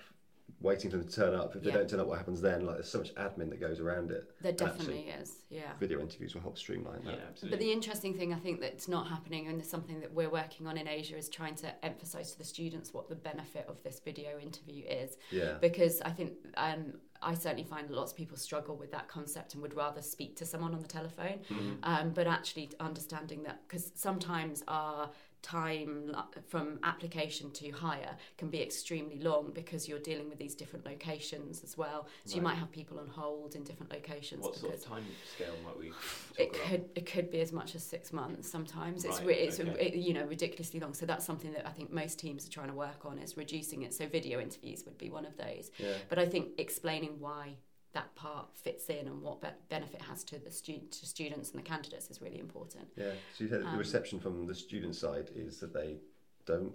waiting 0.61 0.89
for 0.91 0.97
them 0.97 1.07
to 1.07 1.13
turn 1.15 1.33
up. 1.35 1.55
If 1.55 1.61
they 1.63 1.69
Yeah. 1.69 1.77
don't 1.77 1.89
turn 1.89 1.99
up, 1.99 2.07
what 2.07 2.17
happens 2.17 2.41
then? 2.41 2.65
Like 2.65 2.75
there's 2.77 2.89
so 2.89 2.97
much 2.99 3.13
admin 3.15 3.49
that 3.49 3.59
goes 3.59 3.79
around 3.79 4.11
it. 4.11 4.29
there 4.41 4.51
And 4.51 4.61
actually, 4.61 4.77
definitely 4.77 5.09
is. 5.21 5.35
Yeah. 5.49 5.73
Video 5.79 5.99
interviews 6.01 6.33
will 6.33 6.41
help 6.41 6.57
streamline 6.57 7.01
Yeah, 7.05 7.11
that. 7.11 7.21
absolutely. 7.29 7.49
But 7.57 7.59
the 7.63 7.71
interesting 7.71 8.13
thing 8.13 8.33
I 8.33 8.39
think 8.39 8.59
that's 8.59 8.87
not 8.87 9.07
happening, 9.07 9.47
and 9.47 9.59
it's 9.61 9.69
something 9.69 9.99
that 10.01 10.13
we're 10.13 10.29
working 10.29 10.67
on 10.67 10.75
in 10.77 10.87
Asia, 10.87 11.15
is 11.17 11.29
trying 11.29 11.55
to 11.57 11.85
emphasise 11.85 12.31
to 12.33 12.37
the 12.37 12.43
students 12.43 12.93
what 12.93 13.07
the 13.09 13.15
benefit 13.15 13.65
of 13.69 13.81
this 13.83 13.99
video 13.99 14.37
interview 14.39 14.85
is. 14.85 15.17
Yeah. 15.31 15.57
Because 15.61 16.01
I 16.01 16.09
think 16.11 16.33
um, 16.57 16.93
I 17.21 17.35
certainly 17.35 17.63
find 17.63 17.89
lots 17.91 18.11
of 18.11 18.17
people 18.17 18.35
struggle 18.37 18.75
with 18.75 18.91
that 18.91 19.07
concept 19.07 19.53
and 19.53 19.61
would 19.61 19.75
rather 19.75 20.01
speak 20.01 20.35
to 20.37 20.45
someone 20.45 20.73
on 20.73 20.81
the 20.81 20.87
telephone. 20.87 21.39
Mm-hmm. 21.49 21.73
Um, 21.83 22.09
but 22.11 22.27
actually 22.27 22.71
understanding 22.79 23.43
that, 23.43 23.61
because 23.67 23.91
sometimes 23.95 24.63
our 24.67 25.11
time 25.41 26.15
from 26.47 26.79
application 26.83 27.51
to 27.51 27.69
hire 27.71 28.15
can 28.37 28.49
be 28.49 28.61
extremely 28.61 29.19
long 29.19 29.51
because 29.53 29.87
you're 29.87 29.99
dealing 29.99 30.29
with 30.29 30.37
these 30.37 30.55
different 30.55 30.85
locations 30.85 31.63
as 31.63 31.77
well. 31.77 32.07
So 32.25 32.35
you 32.35 32.41
might 32.41 32.55
have 32.55 32.71
people 32.71 32.99
on 32.99 33.07
hold 33.07 33.55
in 33.55 33.63
different 33.63 33.91
locations. 33.91 34.43
what 34.43 34.55
sort 34.55 34.75
of 34.75 34.83
time 34.83 35.03
scale 35.35 35.53
might 35.65 35.77
we? 35.79 35.91
it 36.37 36.49
about? 36.49 36.61
could 36.67 36.89
it 36.95 37.05
could 37.05 37.31
be 37.31 37.41
as 37.41 37.51
much 37.51 37.75
as 37.75 37.83
six 37.83 38.11
months. 38.13 38.49
Sometimes 38.49 39.05
it's 39.05 39.17
Right, 39.19 39.27
re- 39.27 39.35
it's 39.35 39.59
okay. 39.59 39.87
it, 39.87 39.95
you 39.95 40.13
know 40.13 40.25
ridiculously 40.25 40.79
long. 40.79 40.93
So 40.93 41.05
that's 41.05 41.25
something 41.25 41.53
that 41.53 41.67
I 41.67 41.71
think 41.71 41.91
most 41.91 42.19
teams 42.19 42.47
are 42.47 42.51
trying 42.51 42.67
to 42.69 42.73
work 42.75 43.05
on 43.05 43.17
is 43.19 43.37
reducing 43.37 43.83
it. 43.83 43.93
So 43.93 44.07
video 44.07 44.39
interviews 44.39 44.83
would 44.85 44.97
be 44.97 45.09
one 45.09 45.25
of 45.25 45.37
those. 45.37 45.71
Yeah. 45.77 45.93
But 46.09 46.19
I 46.19 46.25
think 46.25 46.49
explaining 46.57 47.19
why 47.19 47.57
that 47.93 48.13
part 48.15 48.47
fits 48.55 48.87
in 48.89 49.07
and 49.07 49.21
what 49.21 49.41
be- 49.41 49.47
benefit 49.69 50.01
has 50.03 50.23
to 50.23 50.37
the 50.37 50.51
stu- 50.51 50.87
to 50.91 51.05
students 51.05 51.51
and 51.51 51.59
the 51.59 51.63
candidates 51.63 52.09
is 52.11 52.21
really 52.21 52.39
important. 52.39 52.87
Yeah. 52.95 53.13
So 53.35 53.43
you 53.43 53.49
said 53.49 53.61
the 53.61 53.67
Um, 53.67 53.77
reception 53.79 54.19
from 54.19 54.45
the 54.45 54.53
student 54.55 54.95
side 54.95 55.31
is 55.35 55.59
that 55.59 55.73
they 55.73 55.97
don't. 56.45 56.73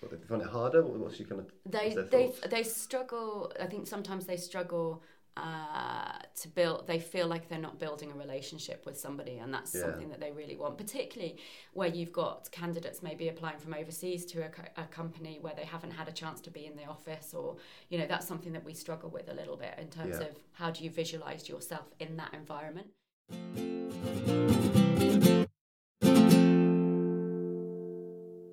What, 0.00 0.12
they 0.12 0.26
find 0.28 0.42
it 0.42 0.48
harder. 0.48 0.84
What- 0.84 0.98
What's 1.00 1.18
your 1.18 1.28
kind 1.28 1.40
of 1.40 1.50
They 1.66 1.92
they 1.94 2.28
thoughts? 2.28 2.40
they 2.48 2.62
struggle. 2.62 3.52
I 3.58 3.66
think 3.66 3.86
sometimes 3.88 4.26
they 4.26 4.36
struggle. 4.36 5.02
Uh, 5.36 6.18
to 6.34 6.48
build, 6.48 6.86
they 6.88 6.98
feel 6.98 7.28
like 7.28 7.48
they're 7.48 7.60
not 7.60 7.78
building 7.78 8.10
a 8.10 8.14
relationship 8.14 8.84
with 8.84 8.98
somebody, 8.98 9.38
and 9.38 9.54
that's 9.54 9.72
Yeah. 9.72 9.82
something 9.82 10.08
that 10.08 10.18
they 10.18 10.32
really 10.32 10.56
want. 10.56 10.76
Particularly 10.78 11.36
where 11.74 11.88
you've 11.88 12.12
got 12.12 12.50
candidates 12.50 13.02
maybe 13.04 13.28
applying 13.28 13.58
from 13.58 13.72
overseas 13.74 14.24
to 14.26 14.44
a, 14.44 14.48
co- 14.48 14.64
a 14.76 14.84
company 14.86 15.38
where 15.40 15.54
they 15.54 15.64
haven't 15.64 15.92
had 15.92 16.08
a 16.08 16.12
chance 16.12 16.40
to 16.40 16.50
be 16.50 16.66
in 16.66 16.74
the 16.76 16.86
office, 16.86 17.34
or 17.34 17.56
you 17.88 17.98
know 17.98 18.06
that's 18.06 18.26
something 18.26 18.52
that 18.52 18.64
we 18.64 18.74
struggle 18.74 19.10
with 19.10 19.28
a 19.28 19.34
little 19.34 19.56
bit 19.56 19.74
in 19.78 19.88
terms 19.90 20.16
Yeah. 20.20 20.26
of 20.26 20.38
how 20.52 20.70
do 20.72 20.82
you 20.82 20.90
visualize 20.90 21.48
yourself 21.48 21.86
in 22.00 22.16
that 22.16 22.34
environment. 22.34 22.88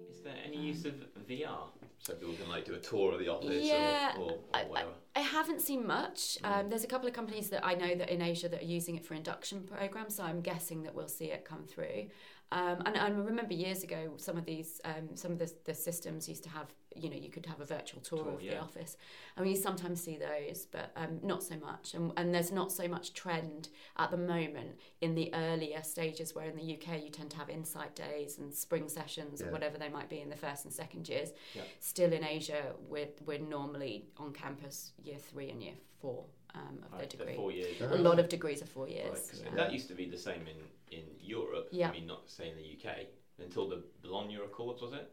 Is 0.10 0.22
there 0.24 0.36
any 0.46 0.58
use 0.58 0.86
of 0.86 0.94
VR? 1.28 1.70
So 2.06 2.14
people 2.14 2.36
can 2.36 2.47
like 2.49 2.66
do 2.66 2.76
a 2.76 2.80
tour 2.80 3.14
of 3.14 3.20
the 3.20 3.30
office 3.30 3.66
Yeah, 3.66 4.14
or, 4.18 4.22
or, 4.22 4.32
or 4.32 4.38
I- 4.53 4.64
whatever. 4.66 4.91
I 5.16 5.22
haven't 5.22 5.62
seen 5.62 5.88
much. 5.88 6.38
Um, 6.43 6.70
there's 6.70 6.84
a 6.84 6.88
couple 6.88 7.08
of 7.08 7.14
companies 7.16 7.49
that 7.49 7.66
I 7.66 7.74
know 7.74 7.95
that 7.95 8.10
in 8.10 8.22
Asia 8.22 8.47
that 8.49 8.62
are 8.62 8.66
using 8.66 8.95
it 8.95 9.03
for 9.06 9.16
induction 9.16 9.64
programs, 9.64 10.16
so 10.16 10.24
I'm 10.24 10.41
guessing 10.41 10.84
that 10.84 10.93
we'll 10.93 11.08
see 11.08 11.26
it 11.32 11.45
come 11.45 11.64
through. 11.64 12.10
Um, 12.51 12.84
and, 12.86 12.89
and 12.89 12.99
I 12.99 13.08
remember 13.10 13.53
years 13.56 13.82
ago, 13.84 14.14
some 14.18 14.38
of 14.38 14.45
these, 14.45 14.80
um, 14.86 15.16
some 15.16 15.32
of 15.32 15.39
the, 15.39 15.51
the 15.64 15.74
systems 15.74 16.30
used 16.30 16.43
to 16.43 16.49
have, 16.49 16.68
you 16.96 17.10
know, 17.10 17.16
you 17.16 17.30
could 17.30 17.46
have 17.46 17.60
a 17.60 17.66
virtual 17.66 18.02
tour, 18.02 18.24
Tour, 18.24 18.34
of 18.34 18.39
the 18.39 18.58
office. 18.58 18.98
I 19.38 19.41
mean, 19.41 19.52
you 19.52 19.58
sometimes 19.62 20.02
see 20.02 20.18
those, 20.18 20.66
but 20.72 20.91
um, 20.96 21.20
not 21.22 21.43
so 21.43 21.56
much. 21.58 21.93
And, 21.93 22.12
and 22.18 22.34
there's 22.34 22.52
not 22.52 22.72
so 22.72 22.88
much 22.88 23.14
trend 23.14 23.70
at 23.98 24.12
the 24.12 24.18
moment 24.18 24.80
in 25.02 25.16
the 25.16 25.34
earlier 25.34 25.84
stages, 25.84 26.34
where 26.34 26.46
in 26.46 26.56
the 26.56 26.74
UK 26.76 27.04
you 27.04 27.10
tend 27.10 27.32
to 27.32 27.38
have 27.38 27.50
insight 27.50 27.96
days 27.96 28.38
and 28.38 28.54
spring 28.54 28.88
sessions 28.88 29.41
Yeah. 29.41 29.48
or 29.48 29.52
whatever 29.52 29.78
they 29.78 29.89
might 29.89 30.10
be 30.10 30.22
in 30.22 30.30
the 30.30 30.36
first 30.38 30.66
and 30.66 30.74
second 30.74 31.08
years. 31.10 31.32
Yeah. 31.54 31.64
Still 31.80 32.14
in 32.14 32.24
Asia, 32.24 32.74
we're, 32.88 33.10
we're 33.26 33.39
normally 33.39 34.06
on 34.18 34.32
campus 34.34 34.93
year 35.04 35.18
three 35.18 35.50
and 35.50 35.62
year 35.62 35.74
four 36.00 36.24
um, 36.54 36.80
of 36.86 36.93
Right, 36.93 37.10
the 37.10 37.18
so 37.18 37.24
degree. 37.24 37.36
four 37.36 37.52
years. 37.52 37.76
Ah. 37.82 37.93
A 37.93 37.98
lot 37.98 38.20
of 38.20 38.30
degrees 38.30 38.62
are 38.62 38.68
four 38.68 38.86
Right, 38.86 38.96
yeah. 39.43 39.50
That 39.56 39.74
used 39.74 39.88
to 39.89 39.96
be 39.96 40.10
the 40.10 40.18
same 40.18 40.41
in, 40.48 40.98
in 40.98 41.04
Europe. 41.20 41.68
Yeah. 41.72 41.89
I 41.89 41.91
mean, 41.91 42.08
not 42.08 42.30
say 42.30 42.50
in 42.50 42.56
the 42.56 42.78
UK 42.89 43.08
until 43.39 43.68
the 43.68 43.84
Bologna 44.02 44.36
Accords, 44.38 44.82
was 44.82 44.93
it? 44.93 45.12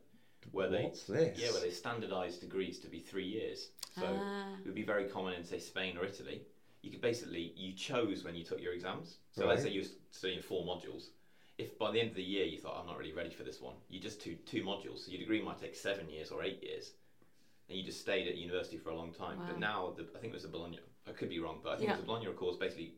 Where 0.51 0.69
they 0.69 0.85
What's 0.85 1.05
this? 1.05 1.39
yeah, 1.39 1.51
where 1.53 1.61
they 1.61 1.71
standardised 1.71 2.41
degrees 2.41 2.79
to 2.81 2.89
be 2.89 2.99
three 2.99 3.27
years. 3.27 3.69
So 3.99 4.07
Ah. 4.07 4.55
it 4.59 4.67
would 4.67 4.75
be 4.75 4.83
very 4.83 5.09
common 5.09 5.35
in 5.35 5.45
say 5.45 5.59
Spain 5.59 5.97
or 5.97 6.05
Italy. 6.05 6.43
You 6.83 6.91
could 6.91 7.01
basically 7.01 7.53
you 7.57 7.73
chose 7.75 8.25
when 8.25 8.35
you 8.35 8.45
took 8.45 8.61
your 8.61 8.73
exams. 8.73 9.19
So 9.31 9.47
let's 9.47 9.63
say 9.63 9.71
you 9.71 9.83
were 9.83 9.89
studying 10.11 10.43
four 10.43 10.65
modules. 10.65 11.11
If 11.59 11.79
by 11.79 11.93
the 11.93 12.01
end 12.01 12.11
of 12.11 12.17
the 12.17 12.23
year 12.25 12.45
you 12.45 12.59
thought 12.59 12.79
I'm 12.81 12.87
not 12.87 12.99
really 12.99 13.13
ready 13.13 13.31
for 13.31 13.45
this 13.45 13.61
one, 13.61 13.77
you 13.89 14.01
just 14.01 14.21
took 14.21 14.45
two 14.47 14.65
modules. 14.65 15.05
So 15.05 15.11
your 15.13 15.21
degree 15.21 15.41
might 15.43 15.59
take 15.61 15.77
seven 15.77 16.09
years 16.11 16.31
or 16.33 16.43
eight 16.43 16.63
years, 16.63 16.93
and 17.69 17.79
you 17.79 17.85
just 17.85 18.01
stayed 18.01 18.27
at 18.27 18.37
university 18.37 18.79
for 18.79 18.91
a 18.91 18.97
long 18.97 19.13
time. 19.13 19.39
Wow. 19.39 19.47
But 19.49 19.59
now 19.61 19.93
the, 19.97 20.03
I 20.17 20.19
think 20.19 20.33
it 20.33 20.35
was 20.35 20.43
the 20.43 20.49
Bologna. 20.49 20.81
I 21.07 21.13
could 21.13 21.29
be 21.29 21.39
wrong, 21.39 21.61
but 21.63 21.71
I 21.75 21.77
think 21.77 21.91
Yeah. 21.91 21.97
the 21.97 22.03
Bologna 22.03 22.27
Accords 22.27 22.57
basically 22.59 22.95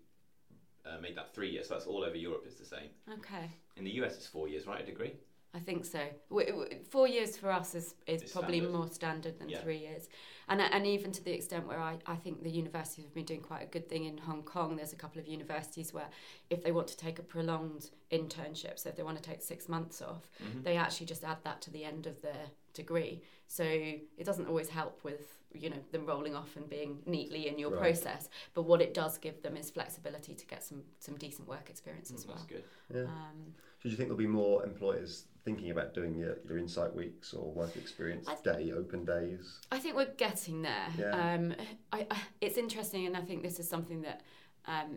uh, 0.86 0.99
made 1.01 1.16
that 1.16 1.34
three 1.34 1.51
years. 1.51 1.68
So 1.68 1.74
that's 1.74 1.86
all 1.86 2.05
over 2.05 2.16
Europe. 2.16 2.45
It's 2.47 2.57
the 2.59 2.64
same. 2.64 2.88
Okay. 3.11 3.51
In 3.76 3.84
the 3.84 3.90
US, 4.03 4.16
it's 4.16 4.26
four 4.26 4.49
years, 4.49 4.66
right? 4.66 4.80
A 4.82 4.86
degree. 4.86 5.14
I 5.57 5.61
think 5.61 5.84
so. 5.84 6.00
W- 6.30 6.50
w- 6.50 6.78
four 6.90 7.07
years 7.07 7.36
for 7.36 7.50
us 7.50 7.76
is, 7.76 7.94
is 8.09 8.22
It's 8.22 8.32
probably 8.32 8.59
standard. 8.59 8.76
more 8.76 8.88
standard 8.88 9.38
than 9.38 9.48
Yeah. 9.48 9.62
three 9.62 9.78
years. 9.78 10.09
And, 10.48 10.61
and 10.61 10.84
even 10.86 11.12
to 11.12 11.22
the 11.22 11.32
extent 11.32 11.66
where 11.68 11.78
I, 11.78 11.98
I 12.07 12.16
think 12.16 12.42
the 12.42 12.50
universities 12.50 13.05
have 13.05 13.14
been 13.14 13.24
doing 13.24 13.40
quite 13.40 13.62
a 13.62 13.66
good 13.66 13.88
thing 13.88 14.05
in 14.05 14.18
Hong 14.18 14.42
Kong. 14.42 14.74
There's 14.76 14.92
a 14.92 14.96
couple 14.96 15.20
of 15.20 15.28
universities 15.28 15.94
where 15.94 16.09
if 16.50 16.64
they 16.64 16.72
want 16.72 16.88
to 16.88 16.96
take 16.96 17.20
a 17.20 17.22
prolonged 17.22 17.90
internship, 18.11 18.78
so 18.80 18.88
if 18.88 18.96
they 18.96 19.05
want 19.05 19.16
to 19.16 19.22
take 19.22 19.42
six 19.42 19.68
months 19.68 20.02
off, 20.02 20.28
Mhm. 20.42 20.64
they 20.64 20.76
actually 20.76 21.07
just 21.07 21.22
add 21.24 21.38
that 21.44 21.62
to 21.62 21.70
the 21.70 21.84
end 21.84 22.07
of 22.09 22.20
their 22.20 22.46
degree. 22.72 23.22
So 23.46 23.62
it 23.64 24.24
doesn't 24.24 24.46
always 24.48 24.68
help 24.68 25.05
with 25.05 25.38
you 25.57 25.70
know 25.70 25.78
them 25.92 26.05
rolling 26.05 26.34
off 26.34 26.57
and 26.57 26.68
being 26.68 27.00
neatly 27.07 27.46
in 27.46 27.61
your 27.61 27.70
Right. 27.70 27.78
process. 27.80 28.28
But 28.55 28.62
what 28.64 28.82
it 28.82 28.92
does 28.92 29.18
give 29.18 29.40
them 29.40 29.57
is 29.57 29.70
flexibility 29.70 30.34
to 30.34 30.46
get 30.46 30.64
some 30.64 30.82
some 30.98 31.16
decent 31.16 31.46
work 31.46 31.70
experience 31.70 32.11
as 32.11 32.24
Mm, 32.24 32.28
well. 32.28 32.36
That's 32.38 32.46
good. 32.48 32.64
Yeah. 32.92 33.02
Um, 33.05 33.55
So 33.78 33.84
do 33.84 33.90
you 33.90 33.96
think 33.96 34.09
there'll 34.09 34.18
be 34.18 34.26
more 34.26 34.64
employers 34.64 35.26
thinking 35.45 35.70
about 35.70 35.95
doing 35.95 36.14
your, 36.14 36.38
your 36.49 36.59
insight 36.59 36.95
weeks 36.95 37.34
or 37.34 37.53
work 37.53 37.76
experience 37.76 38.26
I- 38.28 38.36
day, 38.42 38.72
open 38.72 39.05
days? 39.05 39.59
I 39.70 39.78
think 39.78 39.97
we're 39.97 40.14
getting 40.16 40.62
there. 40.62 40.88
Yeah. 40.99 41.11
Um, 41.11 41.55
I, 41.92 42.07
I, 42.11 42.18
it's 42.40 42.57
interesting, 42.57 43.07
and 43.07 43.16
I 43.16 43.20
think 43.20 43.42
this 43.42 43.61
is 43.61 43.68
something 43.68 44.03
that 44.03 44.22
um, 44.66 44.97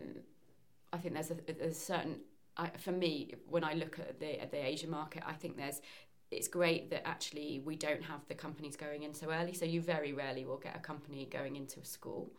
I 0.92 0.98
think 0.98 1.14
there's 1.14 1.30
a, 1.30 1.34
there's 1.34 1.76
a 1.76 1.80
certain. 1.80 2.20
I, 2.56 2.70
for 2.78 2.92
me, 2.92 3.34
when 3.48 3.62
I 3.62 3.74
look 3.74 3.98
at 3.98 4.18
the 4.18 4.40
at 4.40 4.50
the 4.50 4.64
Asia 4.64 4.88
market, 4.88 5.22
I 5.26 5.34
think 5.34 5.56
there's. 5.56 5.80
It's 6.30 6.46
great 6.48 6.90
that 6.90 7.08
actually 7.08 7.62
we 7.64 7.74
don't 7.74 8.02
have 8.02 8.20
the 8.28 8.34
companies 8.34 8.76
going 8.76 9.02
in 9.02 9.14
so 9.14 9.30
early. 9.30 9.54
So 9.54 9.64
you 9.64 9.80
very 9.80 10.12
rarely 10.12 10.44
will 10.44 10.58
get 10.58 10.76
a 10.76 10.78
company 10.78 11.26
going 11.30 11.56
into 11.56 11.80
a 11.80 11.86
school. 11.86 12.30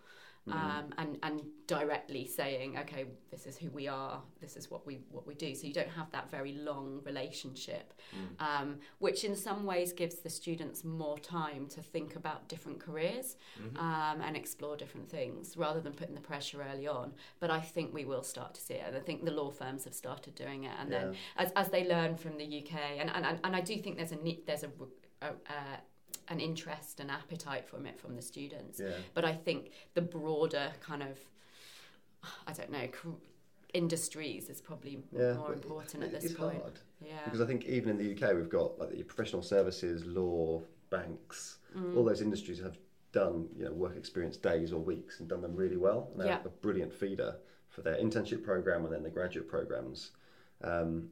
Um, 0.51 0.93
and 0.97 1.17
and 1.23 1.41
directly 1.67 2.25
saying, 2.25 2.77
okay, 2.79 3.05
this 3.29 3.45
is 3.45 3.55
who 3.57 3.69
we 3.69 3.87
are, 3.87 4.21
this 4.41 4.55
is 4.57 4.71
what 4.71 4.85
we 4.87 4.99
what 5.11 5.27
we 5.27 5.35
do. 5.35 5.53
So 5.55 5.67
you 5.67 5.73
don't 5.73 5.89
have 5.89 6.09
that 6.11 6.29
very 6.31 6.53
long 6.53 7.01
relationship, 7.05 7.93
um, 8.39 8.79
which 8.99 9.23
in 9.23 9.35
some 9.35 9.65
ways 9.65 9.93
gives 9.93 10.15
the 10.15 10.29
students 10.29 10.83
more 10.83 11.19
time 11.19 11.67
to 11.67 11.81
think 11.81 12.15
about 12.15 12.47
different 12.49 12.79
careers 12.79 13.35
um, 13.77 14.21
and 14.21 14.35
explore 14.35 14.75
different 14.75 15.09
things 15.09 15.55
rather 15.57 15.79
than 15.81 15.93
putting 15.93 16.15
the 16.15 16.21
pressure 16.21 16.63
early 16.71 16.87
on. 16.87 17.13
But 17.39 17.51
I 17.51 17.59
think 17.61 17.93
we 17.93 18.05
will 18.05 18.23
start 18.23 18.53
to 18.55 18.61
see 18.61 18.73
it. 18.75 18.83
And 18.87 18.95
I 18.97 18.99
think 19.01 19.25
the 19.25 19.31
law 19.31 19.51
firms 19.51 19.83
have 19.85 19.93
started 19.93 20.33
doing 20.35 20.63
it, 20.63 20.71
and 20.79 20.91
then 20.91 21.15
as, 21.37 21.51
as 21.55 21.69
they 21.69 21.87
learn 21.87 22.15
from 22.17 22.37
the 22.37 22.45
UK, 22.45 22.73
and, 22.99 23.09
and, 23.09 23.25
and- 23.43 23.55
I 23.55 23.61
do 23.61 23.77
think 23.77 23.97
there's 23.97 24.11
a 24.11 24.17
there's 24.47 24.63
a, 24.63 24.71
a, 25.21 25.27
a 25.27 25.79
an 26.29 26.39
interest 26.39 26.99
and 26.99 27.09
appetite 27.09 27.67
from 27.67 27.85
it 27.85 27.99
from 27.99 28.15
the 28.15 28.21
students. 28.21 28.79
Yeah. 28.79 28.91
But 29.13 29.25
I 29.25 29.33
think 29.33 29.71
the 29.95 30.01
broader 30.01 30.71
kind 30.81 31.01
of, 31.03 31.17
I 32.47 32.53
don't 32.53 32.71
know, 32.71 32.87
industries 33.73 34.49
is 34.49 34.61
probably 34.61 34.99
Yeah, 35.11 35.33
more 35.33 35.53
important 35.53 36.03
at 36.03 36.11
this 36.11 36.25
it's 36.25 36.33
point. 36.33 36.61
hard 36.61 36.79
Yeah. 37.01 37.23
because 37.25 37.41
I 37.41 37.45
think 37.45 37.65
even 37.65 37.89
in 37.89 37.97
the 37.97 38.11
UK 38.13 38.33
we've 38.35 38.49
got 38.49 38.79
like 38.79 38.91
the 38.91 39.03
professional 39.03 39.41
services, 39.41 40.05
law, 40.05 40.61
banks, 40.89 41.57
Mm. 41.75 41.95
all 41.95 42.03
those 42.03 42.21
industries 42.21 42.59
have 42.59 42.77
done 43.11 43.47
you 43.55 43.65
know 43.65 43.71
work 43.71 43.95
experience 43.95 44.37
days 44.37 44.71
or 44.71 44.79
weeks 44.81 45.19
and 45.19 45.29
done 45.29 45.41
them 45.41 45.55
really 45.55 45.77
well. 45.77 46.09
And 46.11 46.19
they're 46.21 46.27
Yeah. 46.27 46.41
a 46.45 46.49
brilliant 46.49 46.93
feeder 46.93 47.37
for 47.69 47.81
their 47.81 47.95
internship 47.97 48.43
program 48.43 48.85
and 48.85 48.93
then 48.93 49.03
the 49.03 49.09
graduate 49.09 49.47
programs. 49.47 50.11
Um, 50.61 51.11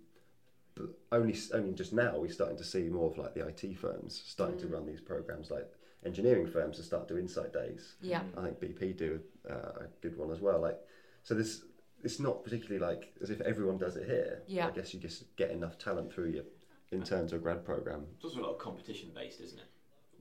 but 0.78 0.89
only 1.11 1.36
only 1.53 1.73
just 1.73 1.93
now 1.93 2.17
we're 2.17 2.32
starting 2.32 2.57
to 2.57 2.63
see 2.63 2.84
more 2.89 3.09
of 3.11 3.17
like 3.17 3.34
the 3.34 3.45
IT 3.47 3.75
firms 3.78 4.21
starting 4.25 4.57
Mm. 4.57 4.61
to 4.61 4.67
run 4.67 4.86
these 4.86 5.01
programs, 5.01 5.51
like 5.51 5.67
engineering 6.05 6.47
firms 6.47 6.78
to 6.78 6.84
start 6.84 7.07
doing 7.07 7.23
insight 7.23 7.51
days. 7.53 7.95
yeah. 8.01 8.23
I 8.38 8.43
think 8.43 8.59
BP 8.59 8.93
do 8.97 9.19
uh, 9.49 9.53
a 9.82 9.88
good 10.01 10.17
one 10.17 10.32
as 10.32 10.39
well. 10.39 10.59
Like, 10.61 10.80
so 11.23 11.34
this 11.34 11.63
it's 12.03 12.19
not 12.19 12.43
particularly 12.43 12.80
like 12.80 13.13
as 13.21 13.30
if 13.32 13.41
everyone 13.41 13.78
does 13.78 13.95
it 13.97 14.05
here. 14.05 14.43
Yeah. 14.47 14.67
I 14.67 14.71
guess 14.71 14.93
you 14.93 14.99
just 14.99 15.36
get 15.36 15.51
enough 15.51 15.78
talent 15.80 16.13
through 16.13 16.30
your 16.30 16.43
interns 16.91 17.34
or 17.34 17.39
grad 17.39 17.65
program. 17.65 18.05
It's 18.15 18.23
also 18.25 18.39
a 18.39 18.43
lot 18.43 18.51
of 18.53 18.59
competition 18.59 19.09
based, 19.15 19.41
isn't 19.41 19.59
it? 19.59 19.65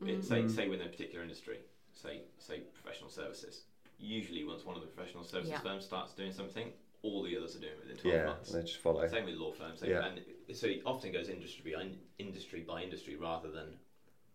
Mm. 0.03 0.09
it 0.19 0.25
say, 0.25 0.43
Mm. 0.43 0.51
say 0.51 0.69
within 0.69 0.87
a 0.87 0.91
particular 0.91 1.23
industry, 1.23 1.59
say 1.93 2.23
say 2.39 2.61
professional 2.73 3.11
services. 3.11 3.65
Usually, 3.99 4.45
once 4.45 4.65
one 4.65 4.77
of 4.77 4.83
the 4.83 4.89
professional 4.89 5.25
services 5.25 5.53
Yeah. 5.53 5.61
firms 5.61 5.85
starts 5.85 6.13
doing 6.15 6.33
something, 6.33 6.73
all 7.07 7.23
the 7.23 7.37
others 7.37 7.57
are 7.57 7.61
doing 7.61 7.73
within 7.81 7.97
12 7.97 8.17
Yeah, 8.17 8.27
months. 8.27 8.51
and 8.53 8.63
they 8.63 8.67
just 8.67 8.81
follow. 8.81 9.07
Same 9.07 9.25
with 9.25 9.35
law 9.37 9.53
firms. 9.53 9.81
Same, 9.81 9.91
Yeah. 9.91 10.07
And 10.07 10.57
so 10.57 10.67
it 10.67 10.83
often 10.85 11.13
goes 11.13 11.29
industry 11.29 11.73
by 11.75 11.91
industry 12.19 12.61
by 12.61 12.83
industry 12.83 13.17
rather 13.17 13.51
than 13.51 13.79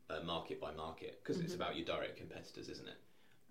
uh, 0.09 0.21
market 0.23 0.59
by 0.59 0.73
market 0.73 1.19
because 1.23 1.39
it's 1.39 1.53
Mhm. 1.53 1.55
about 1.57 1.75
your 1.77 1.85
direct 1.85 2.17
competitors, 2.17 2.67
isn't 2.69 2.87
it? 2.87 2.97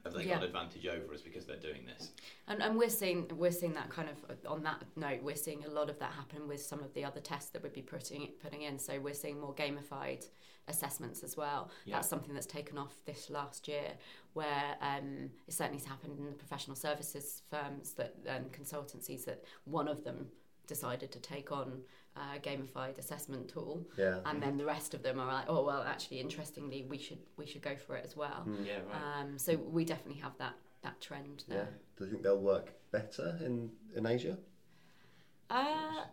Have 0.04 0.14
they 0.14 0.24
Yeah. 0.24 0.36
got 0.36 0.44
advantage 0.44 0.86
over 0.86 1.12
us 1.12 1.20
because 1.22 1.44
they're 1.46 1.56
doing 1.58 1.84
this? 1.86 2.12
And, 2.48 2.62
and 2.62 2.78
we're 2.78 2.88
seeing 2.90 3.28
we're 3.36 3.50
seeing 3.50 3.74
that 3.74 3.90
kind 3.90 4.08
of 4.08 4.46
on 4.46 4.62
that 4.62 4.82
note 4.96 5.22
we're 5.22 5.36
seeing 5.36 5.64
a 5.64 5.68
lot 5.70 5.88
of 5.90 5.98
that 5.98 6.12
happen 6.12 6.48
with 6.48 6.62
some 6.62 6.80
of 6.80 6.92
the 6.94 7.04
other 7.04 7.20
tests 7.20 7.50
that 7.50 7.62
we'd 7.62 7.72
be 7.74 7.82
putting 7.82 8.28
putting 8.42 8.62
in. 8.62 8.78
So 8.78 8.98
we're 9.00 9.14
seeing 9.14 9.38
more 9.40 9.54
gamified 9.54 10.26
assessments 10.68 11.22
as 11.22 11.36
well. 11.36 11.70
Yeah. 11.84 11.96
That's 11.96 12.08
something 12.08 12.32
that's 12.34 12.46
taken 12.46 12.78
off 12.78 12.94
this 13.04 13.28
last 13.30 13.66
year, 13.68 13.92
where 14.34 14.76
um, 14.80 15.30
it 15.48 15.54
certainly 15.54 15.78
has 15.78 15.86
happened 15.86 16.18
in 16.18 16.24
the 16.26 16.32
professional 16.32 16.76
services 16.76 17.42
firms 17.50 17.92
that 17.94 18.14
and 18.26 18.52
consultancies 18.52 19.24
that 19.24 19.44
one 19.64 19.88
of 19.88 20.04
them 20.04 20.28
decided 20.66 21.10
to 21.12 21.18
take 21.18 21.50
on 21.50 21.80
a 22.16 22.38
gamified 22.38 22.96
assessment 22.98 23.48
tool, 23.48 23.86
Yeah. 23.96 24.20
and 24.24 24.42
then 24.42 24.56
the 24.56 24.64
rest 24.64 24.94
of 24.94 25.02
them 25.02 25.18
are 25.18 25.26
like, 25.26 25.46
oh 25.48 25.64
well, 25.64 25.82
actually, 25.82 26.20
interestingly, 26.20 26.84
we 26.88 26.98
should 26.98 27.18
we 27.36 27.46
should 27.46 27.62
go 27.62 27.76
for 27.76 27.96
it 27.96 28.04
as 28.04 28.16
well. 28.16 28.44
Mm. 28.48 28.66
Yeah, 28.66 28.78
right. 28.88 29.20
Um, 29.20 29.38
so 29.38 29.56
we 29.56 29.84
definitely 29.84 30.20
have 30.20 30.36
that 30.38 30.54
that 30.82 31.00
trend 31.00 31.44
Yeah. 31.48 31.54
there. 31.56 31.68
Do 31.96 32.04
you 32.04 32.10
think 32.10 32.22
they'll 32.22 32.38
work 32.40 32.72
better 32.90 33.38
in, 33.44 33.70
in 33.94 34.06
Asia? 34.06 34.38
Uh, 35.50 36.04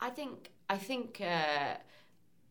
I 0.00 0.10
think 0.10 0.50
I 0.68 0.76
think 0.78 1.20
uh, 1.20 1.74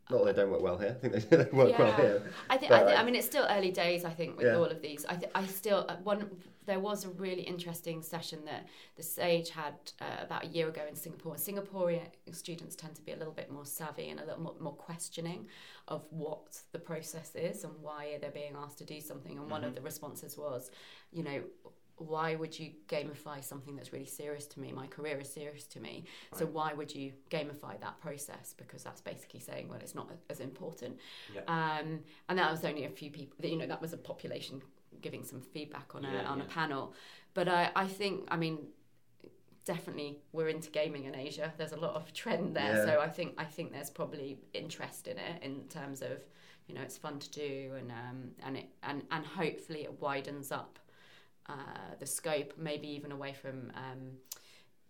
Not 0.10 0.26
that 0.26 0.36
they 0.36 0.42
don't 0.42 0.52
work 0.52 0.62
well 0.62 0.78
here. 0.78 0.98
I 1.02 1.08
think 1.08 1.14
they, 1.30 1.38
they 1.44 1.50
work 1.52 1.78
well 1.80 1.94
here. 1.94 2.24
I 2.50 2.58
think 2.58 2.72
I, 2.72 2.84
think, 2.86 3.00
I- 3.00 3.04
mean 3.04 3.16
it's 3.16 3.26
still 3.26 3.46
early 3.50 3.72
days. 3.72 4.04
I 4.06 4.10
think 4.12 4.38
with 4.38 4.48
Yeah. 4.48 4.56
all 4.58 4.66
of 4.66 4.82
these, 4.82 5.06
I 5.08 5.16
th- 5.16 5.32
I 5.34 5.46
still 5.46 5.86
uh, 5.88 5.96
one. 6.04 6.30
There 6.66 6.80
was 6.80 7.04
a 7.04 7.10
really 7.10 7.42
interesting 7.42 8.02
session 8.02 8.46
that 8.46 8.68
the 8.96 9.04
Sage 9.04 9.50
had 9.50 9.74
uh, 10.00 10.06
about 10.24 10.46
a 10.46 10.48
year 10.48 10.70
ago 10.70 10.82
in 10.88 10.96
Singapore. 10.96 11.36
Singaporean 11.36 12.08
students 12.32 12.74
tend 12.76 12.96
to 12.96 13.02
be 13.02 13.12
a 13.12 13.18
little 13.18 13.34
bit 13.34 13.52
more 13.52 13.66
savvy 13.66 14.10
and 14.10 14.20
a 14.22 14.26
little 14.26 14.42
more, 14.42 14.56
more 14.62 14.74
questioning 14.74 15.48
of 15.90 16.06
what 16.10 16.62
the 16.72 16.80
process 16.80 17.36
is 17.36 17.66
and 17.66 17.74
why 17.82 18.18
they're 18.22 18.32
being 18.32 18.56
asked 18.58 18.78
to 18.78 18.86
do 18.86 19.02
something. 19.02 19.38
And 19.38 19.50
one 19.52 19.66
of 19.66 19.76
the 19.76 19.82
responses 19.82 20.38
was, 20.38 20.72
you 21.12 21.24
know, 21.24 21.42
why 21.98 22.36
would 22.36 22.58
you 22.58 22.72
gamify 22.88 23.44
something 23.44 23.76
that's 23.76 23.94
really 23.94 24.06
serious 24.06 24.46
to 24.48 24.60
me? 24.60 24.72
My 24.72 24.88
career 24.88 25.20
is 25.20 25.32
serious 25.32 25.66
to 25.68 25.80
me. 25.80 26.06
So 26.34 26.46
why 26.46 26.74
would 26.74 26.94
you 26.94 27.14
gamify 27.30 27.80
that 27.82 28.00
process? 28.02 28.54
Because 28.58 28.84
that's 28.84 29.02
basically 29.02 29.40
saying, 29.40 29.68
well, 29.70 29.80
it's 29.80 29.96
not 29.96 30.10
as 30.30 30.40
important. 30.40 30.98
Yeah. 31.34 31.42
Um, 31.48 32.00
and 32.30 32.40
that 32.40 32.52
was 32.52 32.66
only 32.66 32.86
a 32.86 32.90
few 32.90 33.12
people. 33.12 33.46
You 33.46 33.58
know, 33.58 33.68
that 33.68 33.82
was 33.82 33.94
a 33.94 33.98
population 33.98 34.62
giving 35.02 35.24
some 35.24 35.42
feedback 35.42 35.94
on 35.96 36.04
a 36.06 36.12
Yeah, 36.12 36.24
on 36.30 36.42
a 36.42 36.46
panel. 36.46 36.94
But 37.34 37.48
I, 37.48 37.72
I 37.76 37.88
think, 37.88 38.28
I 38.30 38.38
mean, 38.38 38.58
definitely 39.66 40.20
we're 40.32 40.50
into 40.50 40.70
gaming 40.70 41.06
in 41.06 41.16
Asia. 41.16 41.54
There's 41.58 41.72
a 41.72 41.80
lot 41.80 41.96
of 41.96 42.12
trend 42.14 42.56
there, 42.56 42.76
Yeah. 42.76 42.86
so 42.86 43.00
I 43.02 43.08
think 43.10 43.34
I 43.38 43.46
think 43.46 43.72
there's 43.72 43.90
probably 43.90 44.40
interest 44.54 45.08
in 45.08 45.18
it 45.18 45.42
in 45.44 45.68
terms 45.70 46.02
of, 46.02 46.24
you 46.68 46.76
know, 46.76 46.82
it's 46.82 46.98
fun 46.98 47.20
to 47.20 47.30
do 47.32 47.74
and 47.78 47.92
um, 47.92 48.32
and 48.44 48.58
it 48.58 48.66
and 48.84 49.04
and 49.12 49.26
hopefully 49.26 49.84
it 49.84 50.02
widens 50.02 50.52
up 50.52 50.80
uh, 51.48 51.54
the 52.00 52.06
scope, 52.06 52.54
maybe 52.58 52.88
even 52.90 53.12
away 53.12 53.34
from. 53.34 53.72
Um, 53.76 54.18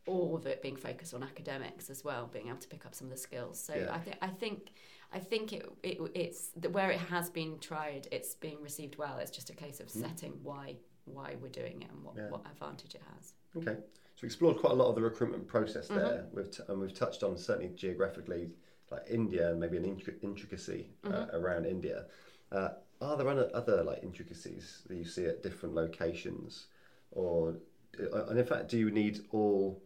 all 0.05 0.35
of 0.35 0.45
it 0.45 0.61
being 0.61 0.75
focused 0.75 1.13
on 1.13 1.23
academics 1.23 1.89
as 1.89 2.03
well, 2.03 2.29
being 2.33 2.49
able 2.49 2.57
to 2.57 2.67
pick 2.67 2.85
up 2.85 2.93
some 2.93 3.07
of 3.07 3.11
the 3.11 3.17
skills. 3.17 3.57
So 3.57 3.73
Yeah. 3.73 3.87
I 3.89 3.99
think 3.99 4.17
I 4.21 4.27
think 4.27 4.73
I 5.13 5.19
think 5.19 5.53
it, 5.53 5.65
it 5.81 5.97
it's 6.13 6.49
the, 6.57 6.69
where 6.69 6.91
it 6.91 6.99
has 6.99 7.29
been 7.29 7.57
tried, 7.59 8.09
it's 8.11 8.35
being 8.35 8.61
received 8.61 8.97
well. 8.97 9.17
It's 9.19 9.31
just 9.31 9.49
a 9.49 9.53
case 9.55 9.79
of 9.79 9.89
setting 9.89 10.33
why 10.43 10.75
why 11.05 11.37
we're 11.41 11.47
doing 11.47 11.83
it 11.83 11.89
and 11.89 12.03
what. 12.03 12.15
Yeah. 12.17 12.27
what 12.29 12.41
advantage 12.51 12.95
it 12.95 13.01
has. 13.15 13.33
Okay. 13.55 13.77
So 14.15 14.19
we 14.23 14.25
explored 14.25 14.57
quite 14.57 14.73
a 14.73 14.75
lot 14.75 14.89
of 14.89 14.95
the 14.95 15.01
recruitment 15.01 15.47
process 15.47 15.87
Mm-hmm. 15.87 15.95
there. 15.99 16.25
We've 16.33 16.51
t- 16.51 16.63
and 16.67 16.81
we've 16.81 16.93
touched 16.93 17.23
on 17.23 17.37
certainly 17.37 17.69
geographically, 17.73 18.49
like 18.91 19.03
India 19.09 19.51
and 19.51 19.57
maybe 19.61 19.77
an 19.77 19.85
intric- 19.85 20.21
intricacy 20.21 20.89
uh, 21.05 21.09
Mm-hmm. 21.09 21.35
around 21.37 21.65
India. 21.65 22.07
Uh, 22.51 22.69
are 23.03 23.17
there 23.17 23.29
other, 23.29 23.83
like 23.83 24.01
intricacies 24.03 24.81
that 24.87 24.95
you 24.95 25.05
see 25.05 25.25
at 25.25 25.43
different 25.43 25.75
locations, 25.75 26.67
or 27.11 27.57
uh, 27.99 28.25
and 28.25 28.39
in 28.39 28.45
fact, 28.45 28.69
do 28.69 28.77
you 28.77 28.89
need 28.89 29.21
all 29.31 29.81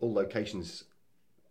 all 0.00 0.12
locations 0.12 0.84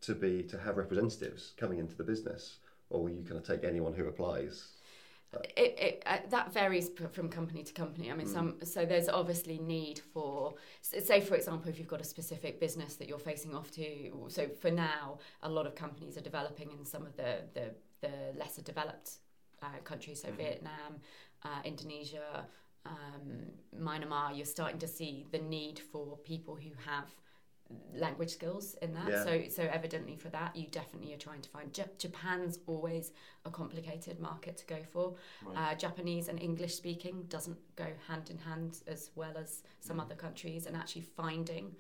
to 0.01 0.13
be 0.13 0.43
to 0.43 0.59
have 0.59 0.77
representatives 0.77 1.53
coming 1.57 1.79
into 1.79 1.95
the 1.95 2.03
business, 2.03 2.57
or 2.89 3.03
will 3.03 3.09
you 3.09 3.23
kind 3.23 3.37
of 3.37 3.45
take 3.45 3.63
anyone 3.63 3.93
who 3.93 4.07
applies? 4.07 4.67
It, 5.57 5.75
it 5.77 6.03
uh, 6.05 6.17
that 6.29 6.53
varies 6.53 6.89
p- 6.89 7.05
from 7.11 7.29
company 7.29 7.63
to 7.63 7.73
company. 7.73 8.11
I 8.11 8.15
mean, 8.15 8.27
some 8.27 8.55
so 8.63 8.85
there's 8.85 9.09
obviously 9.09 9.57
need 9.57 9.99
for 10.13 10.55
say 10.81 11.19
for 11.19 11.35
example, 11.35 11.69
if 11.69 11.77
you've 11.77 11.87
got 11.87 12.01
a 12.01 12.05
specific 12.05 12.59
business 12.59 12.95
that 12.95 13.09
you're 13.09 13.19
facing 13.19 13.53
off 13.53 13.71
to. 13.71 14.27
So 14.29 14.47
for 14.47 14.71
now, 14.71 15.19
a 15.43 15.49
lot 15.49 15.65
of 15.65 15.75
companies 15.75 16.17
are 16.17 16.21
developing 16.21 16.71
in 16.71 16.85
some 16.85 17.05
of 17.05 17.17
the 17.17 17.39
the, 17.53 17.75
the 18.01 18.37
lesser 18.37 18.61
developed 18.61 19.17
uh, 19.61 19.67
countries, 19.83 20.21
so 20.21 20.31
Vietnam, 20.31 20.99
uh, 21.43 21.61
Indonesia, 21.63 22.45
um, 22.85 23.51
Myanmar. 23.77 24.35
You're 24.35 24.45
starting 24.45 24.79
to 24.79 24.87
see 24.87 25.25
the 25.31 25.39
need 25.39 25.79
for 25.79 26.17
people 26.17 26.55
who 26.55 26.71
have 26.85 27.05
language 27.95 28.29
skills 28.29 28.75
in 28.81 28.93
that. 28.93 29.09
Yeah. 29.09 29.23
So 29.23 29.43
so 29.49 29.63
evidently 29.63 30.15
for 30.15 30.29
that, 30.29 30.55
you 30.55 30.67
definitely 30.67 31.13
are 31.13 31.17
trying 31.17 31.41
to 31.41 31.49
find. 31.49 31.75
Ja- 31.75 31.85
Japan's 31.97 32.59
always 32.67 33.11
a 33.43 33.49
complicated 33.49 34.19
market 34.19 34.57
to 34.57 34.65
go 34.67 34.77
for. 34.93 35.15
Right. 35.43 35.71
Uh, 35.71 35.75
Japanese 35.75 36.27
and 36.27 36.39
English 36.41 36.75
speaking 36.75 37.25
doesn't 37.27 37.57
go 37.75 37.87
hand 38.07 38.29
in 38.29 38.37
hand 38.37 38.79
as 38.87 39.09
well 39.15 39.35
as 39.37 39.63
some 39.79 39.99
other 39.99 40.15
countries, 40.15 40.67
and 40.67 40.75
actually 40.75 41.01
finding 41.01 41.75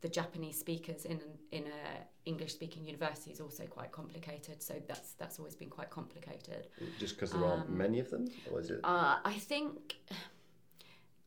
the 0.00 0.08
Japanese 0.08 0.58
speakers 0.58 1.04
in 1.04 1.12
an, 1.26 1.38
in 1.50 1.64
a 1.66 2.06
English 2.24 2.52
speaking 2.52 2.84
university 2.84 3.30
is 3.30 3.40
also 3.40 3.64
quite 3.66 3.90
complicated. 3.92 4.62
So 4.62 4.74
that's 4.86 5.12
that's 5.14 5.38
always 5.38 5.56
been 5.56 5.70
quite 5.70 5.90
complicated. 5.90 6.68
Just 6.98 7.16
because 7.16 7.32
there 7.32 7.44
aren't 7.44 7.68
Um, 7.68 7.76
many 7.76 7.98
of 8.00 8.08
them, 8.10 8.24
or 8.50 8.60
is 8.60 8.70
it? 8.70 8.80
Uh, 8.84 9.18
I 9.24 9.34
think, 9.38 9.96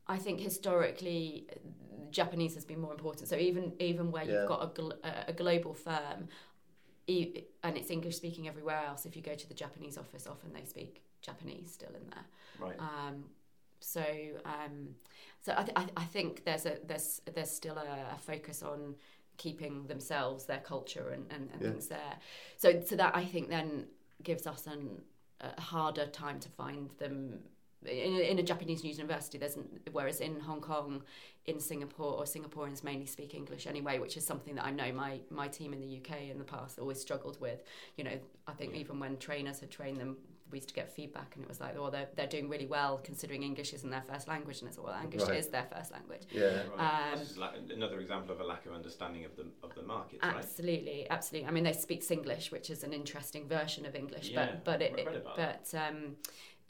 I 0.07 0.17
think 0.17 0.39
historically, 0.39 1.47
Japanese 2.11 2.53
has 2.55 2.65
been 2.65 2.79
more 2.79 2.93
important. 2.93 3.27
So 3.27 3.35
even 3.35 3.73
even 3.79 4.11
where 4.11 4.23
Yeah. 4.25 4.31
you've 4.39 4.47
got 4.47 4.61
a, 4.63 4.67
gl- 4.81 4.99
a- 5.03 5.25
a 5.29 5.33
global 5.33 5.73
firm, 5.73 6.27
e- 7.07 7.43
and 7.63 7.77
it's 7.77 7.89
English 7.89 8.15
speaking 8.17 8.47
everywhere 8.47 8.81
else. 8.85 9.05
If 9.05 9.15
you 9.15 9.21
go 9.21 9.35
to 9.35 9.47
the 9.47 9.53
Japanese 9.53 9.97
office, 9.97 10.27
often 10.27 10.53
they 10.53 10.65
speak 10.65 11.03
Japanese 11.21 11.71
still 11.73 11.93
in 12.01 12.09
there. 12.09 12.25
Right. 12.59 12.79
Um, 12.79 13.25
so 13.81 14.03
um, 14.45 14.95
so 15.41 15.53
I, 15.57 15.63
th- 15.63 15.89
I, 15.97 16.03
think 16.03 16.45
there's 16.45 16.65
a 16.65 16.77
there's 16.85 17.21
there's 17.33 17.49
still 17.49 17.77
a, 17.77 18.15
a 18.15 18.19
focus 18.19 18.61
on 18.61 18.95
keeping 19.37 19.87
themselves, 19.87 20.45
their 20.45 20.59
culture, 20.59 21.09
and, 21.09 21.25
and, 21.31 21.49
and 21.51 21.61
Yeah. 21.61 21.69
things 21.71 21.87
there. 21.87 22.15
So 22.57 22.81
so 22.81 22.95
that 22.95 23.15
I 23.15 23.25
think 23.25 23.49
then 23.49 23.87
gives 24.23 24.45
us 24.45 24.67
an, 24.67 25.01
a 25.41 25.59
harder 25.59 26.05
time 26.05 26.39
to 26.41 26.49
find 26.49 26.91
them. 26.99 27.39
In 27.83 28.13
a, 28.13 28.29
in 28.29 28.37
a 28.37 28.43
Japanese 28.43 28.83
news 28.83 28.99
university, 28.99 29.39
there's 29.39 29.57
whereas 29.91 30.21
in 30.21 30.39
Hong 30.41 30.61
Kong, 30.61 31.01
in 31.47 31.59
Singapore, 31.59 32.13
or 32.13 32.25
Singaporeans 32.25 32.83
mainly 32.83 33.07
speak 33.07 33.33
English 33.33 33.65
anyway, 33.65 33.97
which 33.97 34.15
is 34.17 34.23
something 34.23 34.53
that 34.53 34.65
I 34.65 34.69
know 34.69 34.91
my 34.91 35.21
my 35.31 35.47
team 35.47 35.73
in 35.73 35.81
the 35.81 35.97
UK 35.97 36.29
in 36.29 36.37
the 36.37 36.43
past 36.43 36.77
always 36.77 37.01
struggled 37.01 37.41
with. 37.41 37.63
You 37.97 38.03
know, 38.03 38.19
I 38.45 38.51
think 38.51 38.75
even 38.75 38.99
when 38.99 39.17
trainers 39.17 39.61
had 39.61 39.71
trained 39.71 39.97
them, 39.97 40.17
we 40.51 40.57
used 40.59 40.69
to 40.69 40.73
get 40.75 40.91
feedback, 40.91 41.35
and 41.35 41.43
it 41.43 41.49
was 41.49 41.59
like, 41.59 41.75
oh, 41.77 41.89
they're 41.89 42.07
they're 42.15 42.27
doing 42.27 42.49
really 42.49 42.65
well 42.65 42.99
considering 43.03 43.43
English 43.43 43.73
isn't 43.73 43.89
their 43.89 44.03
first 44.11 44.27
language, 44.27 44.59
and 44.61 44.67
it's 44.69 44.77
well, 44.77 44.95
English 45.01 45.23
Right. 45.23 45.37
is 45.37 45.47
their 45.47 45.67
first 45.75 45.91
language. 45.91 46.23
yeah. 46.31 46.63
Right. 46.77 47.11
Um, 47.13 47.19
this 47.19 47.31
is 47.31 47.37
like 47.37 47.53
another 47.73 47.99
example 47.99 48.33
of 48.35 48.41
a 48.41 48.43
lack 48.43 48.65
of 48.65 48.73
understanding 48.73 49.25
of 49.25 49.35
the 49.35 49.45
of 49.63 49.73
the 49.75 49.83
market, 49.83 50.19
right? 50.23 50.35
Absolutely, 50.35 51.07
absolutely. 51.09 51.47
I 51.47 51.51
mean, 51.51 51.63
they 51.63 51.73
speak 51.73 52.01
Singlish, 52.03 52.51
which 52.51 52.69
is 52.69 52.83
an 52.83 52.93
interesting 52.93 53.47
version 53.47 53.85
of 53.85 53.95
English, 53.95 54.29
Yeah, 54.29 54.45
but 54.63 54.65
but 54.65 54.81
it, 54.81 55.07
I 55.07 55.35
but 55.35 55.73
um, 55.79 56.15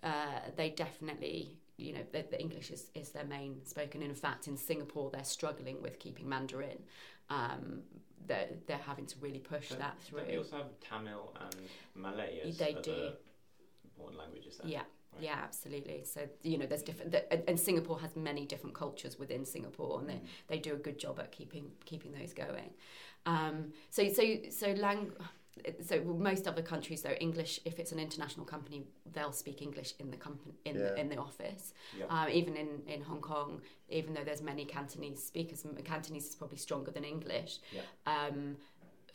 uh, 0.03 0.39
they 0.55 0.69
definitely, 0.69 1.57
you 1.77 1.93
know, 1.93 2.03
the, 2.11 2.25
the 2.29 2.39
English 2.39 2.71
is, 2.71 2.89
is 2.95 3.09
their 3.11 3.25
main 3.25 3.63
spoken. 3.65 4.01
In 4.01 4.15
fact, 4.15 4.47
in 4.47 4.57
Singapore, 4.57 5.09
they're 5.11 5.23
struggling 5.23 5.81
with 5.81 5.99
keeping 5.99 6.27
Mandarin. 6.27 6.79
Um, 7.29 7.81
they're, 8.27 8.49
they're 8.67 8.77
having 8.77 9.05
to 9.07 9.15
really 9.19 9.39
push 9.39 9.69
So 9.69 9.75
that 9.75 9.95
Don't 10.11 10.19
you 10.25 10.31
through. 10.31 10.37
also 10.39 10.57
have 10.57 10.79
Tamil 10.79 11.33
and 11.41 11.55
Malay 11.95 12.41
as 12.45 12.57
They 12.57 12.73
other 12.73 12.81
do. 12.81 13.09
Important 14.01 14.19
languages 14.19 14.57
there? 14.57 14.71
Yeah. 14.71 14.79
Right. 15.13 15.23
Yeah, 15.23 15.39
absolutely. 15.43 16.03
So 16.05 16.21
you 16.41 16.57
know, 16.57 16.65
there's 16.65 16.83
different, 16.83 17.11
the, 17.11 17.31
and, 17.33 17.43
and 17.47 17.59
Singapore 17.59 17.99
has 17.99 18.15
many 18.15 18.45
different 18.45 18.73
cultures 18.75 19.19
within 19.19 19.45
Singapore, 19.45 19.99
and 19.99 20.09
they, 20.09 20.13
Mm. 20.13 20.25
they 20.47 20.57
do 20.59 20.73
a 20.73 20.77
good 20.77 20.97
job 20.97 21.19
at 21.19 21.31
keeping 21.31 21.65
keeping 21.85 22.13
those 22.13 22.33
going. 22.33 22.71
Um, 23.25 23.73
so 23.89 24.07
so 24.09 24.23
so 24.49 24.67
lang- 24.71 25.11
so 25.85 25.99
most 26.31 26.47
other 26.47 26.61
countries 26.61 27.01
though 27.01 27.17
English 27.19 27.59
if 27.65 27.77
it's 27.77 27.91
an 27.91 27.99
international 27.99 28.45
company 28.45 28.83
they'll 29.13 29.33
speak 29.33 29.61
English 29.61 29.93
in 29.99 30.09
the 30.09 30.17
company 30.17 30.53
in 30.63 30.75
Yeah. 30.75 30.81
the, 30.83 30.99
in 31.01 31.09
the 31.09 31.17
office. 31.17 31.73
Yeah. 31.99 32.05
Um, 32.09 32.29
even 32.29 32.55
in, 32.55 32.69
in 32.87 33.01
Hong 33.01 33.19
Kong, 33.21 33.61
even 33.89 34.13
though 34.13 34.23
there's 34.23 34.41
many 34.41 34.63
Cantonese 34.63 35.21
speakers, 35.21 35.65
Cantonese 35.83 36.27
is 36.29 36.35
probably 36.35 36.57
stronger 36.57 36.89
than 36.91 37.03
English. 37.03 37.59
Yeah. 37.77 37.81
Um, 38.13 38.55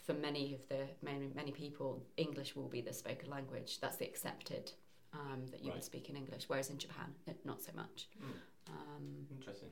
for 0.07 0.14
many 0.14 0.54
of 0.54 0.66
the 0.68 0.86
many 1.02 1.28
many 1.34 1.50
people, 1.52 2.02
English 2.16 2.54
will 2.57 2.68
be 2.68 2.80
the 2.80 2.92
spoken 2.92 3.28
language. 3.28 3.80
That's 3.80 3.96
the 3.96 4.04
accepted 4.07 4.72
um, 5.12 5.46
that 5.50 5.61
you 5.62 5.68
Right. 5.70 5.76
would 5.76 5.84
speak 5.84 6.09
in 6.09 6.16
English. 6.16 6.44
Whereas 6.48 6.70
in 6.70 6.78
Japan, 6.78 7.14
not 7.44 7.62
so 7.62 7.72
much. 7.74 8.09
Mm. 8.22 8.72
Um, 8.72 9.26
Interesting. 9.30 9.70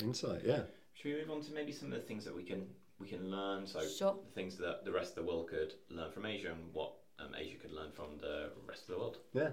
Insight, 0.00 0.42
yeah. 0.44 0.62
Should 0.94 1.14
we 1.14 1.20
move 1.20 1.30
on 1.30 1.40
to 1.42 1.52
maybe 1.52 1.72
some 1.72 1.92
of 1.92 1.94
the 2.00 2.06
things 2.06 2.24
that 2.24 2.34
we 2.34 2.42
can 2.44 2.66
we 2.98 3.06
can 3.08 3.30
learn? 3.30 3.66
So 3.66 3.80
Sure. 3.86 4.14
the 4.24 4.32
things 4.34 4.56
that 4.58 4.84
the 4.84 4.92
rest 4.92 5.10
of 5.16 5.24
the 5.24 5.30
world 5.30 5.48
could 5.48 5.74
learn 5.90 6.10
from 6.12 6.26
Asia, 6.26 6.50
and 6.52 6.72
what 6.72 6.92
um, 7.18 7.34
Asia 7.36 7.56
could 7.56 7.72
learn 7.72 7.92
from 7.92 8.18
the 8.20 8.50
rest 8.66 8.82
of 8.82 8.88
the 8.88 8.98
world. 8.98 9.18
Yeah. 9.32 9.50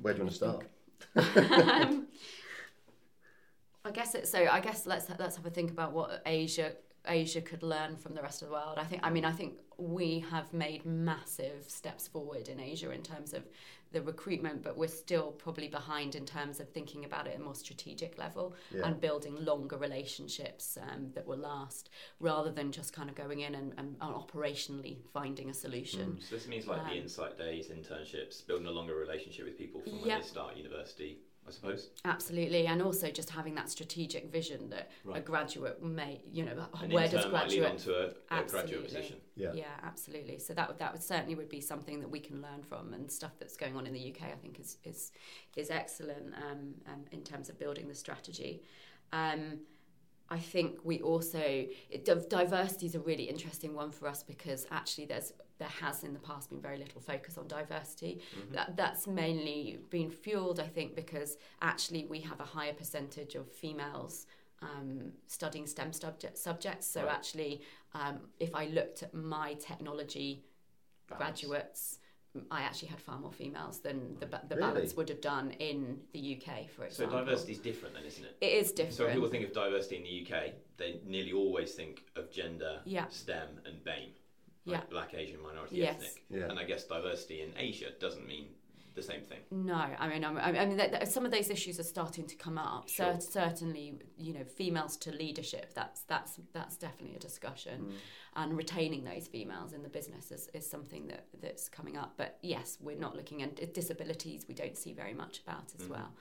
Where 0.00 0.14
do 0.14 0.18
you 0.18 0.24
want 0.24 0.30
to 0.30 0.36
start? 0.36 0.64
um, 1.16 2.06
I 3.84 3.90
guess 3.90 4.14
it, 4.14 4.28
so. 4.28 4.46
I 4.46 4.60
guess 4.60 4.86
let's 4.86 5.08
let's 5.18 5.36
have 5.36 5.46
a 5.46 5.50
think 5.50 5.70
about 5.70 5.92
what 5.92 6.22
Asia 6.24 6.72
Asia 7.06 7.40
could 7.40 7.62
learn 7.62 7.96
from 7.96 8.14
the 8.14 8.22
rest 8.22 8.42
of 8.42 8.48
the 8.48 8.54
world. 8.54 8.78
I 8.78 8.84
think. 8.84 9.02
I 9.04 9.10
mean, 9.10 9.24
I 9.24 9.32
think 9.32 9.54
we 9.78 10.20
have 10.30 10.52
made 10.52 10.84
massive 10.86 11.64
steps 11.68 12.06
forward 12.08 12.48
in 12.48 12.60
Asia 12.60 12.90
in 12.90 13.02
terms 13.02 13.32
of 13.32 13.42
the 13.90 14.00
recruitment, 14.00 14.62
but 14.62 14.76
we're 14.78 14.86
still 14.88 15.32
probably 15.32 15.68
behind 15.68 16.14
in 16.14 16.24
terms 16.24 16.60
of 16.60 16.68
thinking 16.70 17.04
about 17.04 17.26
it 17.26 17.34
at 17.34 17.40
a 17.40 17.42
more 17.42 17.54
strategic 17.54 18.16
level 18.16 18.54
Yeah. 18.70 18.86
and 18.86 18.98
building 19.00 19.44
longer 19.44 19.76
relationships 19.76 20.78
um, 20.80 21.10
that 21.14 21.26
will 21.26 21.36
last, 21.38 21.90
rather 22.18 22.50
than 22.50 22.72
just 22.72 22.94
kind 22.94 23.10
of 23.10 23.16
going 23.16 23.40
in 23.40 23.54
and, 23.54 23.74
and, 23.76 23.96
and 24.00 24.14
operationally 24.14 24.96
finding 25.12 25.50
a 25.50 25.54
solution. 25.54 26.18
So 26.26 26.36
this 26.36 26.48
means 26.48 26.66
like 26.66 26.80
Um, 26.80 26.88
the 26.88 26.96
insight 26.96 27.36
days, 27.36 27.68
internships, 27.68 28.46
building 28.46 28.66
a 28.66 28.70
longer 28.70 28.94
relationship 28.96 29.44
with 29.44 29.58
people 29.58 29.82
from 29.82 29.98
when 30.00 30.06
Yeah. 30.08 30.20
they 30.20 30.24
start 30.26 30.56
university. 30.56 31.18
I 31.46 31.50
suppose. 31.50 31.90
Absolutely, 32.04 32.66
and 32.66 32.80
also 32.80 33.10
just 33.10 33.30
having 33.30 33.54
that 33.56 33.68
strategic 33.68 34.30
vision 34.30 34.70
that 34.70 34.90
a 35.12 35.20
graduate 35.20 35.82
may, 35.82 36.20
you 36.30 36.44
know, 36.44 36.52
An 36.80 36.90
where 36.90 37.08
does 37.08 37.24
intern 37.24 37.32
might 37.32 37.48
lead 37.48 37.60
graduate 37.60 37.78
to 37.80 37.94
a, 37.94 38.04
a 38.04 38.44
graduate 38.44 38.54
Absolutely. 38.54 38.84
position. 38.86 39.16
Yeah. 39.34 39.52
Yeah, 39.54 39.64
absolutely. 39.82 40.38
So 40.38 40.54
that 40.54 40.68
would- 40.68 40.78
that 40.78 40.92
would 40.92 41.02
certainly 41.02 41.34
would 41.34 41.48
be 41.48 41.60
something 41.60 42.00
that 42.00 42.08
we 42.10 42.20
can 42.20 42.40
learn 42.40 42.62
from, 42.62 42.92
and 42.94 43.10
stuff 43.10 43.32
that's 43.38 43.56
going 43.56 43.76
on 43.76 43.86
in 43.86 43.92
the 43.92 44.12
UK, 44.12 44.22
I 44.32 44.36
think 44.36 44.60
is 44.60 44.78
is 44.84 45.10
is 45.56 45.70
excellent 45.70 46.34
um, 46.34 46.74
um, 46.86 47.04
in 47.10 47.22
terms 47.22 47.48
of 47.48 47.58
building 47.58 47.88
the 47.88 47.94
strategy. 47.94 48.62
Um, 49.12 49.60
I 50.30 50.38
think 50.38 50.78
we 50.84 51.00
also 51.02 51.66
it, 51.90 52.04
diversity 52.30 52.86
is 52.86 52.94
a 52.94 53.00
really 53.00 53.24
interesting 53.24 53.74
one 53.74 53.90
for 53.90 54.08
us 54.08 54.22
because 54.22 54.66
actually 54.70 55.06
there's 55.06 55.32
there 55.62 55.86
has 55.86 56.02
in 56.02 56.12
the 56.12 56.18
past 56.18 56.50
been 56.50 56.60
very 56.60 56.76
little 56.76 57.00
focus 57.00 57.38
on 57.38 57.46
diversity. 57.46 58.20
That, 58.50 58.76
that's 58.76 59.06
mainly 59.06 59.78
been 59.90 60.10
fueled, 60.10 60.58
I 60.58 60.66
think, 60.66 60.96
because 60.96 61.36
actually 61.60 62.04
we 62.06 62.18
have 62.22 62.40
a 62.40 62.44
higher 62.56 62.72
percentage 62.72 63.36
of 63.36 63.48
females 63.50 64.26
um, 64.60 65.12
studying 65.28 65.66
STEM 65.66 65.92
subject, 65.92 66.36
subjects. 66.36 66.86
So 66.88 67.04
Right. 67.04 67.12
actually, 67.14 67.62
um, 67.94 68.16
if 68.40 68.52
I 68.54 68.66
looked 68.66 69.04
at 69.04 69.14
my 69.14 69.54
technology 69.54 70.44
Balance. 71.08 71.18
graduates, 71.20 71.98
I 72.50 72.62
actually 72.62 72.88
had 72.88 73.00
far 73.00 73.18
more 73.20 73.32
females 73.32 73.80
than 73.80 74.16
the, 74.18 74.26
the 74.26 74.56
Really? 74.56 74.60
balance 74.72 74.96
would 74.96 75.08
have 75.10 75.20
done 75.20 75.50
in 75.52 76.00
the 76.12 76.22
UK, 76.40 76.68
for 76.70 76.88
So 76.90 77.08
diversity 77.08 77.52
is 77.52 77.58
different 77.58 77.94
then, 77.94 78.04
isn't 78.04 78.24
it? 78.24 78.36
It 78.40 78.52
is 78.62 78.72
different. 78.72 78.94
So 78.96 79.04
when 79.04 79.14
people 79.14 79.28
think 79.28 79.44
of 79.44 79.52
diversity 79.52 79.96
in 80.00 80.02
the 80.02 80.16
UK, 80.36 80.54
they 80.76 81.00
nearly 81.06 81.32
always 81.32 81.74
think 81.74 82.02
of 82.16 82.30
gender, 82.32 82.80
Yeah. 82.84 83.06
STEM, 83.10 83.60
and 83.66 83.84
BAME. 83.84 84.12
Yeah. 84.64 84.78
Like 84.78 84.90
black, 84.90 85.14
Asian, 85.14 85.42
minority, 85.42 85.76
Yes. 85.76 85.96
ethnic. 85.96 86.24
Yeah. 86.30 86.48
And 86.48 86.58
I 86.58 86.64
guess 86.64 86.84
diversity 86.84 87.42
in 87.42 87.52
Asia 87.56 87.90
doesn't 88.00 88.26
mean 88.26 88.46
the 88.94 89.02
same 89.02 89.22
thing. 89.22 89.40
No, 89.50 89.74
I 89.74 90.06
mean, 90.06 90.22
I'm- 90.22 90.36
I 90.36 90.66
mean, 90.66 90.76
that, 90.76 90.92
that- 90.92 91.08
some 91.08 91.24
of 91.24 91.32
those 91.32 91.48
issues 91.48 91.80
are 91.80 91.84
starting 91.84 92.26
to 92.26 92.36
come 92.36 92.58
up. 92.58 92.88
Sure. 92.90 93.14
Cer- 93.18 93.20
certainly, 93.20 93.98
you 94.18 94.34
know, 94.34 94.44
females 94.44 94.98
to 94.98 95.10
leadership. 95.10 95.72
That's 95.74 96.02
that's 96.02 96.38
that's 96.52 96.76
definitely 96.76 97.16
a 97.16 97.18
discussion, 97.18 97.86
Mm. 97.86 97.92
and 98.36 98.56
retaining 98.56 99.04
those 99.04 99.28
females 99.28 99.72
in 99.72 99.82
the 99.82 99.88
business 99.88 100.30
is, 100.30 100.48
is 100.52 100.68
something 100.68 101.06
that 101.08 101.26
that's 101.40 101.70
coming 101.70 101.96
up. 101.96 102.18
But 102.18 102.38
yes, 102.42 102.76
we're 102.82 102.98
not 102.98 103.16
looking 103.16 103.42
at 103.42 103.72
disabilities. 103.72 104.46
We 104.46 104.52
don't 104.54 104.76
see 104.76 104.92
very 104.92 105.14
much 105.14 105.40
about 105.40 105.72
as 105.74 105.86
Mhm. 105.86 105.90
well. 105.90 106.12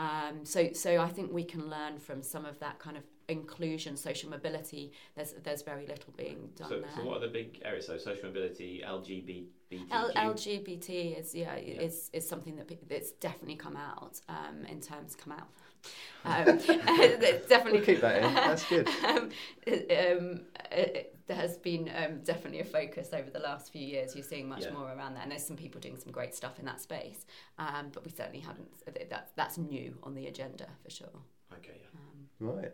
Um, 0.00 0.44
so 0.44 0.72
so 0.72 0.90
I 1.00 1.08
think 1.08 1.30
we 1.32 1.44
can 1.44 1.68
learn 1.68 1.98
from 1.98 2.22
some 2.22 2.46
of 2.46 2.58
that 2.60 2.78
kind 2.78 2.96
of 2.96 3.04
inclusion, 3.28 3.96
social 3.96 4.30
mobility. 4.30 4.92
There's 5.14 5.34
there's 5.44 5.62
very 5.62 5.86
little 5.86 6.12
being 6.16 6.40
done 6.56 6.68
So, 6.70 6.80
there. 6.80 6.90
so 6.96 7.04
what 7.04 7.18
are 7.18 7.26
the 7.28 7.32
big 7.40 7.60
areas? 7.64 7.86
So 7.86 7.98
social 7.98 8.26
mobility, 8.30 8.82
LGBT. 8.86 9.46
L- 9.92 10.12
LGBT 10.34 11.18
is 11.20 11.34
yeah, 11.34 11.56
Yeah. 11.56 11.82
is 11.82 12.08
is 12.12 12.26
something 12.26 12.56
that 12.56 12.66
that's 12.88 13.12
definitely 13.12 13.56
come 13.56 13.76
out 13.76 14.14
um, 14.28 14.64
in 14.72 14.80
terms 14.80 15.14
come 15.14 15.32
out. 15.40 15.48
Um, 16.24 16.44
definitely 16.58 17.72
We'll 17.78 17.82
keep 17.84 18.00
that 18.02 18.22
in. 18.22 18.34
That's 18.34 18.64
good. 18.68 18.88
um, 19.06 19.30
it- 19.66 20.16
um, 20.18 20.40
it- 20.70 21.16
there 21.26 21.36
has 21.38 21.56
been 21.58 21.88
um, 21.94 22.18
definitely 22.24 22.58
a 22.58 22.64
focus 22.64 23.10
over 23.12 23.30
the 23.30 23.38
last 23.38 23.70
few 23.72 23.86
years. 23.86 24.16
You're 24.16 24.24
seeing 24.24 24.48
much 24.48 24.64
Yeah. 24.64 24.72
more 24.72 24.90
around 24.92 25.14
that, 25.14 25.22
and 25.22 25.30
there's 25.30 25.46
some 25.46 25.56
people 25.56 25.80
doing 25.80 25.96
some 25.96 26.10
great 26.10 26.34
stuff 26.34 26.58
in 26.58 26.64
that 26.64 26.80
space. 26.80 27.24
Um, 27.56 27.90
but 27.92 28.04
we 28.04 28.10
certainly 28.10 28.40
haven't. 28.40 28.66
That's 29.08 29.30
that's 29.36 29.56
new 29.56 29.96
on 30.02 30.16
the 30.16 30.26
agenda 30.26 30.66
for 30.82 30.90
sure. 30.90 31.06
Okay, 31.54 31.78
yeah. 31.80 32.00
Um, 32.00 32.56
Right. 32.58 32.72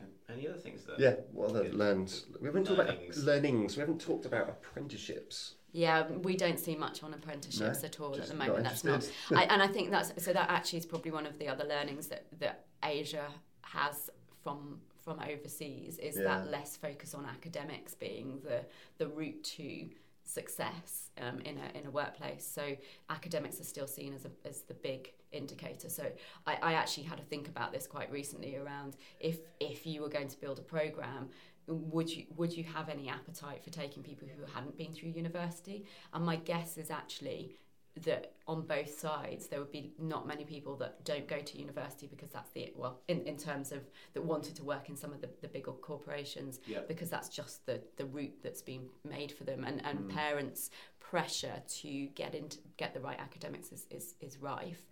Um, 0.00 0.06
any 0.32 0.46
other 0.46 0.56
things 0.58 0.84
that? 0.84 1.00
Yeah. 1.00 1.14
What 1.32 1.50
other 1.50 1.64
Good. 1.64 1.74
learns? 1.74 2.26
We 2.40 2.46
haven't 2.46 2.64
talked 2.66 2.78
about 2.80 2.94
Learnings. 2.94 3.24
learnings. 3.24 3.76
We 3.76 3.80
haven't 3.80 4.00
talked 4.00 4.24
about 4.24 4.48
apprenticeships. 4.48 5.54
Yeah, 5.72 6.06
we 6.08 6.36
don't 6.36 6.58
see 6.60 6.76
much 6.76 7.02
on 7.02 7.14
apprenticeships 7.14 7.82
No, 7.82 7.86
at 7.86 8.00
all 8.00 8.14
at 8.14 8.26
the 8.26 8.34
moment. 8.34 8.64
That's 8.64 8.84
not. 8.84 9.10
I, 9.34 9.44
and 9.50 9.62
I 9.62 9.66
think 9.66 9.90
that's 9.90 10.12
so. 10.22 10.32
That 10.32 10.50
actually 10.50 10.80
is 10.80 10.86
probably 10.86 11.10
one 11.10 11.26
of 11.26 11.38
the 11.38 11.48
other 11.48 11.64
learnings 11.64 12.08
that 12.08 12.26
that 12.40 12.66
Asia 12.84 13.26
has 13.62 14.10
from 14.42 14.80
from 15.04 15.18
overseas 15.20 15.98
is 15.98 16.16
Yeah. 16.16 16.24
that 16.24 16.50
less 16.50 16.76
focus 16.76 17.14
on 17.14 17.24
academics 17.26 17.94
being 17.94 18.40
the 18.44 18.64
the 18.98 19.08
route 19.08 19.42
to 19.44 19.88
success 20.24 21.10
um, 21.20 21.40
in 21.40 21.58
a 21.58 21.78
in 21.78 21.86
a 21.86 21.90
workplace. 21.90 22.46
So 22.46 22.76
academics 23.08 23.60
are 23.60 23.64
still 23.64 23.86
seen 23.86 24.12
as 24.12 24.24
a, 24.24 24.30
as 24.46 24.62
the 24.62 24.74
big 24.74 25.12
indicator. 25.32 25.88
So 25.88 26.04
I, 26.46 26.58
I 26.62 26.72
actually 26.74 27.04
had 27.04 27.16
to 27.18 27.24
think 27.24 27.48
about 27.48 27.72
this 27.72 27.86
quite 27.86 28.12
recently 28.12 28.56
around 28.56 28.96
if 29.20 29.38
if 29.58 29.86
you 29.86 30.02
were 30.02 30.08
going 30.10 30.28
to 30.28 30.40
build 30.40 30.58
a 30.58 30.62
program. 30.62 31.30
Would 31.66 32.10
you 32.10 32.24
would 32.36 32.52
you 32.52 32.64
have 32.64 32.88
any 32.88 33.08
appetite 33.08 33.62
for 33.62 33.70
taking 33.70 34.02
people 34.02 34.28
who 34.28 34.44
hadn't 34.52 34.76
been 34.76 34.92
through 34.92 35.10
university? 35.10 35.86
And 36.12 36.24
my 36.24 36.36
guess 36.36 36.76
is 36.78 36.90
actually 36.90 37.56
that 38.04 38.32
on 38.48 38.62
both 38.62 38.98
sides 38.98 39.48
there 39.48 39.58
would 39.58 39.70
be 39.70 39.92
not 39.98 40.26
many 40.26 40.44
people 40.44 40.76
that 40.76 41.04
don't 41.04 41.28
go 41.28 41.38
to 41.40 41.58
university 41.58 42.06
because 42.06 42.30
that's 42.30 42.50
the 42.52 42.72
well 42.74 43.00
in, 43.06 43.20
in 43.26 43.36
terms 43.36 43.70
of 43.70 43.80
that 44.14 44.24
wanted 44.24 44.56
to 44.56 44.64
work 44.64 44.88
in 44.88 44.96
some 44.96 45.12
of 45.12 45.20
the, 45.20 45.28
the 45.42 45.48
bigger 45.48 45.72
corporations 45.72 46.58
because 46.88 47.10
that's 47.10 47.28
just 47.28 47.66
the, 47.66 47.82
the 47.98 48.06
route 48.06 48.32
that's 48.42 48.62
been 48.62 48.86
made 49.06 49.30
for 49.30 49.44
them 49.44 49.64
and, 49.64 49.84
and 49.84 49.98
Mm. 50.00 50.08
parents 50.08 50.70
pressure 51.00 51.62
to 51.68 52.06
get 52.14 52.34
into 52.34 52.56
get 52.78 52.94
the 52.94 53.00
right 53.00 53.20
academics 53.20 53.70
is, 53.72 53.86
is, 53.90 54.14
is 54.22 54.38
rife 54.38 54.86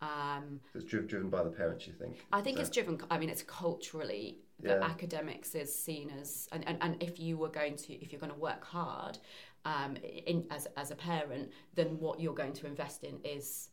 um, 0.00 0.60
It's 0.74 0.84
driven, 0.84 1.06
driven 1.08 1.30
by 1.30 1.42
the 1.42 1.50
parents, 1.50 1.86
you 1.86 1.92
think? 1.92 2.16
I 2.32 2.40
think 2.40 2.58
Is 2.58 2.68
it's 2.68 2.74
driven. 2.74 3.00
I 3.10 3.18
mean, 3.18 3.28
it's 3.30 3.42
culturally 3.42 4.38
Yeah. 4.62 4.80
academics 4.82 5.54
is 5.54 5.74
seen 5.74 6.10
as, 6.20 6.48
and, 6.52 6.66
and, 6.66 6.78
and 6.80 7.02
if 7.02 7.18
you 7.20 7.36
were 7.38 7.48
going 7.50 7.76
to, 7.76 7.92
if 7.94 8.12
you're 8.12 8.20
going 8.20 8.32
to 8.32 8.38
work 8.38 8.64
hard, 8.64 9.18
um, 9.64 9.96
in 9.96 10.46
as 10.50 10.68
as 10.76 10.90
a 10.92 10.94
parent, 10.94 11.50
then 11.74 11.98
what 11.98 12.20
you're 12.20 12.34
going 12.34 12.52
to 12.54 12.66
invest 12.66 13.02
in 13.02 13.18
is 13.24 13.70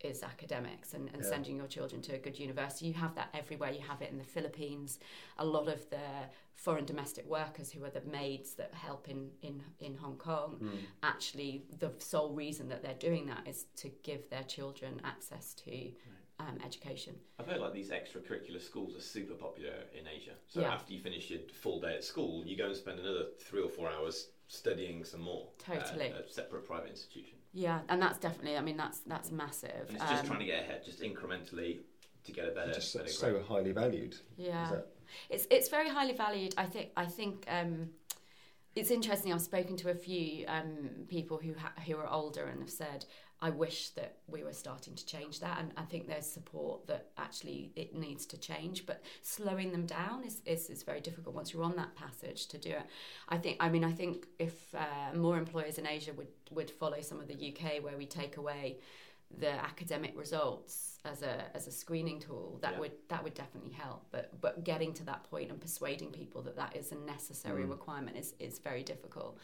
is 0.00 0.22
academics 0.22 0.94
and, 0.94 1.08
and 1.12 1.22
Yeah. 1.22 1.28
sending 1.28 1.56
your 1.56 1.66
children 1.66 2.02
to 2.02 2.14
a 2.14 2.18
good 2.18 2.38
university. 2.38 2.86
You 2.86 2.94
have 2.94 3.14
that 3.14 3.28
everywhere. 3.34 3.72
You 3.72 3.80
have 3.82 4.02
it 4.02 4.10
in 4.10 4.18
the 4.18 4.24
Philippines. 4.24 4.98
A 5.38 5.44
lot 5.44 5.68
of 5.68 5.88
the 5.90 6.00
foreign 6.54 6.84
domestic 6.84 7.26
workers 7.26 7.70
who 7.70 7.84
are 7.84 7.90
the 7.90 8.00
maids 8.02 8.54
that 8.54 8.72
help 8.74 9.08
in, 9.08 9.30
in, 9.42 9.62
in 9.80 9.94
Hong 9.96 10.16
Kong, 10.16 10.58
Mm. 10.60 10.78
actually 11.02 11.64
the 11.78 11.92
sole 11.98 12.32
reason 12.32 12.68
that 12.68 12.82
they're 12.82 12.94
doing 12.94 13.26
that 13.26 13.46
is 13.46 13.66
to 13.76 13.90
give 14.02 14.28
their 14.30 14.44
children 14.44 15.00
access 15.04 15.54
to 15.54 15.92
um, 16.38 16.58
education. 16.64 17.14
I've 17.38 17.46
heard 17.46 17.60
like 17.62 17.72
these 17.72 17.90
extracurricular 17.90 18.60
schools 18.60 18.94
are 18.94 19.00
super 19.00 19.32
popular 19.34 19.72
in 19.98 20.06
Asia. 20.06 20.34
So 20.48 20.60
Yeah. 20.60 20.74
after 20.74 20.92
you 20.92 21.00
finish 21.00 21.30
your 21.30 21.40
full 21.54 21.80
day 21.80 21.94
at 21.94 22.04
school, 22.04 22.44
you 22.46 22.56
go 22.58 22.66
and 22.66 22.76
spend 22.76 22.98
another 23.00 23.26
three 23.40 23.62
or 23.62 23.70
four 23.70 23.88
hours 23.90 24.28
studying 24.48 25.02
some 25.04 25.22
more. 25.22 25.48
Totally. 25.58 26.08
At 26.08 26.26
a 26.26 26.28
separate 26.30 26.66
private 26.66 26.90
institution. 26.90 27.35
Yeah, 27.58 27.80
and 27.88 28.00
that's 28.02 28.18
definitely. 28.18 28.58
I 28.58 28.60
mean, 28.60 28.76
that's 28.76 28.98
that's 29.00 29.30
massive. 29.30 29.86
And 29.88 29.96
it's 29.96 30.10
just 30.10 30.22
Um, 30.24 30.26
trying 30.26 30.40
to 30.40 30.44
get 30.44 30.64
ahead, 30.64 30.84
just 30.84 31.00
incrementally 31.00 31.80
to 32.24 32.32
get 32.32 32.46
a 32.48 32.50
better, 32.50 32.72
just 32.74 32.92
so, 32.92 32.98
better 32.98 33.10
so 33.12 33.32
grade. 33.32 33.44
highly 33.46 33.72
valued. 33.72 34.14
Yeah, 34.36 34.70
that- 34.72 34.88
it's 35.30 35.46
it's 35.50 35.68
very 35.70 35.88
highly 35.88 36.12
valued. 36.12 36.52
I 36.58 36.66
think 36.66 36.90
I 36.96 37.06
think 37.06 37.46
um, 37.48 37.90
it's 38.74 38.90
interesting. 38.90 39.32
I've 39.32 39.40
spoken 39.40 39.74
to 39.76 39.90
a 39.90 39.94
few 39.94 40.44
um, 40.48 41.06
people 41.08 41.38
who 41.38 41.54
ha- 41.54 41.72
who 41.86 41.96
are 41.96 42.10
older 42.20 42.44
and 42.44 42.60
have 42.60 42.70
said, 42.70 43.06
"I 43.42 43.50
wish 43.50 43.90
that 43.90 44.16
we 44.26 44.42
were 44.44 44.52
starting 44.52 44.94
to 44.94 45.04
change 45.06 45.40
that." 45.40 45.58
And 45.58 45.72
I 45.76 45.82
think 45.82 46.06
there's 46.06 46.26
support 46.26 46.86
that 46.86 47.08
actually 47.18 47.72
it 47.76 47.94
needs 47.94 48.26
to 48.26 48.36
change, 48.38 48.86
but 48.86 49.02
slowing 49.22 49.72
them 49.72 49.86
down 49.86 50.24
is 50.24 50.42
is, 50.46 50.70
is 50.70 50.82
very 50.82 51.00
difficult 51.00 51.34
once 51.34 51.52
you're 51.52 51.64
on 51.64 51.76
that 51.76 51.94
passage 51.94 52.46
to 52.48 52.58
do 52.58 52.70
it. 52.70 52.86
I 53.28 53.38
think. 53.38 53.56
I 53.60 53.68
mean, 53.68 53.84
I 53.84 53.92
think 53.92 54.26
if 54.38 54.74
uh, 54.74 55.14
more 55.14 55.36
employers 55.38 55.78
in 55.78 55.86
Asia 55.86 56.12
would 56.14 56.28
would 56.50 56.70
follow 56.70 57.00
some 57.00 57.20
of 57.20 57.28
the 57.28 57.34
UK 57.34 57.82
where 57.82 57.96
we 57.96 58.06
take 58.06 58.36
away 58.36 58.78
the 59.38 59.50
academic 59.50 60.16
results 60.16 60.98
as 61.04 61.22
a 61.22 61.44
as 61.56 61.66
a 61.66 61.70
screening 61.72 62.20
tool 62.20 62.58
that 62.62 62.74
Yeah. 62.74 62.80
would 62.80 62.92
that 63.08 63.24
would 63.24 63.34
definitely 63.34 63.72
help 63.72 64.06
but 64.12 64.40
but 64.40 64.62
getting 64.62 64.92
to 64.94 65.04
that 65.04 65.24
point 65.24 65.50
and 65.50 65.60
persuading 65.60 66.12
people 66.12 66.42
that 66.42 66.54
that 66.56 66.76
is 66.76 66.92
a 66.92 66.94
necessary 66.94 67.64
Mm. 67.64 67.70
requirement 67.70 68.16
is 68.16 68.34
is 68.38 68.60
very 68.60 68.84
difficult 68.84 69.36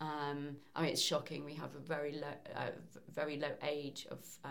um, 0.00 0.56
I 0.74 0.82
mean 0.82 0.90
it's 0.92 1.00
shocking 1.02 1.44
we 1.44 1.54
have 1.54 1.74
a 1.74 1.78
very 1.78 2.12
low 2.12 2.34
uh, 2.56 2.70
very 3.14 3.38
low 3.38 3.52
age 3.62 4.06
of 4.10 4.18
uh, 4.44 4.48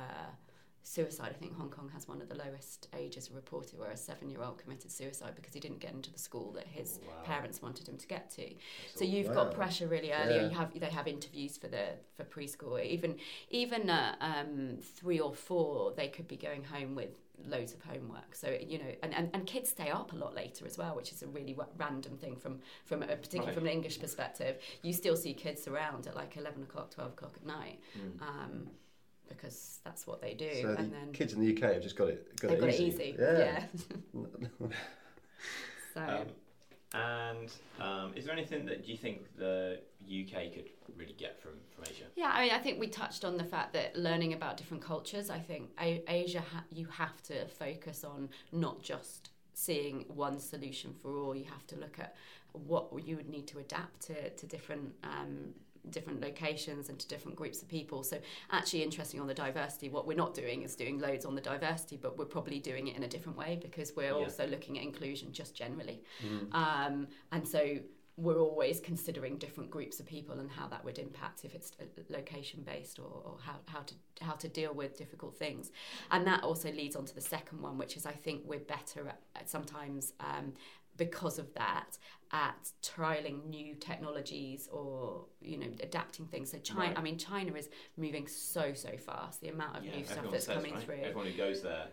suicide 0.86 1.30
I 1.32 1.34
think 1.40 1.56
Hong 1.58 1.70
Kong 1.70 1.90
has 1.94 2.08
one 2.08 2.22
of 2.22 2.28
the 2.28 2.36
lowest 2.36 2.88
ages 2.98 3.32
reported 3.32 3.80
where 3.80 3.92
a 3.92 3.98
seven 3.98 4.30
year 4.30 4.42
old 4.44 4.58
committed 4.58 4.92
suicide 4.92 5.34
because 5.36 5.54
he 5.54 5.60
didn't 5.60 5.80
get 5.80 5.94
into 5.94 6.12
the 6.12 6.20
school 6.20 6.52
that 6.54 6.68
his 6.68 7.00
Oh, 7.02 7.08
Wow. 7.08 7.14
parents 7.24 7.62
wanted 7.62 7.88
him 7.88 7.98
to 7.98 8.08
get 8.08 8.30
to 8.32 8.42
That's 8.44 9.00
so 9.00 9.06
you've 9.06 9.28
Wow. 9.30 9.34
got 9.36 9.54
pressure 9.54 9.88
really 9.88 10.12
early. 10.12 10.36
Yeah. 10.36 10.50
You 10.50 10.56
have 10.56 10.78
they 10.80 10.90
have 10.90 11.08
interviews 11.08 11.58
for 11.58 11.68
the 11.68 11.86
for 12.18 12.24
preschool. 12.26 12.84
Even 12.84 13.16
even 13.50 13.90
at 13.90 14.18
um, 14.20 14.78
three 14.82 15.20
or 15.20 15.34
four, 15.34 15.94
they 15.96 16.08
could 16.10 16.28
be 16.28 16.38
going 16.38 16.64
home 16.66 16.96
with 16.96 17.12
loads 17.48 17.74
of 17.74 17.82
homework. 17.84 18.36
So 18.36 18.56
you 18.68 18.78
know, 18.80 18.92
and, 19.04 19.14
and, 19.14 19.30
and 19.34 19.46
kids 19.46 19.70
stay 19.70 19.90
up 19.90 20.14
a 20.14 20.16
lot 20.16 20.34
later 20.36 20.66
as 20.66 20.78
well, 20.78 20.96
which 20.96 21.12
is 21.12 21.24
a 21.24 21.28
really 21.28 21.54
wa- 21.54 21.66
random 21.78 22.18
thing 22.18 22.36
from 22.36 22.60
from 22.86 23.04
a, 23.04 23.08
particularly 23.08 23.48
Right. 23.48 23.56
from 23.56 23.66
an 23.66 23.72
English 23.74 24.00
perspective. 24.00 24.58
You 24.82 24.94
still 24.94 25.16
see 25.16 25.34
kids 25.34 25.68
around 25.68 26.08
at 26.08 26.16
like 26.16 26.38
eleven 26.38 26.64
o'clock, 26.64 26.92
twelve 26.92 27.12
o'clock 27.14 27.34
at 27.38 27.46
night. 27.46 27.80
Mm. 27.98 28.22
Um, 28.22 28.68
because 29.30 29.80
that's 29.84 30.06
what 30.06 30.22
they 30.22 30.34
do, 30.36 30.52
So 30.62 30.68
the 30.74 30.78
and 30.78 30.94
then 30.94 31.12
kids 31.14 31.34
in 31.34 31.40
the 31.40 31.52
UK 31.56 31.74
have 31.74 31.82
just 31.82 31.96
got 31.96 32.10
it 32.10 32.40
got 32.40 32.52
it 32.52 32.60
got 32.60 32.70
easy. 32.70 32.86
it 32.86 32.92
easy. 32.92 33.16
Yeah. 33.20 33.64
Yeah. 34.14 34.28
so 35.94 36.02
Um, 36.02 36.28
and 36.94 37.52
um, 37.80 38.14
is 38.16 38.26
there 38.26 38.34
anything 38.34 38.66
that 38.66 38.86
do 38.86 38.92
you 38.92 38.98
think 38.98 39.36
the 39.38 39.80
UK 40.06 40.54
could 40.54 40.70
really 40.98 41.16
get 41.18 41.42
from, 41.42 41.54
from 41.74 41.86
Asia? 41.90 42.04
Yeah, 42.16 42.32
I 42.34 42.44
mean, 42.44 42.52
I 42.54 42.60
think 42.60 42.80
we 42.80 42.88
touched 42.88 43.26
on 43.26 43.38
the 43.38 43.44
fact 43.44 43.74
that 43.74 43.96
learning 43.96 44.34
about 44.34 44.58
different 44.58 44.84
cultures. 44.84 45.30
I 45.30 45.40
think 45.40 45.70
A- 45.82 46.04
Asia, 46.08 46.42
ha- 46.42 46.66
you 46.72 46.86
have 46.88 47.22
to 47.24 47.48
focus 47.48 48.04
on 48.04 48.30
not 48.52 48.82
just 48.84 49.32
seeing 49.54 50.06
one 50.08 50.40
solution 50.40 50.94
for 51.02 51.18
all. 51.18 51.36
You 51.36 51.46
have 51.46 51.66
to 51.68 51.76
look 51.78 51.98
at 52.00 52.16
what 52.52 52.88
you 53.04 53.16
would 53.16 53.30
need 53.30 53.48
to 53.48 53.60
adapt 53.60 54.02
to 54.08 54.30
to 54.30 54.46
different. 54.46 54.94
Um, 55.04 55.54
different 55.90 56.22
locations 56.22 56.90
and 56.90 56.98
to 57.00 57.08
different 57.08 57.36
groups 57.36 57.62
of 57.62 57.68
people 57.68 58.04
so 58.04 58.18
actually 58.52 58.82
interesting 58.84 59.20
on 59.20 59.28
the 59.28 59.34
diversity 59.34 59.90
what 59.90 60.08
we're 60.08 60.16
not 60.18 60.34
doing 60.34 60.64
is 60.64 60.76
doing 60.76 61.00
loads 61.00 61.26
on 61.26 61.36
the 61.36 61.42
diversity 61.42 61.98
but 61.98 62.18
we're 62.18 62.26
probably 62.26 62.60
doing 62.60 62.88
it 62.88 62.96
in 62.96 63.04
a 63.04 63.08
different 63.08 63.38
way 63.38 63.60
because 63.62 63.94
we're 63.96 64.06
Yeah. 64.06 64.14
also 64.26 64.48
looking 64.48 64.78
at 64.78 64.84
inclusion 64.84 65.32
just 65.34 65.56
generally 65.56 66.02
Mm. 66.24 66.54
um, 66.54 67.08
and 67.32 67.48
so 67.48 67.80
we're 68.16 68.40
always 68.40 68.80
considering 68.80 69.40
different 69.40 69.72
groups 69.72 70.00
of 70.00 70.06
people 70.06 70.40
and 70.40 70.52
how 70.52 70.68
that 70.68 70.86
would 70.86 71.00
impact 71.00 71.44
if 71.46 71.56
it's 71.56 71.72
location 72.10 72.62
based 72.62 73.00
or, 73.00 73.06
or 73.26 73.38
how, 73.44 73.56
how 73.66 73.80
to 73.82 73.96
how 74.22 74.34
to 74.34 74.48
deal 74.48 74.72
with 74.74 74.96
difficult 74.98 75.36
things 75.36 75.72
and 76.12 76.26
that 76.28 76.44
also 76.44 76.72
leads 76.72 76.96
on 76.96 77.06
to 77.06 77.16
the 77.16 77.22
second 77.22 77.60
one 77.60 77.76
which 77.78 77.98
is 77.98 78.06
I 78.06 78.12
think 78.12 78.44
we're 78.46 78.60
better 78.60 79.08
at, 79.08 79.20
at 79.36 79.50
sometimes 79.50 80.14
um, 80.20 80.54
because 80.96 81.40
of 81.40 81.52
that 81.56 81.98
at 82.34 82.72
trialing 82.82 83.46
new 83.48 83.76
technologies 83.76 84.68
or 84.72 85.26
you 85.40 85.56
know 85.58 85.68
adapting 85.82 86.26
things 86.26 86.50
so 86.52 86.58
China 86.58 86.80
Right. 86.90 86.98
I 86.98 87.02
mean 87.02 87.18
China 87.18 87.54
is 87.54 87.70
moving 87.96 88.28
so 88.28 88.74
so 88.74 88.90
fast 88.98 89.40
the 89.40 89.50
amount 89.50 89.78
of 89.78 89.84
new 89.84 90.04
stuff 90.04 90.26
that's 90.32 90.46
says, 90.46 90.56
coming 90.56 90.74
right? 90.74 90.84
through 90.84 91.02
Everyone 91.04 91.28
who 91.28 91.38
goes 91.38 91.62
there, 91.62 91.86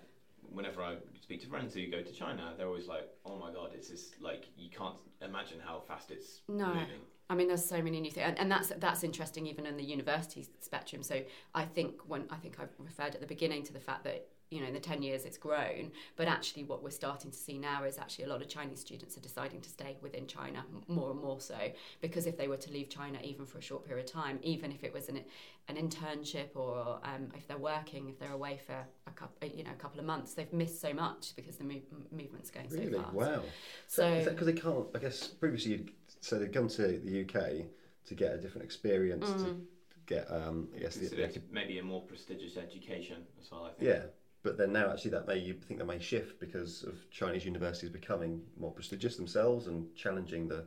whenever 0.51 0.83
I 0.83 0.97
speak 1.21 1.43
to 1.43 1.47
friends 1.47 1.75
who 1.75 1.87
go 1.91 2.03
to 2.03 2.13
China, 2.13 2.55
they're 2.57 2.67
always 2.67 2.89
like, 2.89 3.09
"Oh 3.25 3.37
my 3.37 3.53
god, 3.53 3.71
it's 3.75 3.89
this 3.91 4.13
like 4.21 4.47
you 4.57 4.71
can't 4.71 4.97
imagine 5.21 5.61
how 5.65 5.81
fast 5.87 6.11
it's 6.11 6.41
No. 6.49 6.67
moving." 6.69 7.03
I 7.29 7.37
mean, 7.37 7.47
there's 7.47 7.65
so 7.65 7.81
many 7.81 8.01
new 8.01 8.11
things, 8.11 8.27
and, 8.27 8.39
and 8.41 8.51
that's 8.51 8.73
that's 8.79 9.05
interesting 9.05 9.47
even 9.47 9.65
in 9.67 9.77
the 9.77 9.85
university 9.85 10.49
spectrum. 10.59 11.03
So 11.05 11.23
I 11.55 11.65
think 11.65 12.01
when 12.09 12.25
I 12.31 12.37
think 12.37 12.59
I 12.59 12.65
referred 12.79 13.15
at 13.15 13.21
the 13.21 13.27
beginning 13.27 13.63
to 13.65 13.73
the 13.73 13.79
fact 13.79 14.03
that 14.05 14.27
you 14.51 14.61
know 14.61 14.67
in 14.67 14.75
the 14.75 14.81
ten 14.81 15.03
years 15.03 15.25
it's 15.25 15.39
grown, 15.39 15.93
but 16.17 16.27
actually 16.29 16.65
what 16.65 16.83
we're 16.83 16.91
starting 16.91 17.31
to 17.31 17.37
see 17.37 17.57
now 17.59 17.85
is 17.85 17.99
actually 17.99 18.25
a 18.25 18.29
lot 18.29 18.43
of 18.43 18.49
Chinese 18.49 18.81
students 18.81 19.17
are 19.17 19.21
deciding 19.21 19.61
to 19.61 19.69
stay 19.71 19.97
within 20.03 20.27
China 20.27 20.65
more 20.89 21.11
and 21.13 21.21
more 21.21 21.41
so 21.41 21.57
because 22.01 22.27
if 22.27 22.37
they 22.37 22.49
were 22.49 22.57
to 22.57 22.71
leave 22.73 22.89
China 22.89 23.19
even 23.23 23.47
for 23.47 23.59
a 23.59 23.63
short 23.63 23.85
period 23.87 24.07
of 24.07 24.11
time, 24.13 24.39
even 24.43 24.73
if 24.73 24.83
it 24.85 24.93
was 24.93 25.09
an 25.09 25.21
an 25.69 25.77
internship 25.77 26.57
or 26.57 26.99
um, 27.05 27.29
if 27.37 27.47
they're 27.47 27.57
working, 27.59 28.09
if 28.09 28.19
they're 28.19 28.33
away 28.33 28.59
for 28.67 28.75
a 29.07 29.11
couple 29.13 29.49
you 29.49 29.63
know 29.63 29.71
a 29.71 29.81
couple 29.81 30.01
of 30.01 30.07
months, 30.07 30.35
they've 30.35 30.53
missed 30.53 30.81
so 30.81 30.93
much 30.93 31.33
because 31.37 31.57
the 31.57 31.65
move, 31.65 31.83
movement's 32.11 32.51
going 32.51 32.69
Really? 32.71 32.93
so 32.93 33.03
fast. 33.03 33.15
Wow. 33.15 33.43
So, 33.87 34.25
because 34.29 34.47
they 34.47 34.53
can't? 34.53 34.87
I 34.95 34.99
guess 34.99 35.29
previously, 35.29 35.73
you'd, 35.73 35.91
so 36.21 36.39
they'd 36.39 36.53
come 36.53 36.69
to 36.69 36.99
the 36.99 37.21
UK 37.23 37.67
to 38.07 38.15
get 38.15 38.33
a 38.35 38.39
different 38.39 38.65
experience, 38.65 39.31
to 39.31 39.37
Mm. 39.49 39.61
get, 40.07 40.27
um, 40.31 40.69
I 40.75 40.79
guess, 40.81 40.95
the, 40.95 41.01
Consider 41.03 41.27
the, 41.29 41.35
it 41.37 41.43
maybe 41.53 41.79
a 41.79 41.83
more 41.85 42.03
prestigious 42.03 42.57
education 42.57 43.19
as 43.41 43.51
well. 43.53 43.65
I 43.67 43.71
think. 43.73 43.89
yeah. 43.91 44.03
But 44.43 44.57
then 44.57 44.73
now, 44.73 44.91
actually, 44.91 45.11
that 45.13 45.27
may 45.27 45.39
you 45.39 45.55
think 45.55 45.79
that 45.81 45.87
may 45.87 45.99
shift 45.99 46.41
because 46.41 46.83
of 46.85 46.95
Chinese 47.11 47.45
universities 47.45 47.91
becoming 47.91 48.43
more 48.59 48.73
prestigious 48.73 49.17
themselves 49.17 49.67
and 49.67 49.95
challenging 49.95 50.49
the 50.49 50.65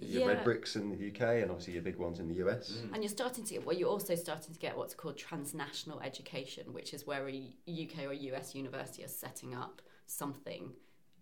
your 0.00 0.20
Yeah. 0.20 0.26
red 0.28 0.44
bricks 0.44 0.76
in 0.76 0.90
the 0.90 1.08
UK 1.08 1.42
and 1.42 1.50
obviously 1.50 1.72
your 1.72 1.82
big 1.82 1.96
ones 1.96 2.20
in 2.20 2.28
the 2.28 2.34
US. 2.46 2.70
Mm. 2.72 2.92
And 2.94 3.02
you're 3.02 3.08
starting 3.08 3.42
to 3.44 3.54
get, 3.54 3.64
well, 3.66 3.74
you're 3.76 3.88
also 3.88 4.14
starting 4.14 4.52
to 4.52 4.60
get 4.60 4.76
what's 4.76 4.94
called 4.94 5.16
transnational 5.16 5.98
education, 6.00 6.72
which 6.72 6.92
is 6.94 7.06
where 7.06 7.26
a 7.28 7.56
UK 7.66 8.04
or 8.06 8.12
US 8.12 8.54
university 8.54 9.02
are 9.02 9.08
setting 9.08 9.54
up 9.54 9.80
something 10.06 10.72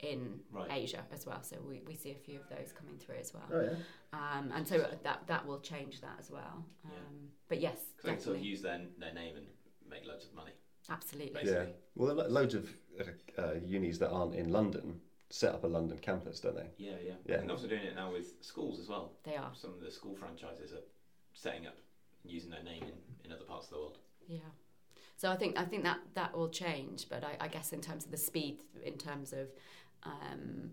in 0.00 0.40
Right. 0.50 0.70
Asia 0.72 1.06
as 1.12 1.24
well. 1.24 1.42
So 1.42 1.56
we, 1.66 1.80
we 1.86 1.94
see 1.94 2.10
a 2.10 2.16
few 2.16 2.38
of 2.38 2.48
those 2.50 2.72
coming 2.72 2.98
through 2.98 3.16
as 3.16 3.32
well. 3.32 3.48
Oh 3.50 3.60
yeah. 3.62 3.76
Um, 4.12 4.52
and 4.52 4.66
so 4.66 4.78
that 5.04 5.26
that 5.26 5.46
will 5.46 5.60
change 5.60 6.00
that 6.02 6.16
as 6.18 6.30
well. 6.30 6.64
Um, 6.84 6.90
Yeah. 6.92 6.98
But 7.48 7.60
yes, 7.60 7.78
Because 7.96 8.04
they 8.04 8.12
can 8.16 8.20
sort 8.20 8.36
of 8.36 8.44
use 8.44 8.60
their, 8.60 8.82
their 8.98 9.14
name 9.14 9.36
and 9.36 9.46
make 9.88 10.04
loads 10.06 10.26
of 10.26 10.34
money. 10.34 10.52
Absolutely. 10.90 11.42
Yeah. 11.44 11.64
Well, 11.94 12.14
lo- 12.14 12.28
loads 12.28 12.54
of 12.54 12.68
uh, 13.00 13.40
uh, 13.40 13.54
unis 13.64 13.98
that 13.98 14.10
aren't 14.10 14.34
in 14.34 14.52
London 14.52 15.00
set 15.30 15.54
up 15.54 15.64
a 15.64 15.66
London 15.66 15.98
campus, 15.98 16.40
don't 16.40 16.56
they? 16.56 16.68
Yeah, 16.78 16.92
yeah. 17.04 17.14
Yeah. 17.26 17.36
And 17.40 17.50
also 17.50 17.66
doing 17.66 17.82
it 17.82 17.96
now 17.96 18.12
with 18.12 18.34
schools 18.42 18.78
as 18.78 18.88
well. 18.88 19.12
They 19.24 19.36
are. 19.36 19.50
Some 19.54 19.72
of 19.72 19.80
the 19.80 19.90
school 19.90 20.14
franchises 20.14 20.72
are 20.72 20.84
setting 21.34 21.66
up 21.66 21.76
and 22.22 22.32
using 22.32 22.50
their 22.50 22.62
name 22.62 22.82
in, 22.84 22.92
in 23.24 23.32
other 23.32 23.44
parts 23.44 23.66
of 23.66 23.72
the 23.72 23.78
world. 23.78 23.98
Yeah. 24.28 24.38
So 25.16 25.30
I 25.30 25.36
think 25.36 25.58
I 25.58 25.64
think 25.64 25.82
that 25.84 25.98
that 26.14 26.36
will 26.36 26.50
change, 26.50 27.08
but 27.08 27.24
I, 27.24 27.36
I 27.40 27.48
guess 27.48 27.72
in 27.72 27.80
terms 27.80 28.04
of 28.04 28.10
the 28.10 28.16
speed, 28.18 28.58
in 28.84 28.98
terms 28.98 29.32
of 29.32 29.48
um, 30.02 30.72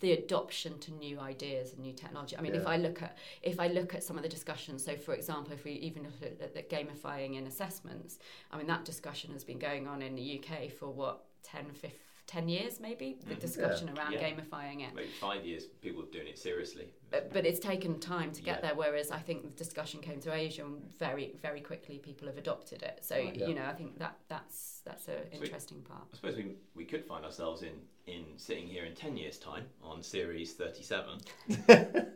the 0.00 0.12
adoption 0.12 0.78
to 0.80 0.92
new 0.92 1.18
ideas 1.18 1.72
and 1.72 1.80
new 1.80 1.92
technology. 1.92 2.36
I 2.36 2.42
mean, 2.42 2.54
if 2.54 2.66
I 2.66 2.76
look 2.76 3.02
at 3.02 3.16
if 3.42 3.58
I 3.58 3.68
look 3.68 3.94
at 3.94 4.04
some 4.04 4.16
of 4.16 4.22
the 4.22 4.28
discussions, 4.28 4.84
so 4.84 4.96
for 4.96 5.14
example, 5.14 5.52
if 5.52 5.64
we 5.64 5.72
even 5.72 6.02
look 6.02 6.22
at, 6.22 6.40
at 6.40 6.54
the 6.54 6.62
gamifying 6.62 7.38
in 7.38 7.46
assessments, 7.46 8.18
I 8.50 8.58
mean 8.58 8.66
that 8.66 8.84
discussion 8.84 9.32
has 9.32 9.44
been 9.44 9.58
going 9.58 9.88
on 9.88 10.02
in 10.02 10.14
the 10.14 10.40
UK 10.40 10.70
for 10.70 10.90
what 10.90 11.24
10, 11.44 11.72
15, 11.72 11.90
10 12.26 12.48
years 12.48 12.80
maybe. 12.80 13.18
The 13.26 13.34
Mhm. 13.34 13.40
discussion 13.40 13.88
around 13.96 14.12
Yeah. 14.12 14.30
gamifying 14.30 14.80
it. 14.86 14.94
Maybe 14.94 15.08
five 15.08 15.44
years, 15.44 15.66
people 15.66 16.02
are 16.02 16.06
doing 16.10 16.26
it 16.28 16.38
seriously. 16.38 16.88
But, 17.10 17.32
but 17.32 17.44
it's 17.46 17.60
taken 17.60 18.00
time 18.00 18.32
to 18.32 18.42
get 18.42 18.56
Yeah. 18.56 18.60
there. 18.68 18.74
Whereas 18.74 19.10
I 19.10 19.18
think 19.20 19.42
the 19.42 19.50
discussion 19.50 20.00
came 20.00 20.20
to 20.20 20.32
Asia, 20.32 20.64
and 20.64 20.82
very 20.98 21.32
very 21.42 21.60
quickly 21.60 21.98
people 21.98 22.26
have 22.26 22.38
adopted 22.38 22.82
it. 22.82 23.04
So 23.04 23.16
Right. 23.16 23.36
Yeah. 23.36 23.46
you 23.48 23.54
know, 23.54 23.66
I 23.66 23.74
think 23.74 23.98
that 23.98 24.18
that's 24.28 24.80
that's 24.84 25.08
an 25.08 25.28
Sweet. 25.30 25.42
interesting 25.44 25.82
part. 25.82 26.08
I 26.12 26.16
suppose 26.16 26.36
we, 26.36 26.56
we 26.74 26.84
could 26.84 27.04
find 27.06 27.24
ourselves 27.24 27.62
in, 27.62 27.86
in 28.06 28.36
sitting 28.36 28.66
here 28.66 28.84
in 28.84 28.94
10 28.94 29.16
years' 29.16 29.38
time 29.38 29.66
on 29.82 30.02
series 30.02 30.52
37. 30.54 31.20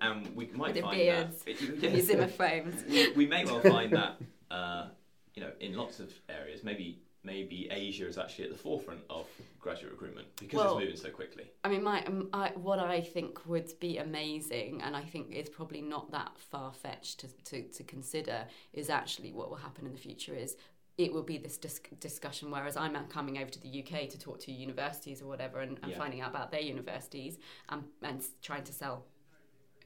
and 0.03 0.35
we 0.37 0.47
might 0.49 0.75
With 0.75 0.83
find 0.83 0.97
beards, 0.99 1.43
that. 1.45 1.61
Your 1.61 1.75
Yes. 1.77 2.05
Zimmer 2.05 2.29
frames. 2.29 2.85
we, 2.85 3.13
we 3.13 3.27
may 3.27 3.45
well 3.47 3.61
find 3.63 3.93
that, 3.95 4.21
uh, 4.51 4.91
you 5.35 5.43
know, 5.43 5.53
in 5.61 5.75
lots 5.77 5.99
of 6.01 6.13
areas, 6.29 6.63
maybe 6.63 7.01
maybe 7.25 7.69
Asia 7.71 8.07
is 8.07 8.17
actually 8.19 8.45
at 8.45 8.51
the 8.53 8.59
forefront 8.59 9.01
of 9.11 9.27
graduate 9.61 9.93
recruitment 9.93 10.29
because 10.37 10.57
Well- 10.59 10.79
it's 10.79 10.85
moving 10.85 10.97
so 10.97 11.11
quickly. 11.11 11.51
I 11.65 11.69
mean, 11.69 11.83
my 11.83 12.05
um, 12.05 12.29
I, 12.33 12.51
what 12.51 12.79
I 12.79 13.01
think 13.01 13.47
would 13.47 13.73
be 13.81 13.99
amazing, 13.99 14.81
and 14.83 14.97
I 14.97 15.03
think 15.03 15.33
is 15.33 15.49
probably 15.49 15.83
not 15.83 16.11
that 16.13 16.39
far 16.39 16.73
fetched 16.73 17.21
to, 17.21 17.29
to, 17.45 17.63
to 17.69 17.85
consider, 17.85 18.47
is 18.73 18.89
actually 18.91 19.33
what 19.33 19.51
will 19.51 19.57
happen 19.57 19.87
in 19.87 19.93
the 19.93 19.99
future 19.99 20.35
is 20.35 20.57
it 20.97 21.13
will 21.13 21.23
be 21.23 21.39
this 21.39 21.57
dis- 21.59 21.81
discussion. 22.01 22.51
Whereas 22.51 22.77
I'm 22.77 22.97
coming 23.09 23.39
over 23.39 23.51
to 23.51 23.61
the 23.61 23.85
UK 23.85 24.09
to 24.11 24.19
talk 24.19 24.41
to 24.41 24.53
universities 24.53 25.23
or 25.23 25.27
whatever, 25.27 25.61
and, 25.61 25.79
and 25.83 25.93
Yeah. 25.93 25.99
finding 25.99 26.21
out 26.21 26.31
about 26.31 26.51
their 26.51 26.61
universities, 26.61 27.39
and, 27.69 27.85
and 28.03 28.25
trying 28.43 28.65
to 28.65 28.73
sell 28.73 29.05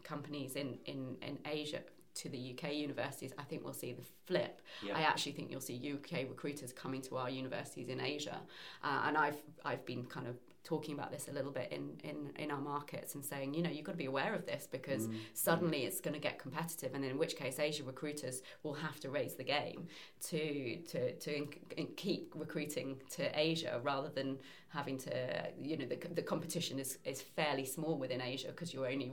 companies 0.05 0.57
in, 0.57 0.79
in, 0.87 1.17
in 1.23 1.39
Asia 1.47 1.81
to 2.15 2.29
the 2.29 2.55
UK 2.55 2.75
universities. 2.75 3.33
I 3.39 3.43
think 3.43 3.65
we'll 3.65 3.73
see 3.73 3.93
the 3.93 4.05
flip. 4.27 4.61
Yeah. 4.85 4.97
I 4.97 5.03
actually 5.03 5.33
think 5.33 5.51
you'll 5.51 5.61
see 5.61 5.95
UK 5.95 6.29
recruiters 6.29 6.73
coming 6.73 7.03
to 7.03 7.17
our 7.17 7.31
universities 7.31 7.89
in 7.89 8.01
Asia, 8.01 8.41
uh, 8.83 9.03
and 9.07 9.17
I've 9.17 9.41
I've 9.65 9.85
been 9.87 10.05
kind 10.05 10.27
of 10.27 10.37
talking 10.65 10.95
about 10.95 11.11
this 11.11 11.29
a 11.29 11.33
little 11.33 11.51
bit 11.51 11.73
in, 11.73 11.99
in, 12.05 12.31
in 12.37 12.51
our 12.51 12.61
markets 12.61 13.15
and 13.15 13.25
saying, 13.25 13.53
you 13.55 13.63
know, 13.63 13.71
you've 13.71 13.85
got 13.85 13.93
to 13.93 13.99
be 13.99 14.07
aware 14.07 14.35
of 14.35 14.47
this 14.47 14.69
because 14.71 15.09
Mm. 15.09 15.17
suddenly 15.35 15.85
it's 15.85 16.01
going 16.01 16.15
to 16.15 16.21
get 16.21 16.39
competitive, 16.39 16.95
and 16.95 17.05
in 17.05 17.19
which 17.19 17.35
case, 17.37 17.59
Asia 17.59 17.83
recruiters 17.83 18.43
will 18.63 18.75
have 18.75 19.01
to 19.01 19.11
raise 19.11 19.35
the 19.35 19.45
game 19.45 19.89
to 20.29 20.77
to 20.83 21.13
to 21.17 21.37
in, 21.37 21.49
in 21.77 21.87
keep 21.97 22.33
recruiting 22.37 23.01
to 23.11 23.23
Asia 23.39 23.81
rather 23.83 24.09
than 24.09 24.39
having 24.69 24.97
to, 24.97 25.13
you 25.61 25.77
know, 25.77 25.85
the, 25.85 25.99
the 26.15 26.23
competition 26.23 26.79
is, 26.79 26.99
is 27.05 27.21
fairly 27.21 27.65
small 27.65 27.99
within 27.99 28.23
Asia 28.23 28.49
because 28.49 28.73
you're 28.73 28.87
only 28.87 29.13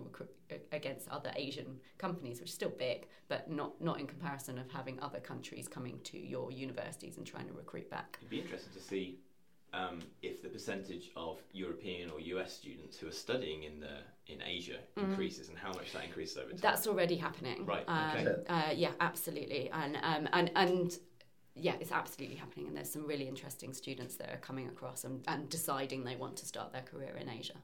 against 0.72 1.10
other 1.10 1.32
Asian 1.36 1.78
companies, 1.98 2.40
which 2.40 2.50
is 2.50 2.56
still 2.56 2.70
big, 2.78 3.08
but 3.28 3.50
not 3.50 3.80
not 3.82 4.00
in 4.00 4.08
comparison 4.08 4.58
of 4.60 4.70
having 4.72 5.00
other 5.02 5.20
countries 5.20 5.68
coming 5.68 6.00
to 6.04 6.18
your 6.18 6.52
universities 6.52 7.18
and 7.18 7.26
trying 7.26 7.48
to 7.48 7.54
recruit 7.54 7.90
back. 7.90 8.18
It'd 8.22 8.30
be 8.30 8.40
interesting 8.40 8.74
to 8.74 8.82
see 8.82 9.20
um, 9.74 10.00
if 10.22 10.42
the 10.42 10.50
percentage 10.50 11.12
of 11.16 11.40
European 11.54 12.10
or 12.10 12.20
US 12.20 12.54
students 12.54 12.98
who 12.98 13.08
are 13.08 13.12
studying 13.12 13.64
in 13.64 13.80
the 13.80 13.98
in 14.28 14.42
Asia 14.44 14.78
increases 14.98 15.50
and 15.50 15.58
how 15.58 15.70
much 15.74 15.92
that 15.94 16.04
increases 16.06 16.38
over 16.38 16.50
time. 16.50 16.58
Mm. 16.58 16.62
That's 16.62 16.88
already 16.88 17.16
happening. 17.16 17.66
Right, 17.66 17.84
Um, 17.88 18.16
okay. 18.16 18.36
uh, 18.48 18.72
yeah, 18.76 18.92
absolutely. 19.00 19.70
And 19.72 19.98
um, 20.04 20.30
and 20.34 20.52
and 20.56 20.98
yeah, 21.56 21.74
it's 21.80 21.92
absolutely 21.92 22.38
happening. 22.38 22.68
And 22.68 22.78
there's 22.78 22.92
some 22.92 23.06
really 23.06 23.28
interesting 23.28 23.74
students 23.74 24.16
that 24.16 24.30
are 24.32 24.38
coming 24.38 24.68
across 24.68 25.04
and, 25.04 25.24
and 25.28 25.50
deciding 25.50 26.04
they 26.04 26.16
want 26.16 26.38
to 26.38 26.46
start 26.46 26.72
their 26.72 26.84
career 26.84 27.16
in 27.20 27.28
Asia 27.28 27.58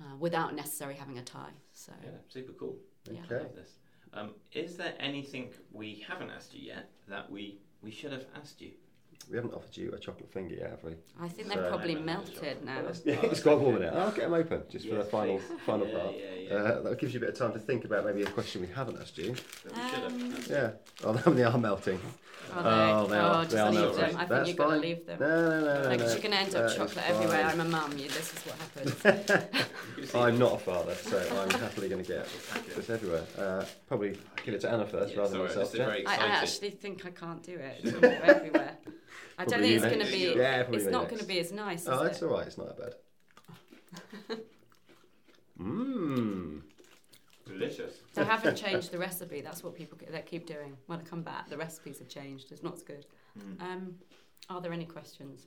uh, 0.00 0.16
without 0.18 0.54
necessarily 0.54 0.96
having 0.98 1.18
a 1.18 1.22
tie. 1.22 1.54
So 1.72 1.92
yeah, 2.04 2.10
super 2.28 2.52
cool. 2.52 2.76
yeah. 3.10 3.20
I 3.30 3.34
love 3.34 3.54
this. 3.54 3.70
Um, 4.14 4.34
is 4.52 4.76
there 4.76 4.94
anything 5.00 5.50
we 5.72 6.04
haven't 6.06 6.30
asked 6.30 6.54
you 6.54 6.66
yet 6.66 6.90
that 7.08 7.30
we, 7.30 7.58
we 7.82 7.90
should 7.90 8.12
have 8.12 8.26
asked 8.36 8.60
you? 8.60 8.72
We 9.30 9.36
haven't 9.36 9.54
offered 9.54 9.76
you 9.76 9.92
a 9.92 9.98
chocolate 9.98 10.30
finger 10.32 10.54
yet, 10.54 10.70
have 10.70 10.84
we? 10.84 10.92
I 11.20 11.28
think 11.28 11.48
So- 11.48 11.54
they're 11.54 11.68
probably 11.70 11.94
melted 11.94 12.34
sure. 12.34 12.54
now. 12.64 12.82
Yeah, 13.04 13.14
it's 13.22 13.42
quite 13.42 13.58
warm 13.58 13.76
in 13.76 13.82
it. 13.84 13.92
I'll 13.94 14.10
get 14.10 14.22
them 14.22 14.34
open 14.34 14.62
just 14.70 14.88
for 14.88 14.96
the 14.96 15.04
final 15.04 15.38
please. 15.38 15.58
final 15.64 15.86
Yeah, 15.88 15.98
part. 15.98 16.14
yeah, 16.14 16.34
yeah. 16.48 16.54
Uh, 16.54 16.80
that 16.82 16.98
gives 16.98 17.14
you 17.14 17.18
a 17.18 17.20
bit 17.20 17.30
of 17.30 17.38
time 17.38 17.52
to 17.52 17.58
think 17.58 17.84
about 17.84 18.04
maybe 18.04 18.22
a 18.22 18.26
question 18.30 18.60
we 18.62 18.68
haven't 18.68 19.00
asked 19.00 19.16
you. 19.18 19.34
That 19.64 19.76
we 19.76 19.88
should 19.90 20.04
Um, 20.04 20.20
have. 20.20 20.31
Yeah. 20.48 20.70
Oh, 21.04 21.12
they 21.30 21.44
are 21.44 21.58
melting. 21.58 22.00
Are 22.54 22.62
they? 22.62 22.68
Oh, 22.70 23.06
they 23.06 23.18
are. 23.18 23.42
just 23.44 23.54
they 23.54 23.60
are 23.60 23.70
leave 23.70 23.80
melting. 23.80 23.96
them. 23.98 24.04
I 24.04 24.18
think 24.18 24.28
That's 24.28 24.48
you've 24.48 24.56
got 24.58 24.64
to 24.66 24.70
fine. 24.72 24.80
leave 24.82 25.06
them. 25.06 25.20
No, 25.20 25.26
no, 25.26 25.60
no, 25.60 25.82
no. 25.84 25.88
Because 25.90 26.00
no. 26.06 26.12
you're 26.12 26.22
going 26.22 26.32
to 26.32 26.38
end 26.38 26.54
up 26.54 26.64
is 26.70 26.74
chocolate 26.76 27.04
fine. 27.04 27.14
everywhere. 27.14 27.44
I'm 27.46 27.60
a 27.60 27.64
mum. 27.64 27.92
You, 27.92 28.08
this 28.08 28.32
is 28.34 28.38
what 28.44 28.56
happens. 28.58 30.14
I'm 30.14 30.38
not 30.38 30.52
a 30.54 30.58
father, 30.58 30.94
so 30.94 31.18
I'm 31.18 31.60
happily 31.60 31.88
going 31.88 32.04
to 32.04 32.08
get 32.12 32.28
this 32.76 32.90
everywhere. 32.90 33.24
Uh, 33.38 33.64
probably 33.88 34.18
give 34.44 34.54
it 34.54 34.60
to 34.62 34.70
Anna 34.70 34.84
first 34.86 35.14
Yeah, 35.14 35.20
rather 35.20 35.30
sorry, 35.30 35.30
than 35.30 35.40
I'm 35.40 35.46
myself. 35.46 35.64
just 35.64 35.76
Jack. 35.76 35.86
very 35.86 36.06
I, 36.06 36.10
I 36.10 36.14
excited. 36.14 36.32
actually 36.34 36.70
think 36.70 37.06
I 37.06 37.10
can't 37.10 37.42
do 37.42 37.54
it. 37.54 37.80
It's 37.82 37.92
gonna 37.98 38.08
everywhere. 38.22 38.76
I 39.38 39.44
don't 39.46 39.48
Probably 39.52 39.68
think 39.68 39.74
it's 39.76 39.84
going 39.84 39.98
to 39.98 39.98
next. 40.04 40.10
be. 40.34 40.38
Yeah, 40.38 40.62
probably 40.64 40.82
it's 40.82 40.90
not 40.90 40.98
next. 41.02 41.10
going 41.10 41.20
to 41.22 41.28
be 41.28 41.38
as 41.40 41.52
nice. 41.52 41.88
Oh, 41.88 42.02
is 42.02 42.10
it's 42.10 42.22
it? 42.22 42.24
all 42.26 42.32
right. 42.36 42.46
It's 42.46 42.58
not 42.58 42.76
that 42.76 42.78
bad. 44.28 44.38
Mmm. 45.58 46.60
Delicious. 47.62 47.94
They 48.14 48.24
haven't 48.34 48.56
changed 48.56 48.90
the 48.90 48.98
recipe. 48.98 49.40
That's 49.40 49.62
what 49.62 49.74
people 49.74 49.98
they 50.10 50.20
keep 50.22 50.46
doing. 50.46 50.76
When 50.86 50.98
I 51.00 51.02
come 51.02 51.22
back, 51.22 51.48
the 51.48 51.56
recipes 51.56 51.98
have 51.98 52.08
changed. 52.08 52.52
It's 52.52 52.62
not 52.62 52.74
as 52.74 52.82
good. 52.82 53.06
Mm. 53.38 53.62
Um, 53.62 53.94
are 54.48 54.60
there 54.60 54.72
any 54.72 54.84
questions? 54.84 55.46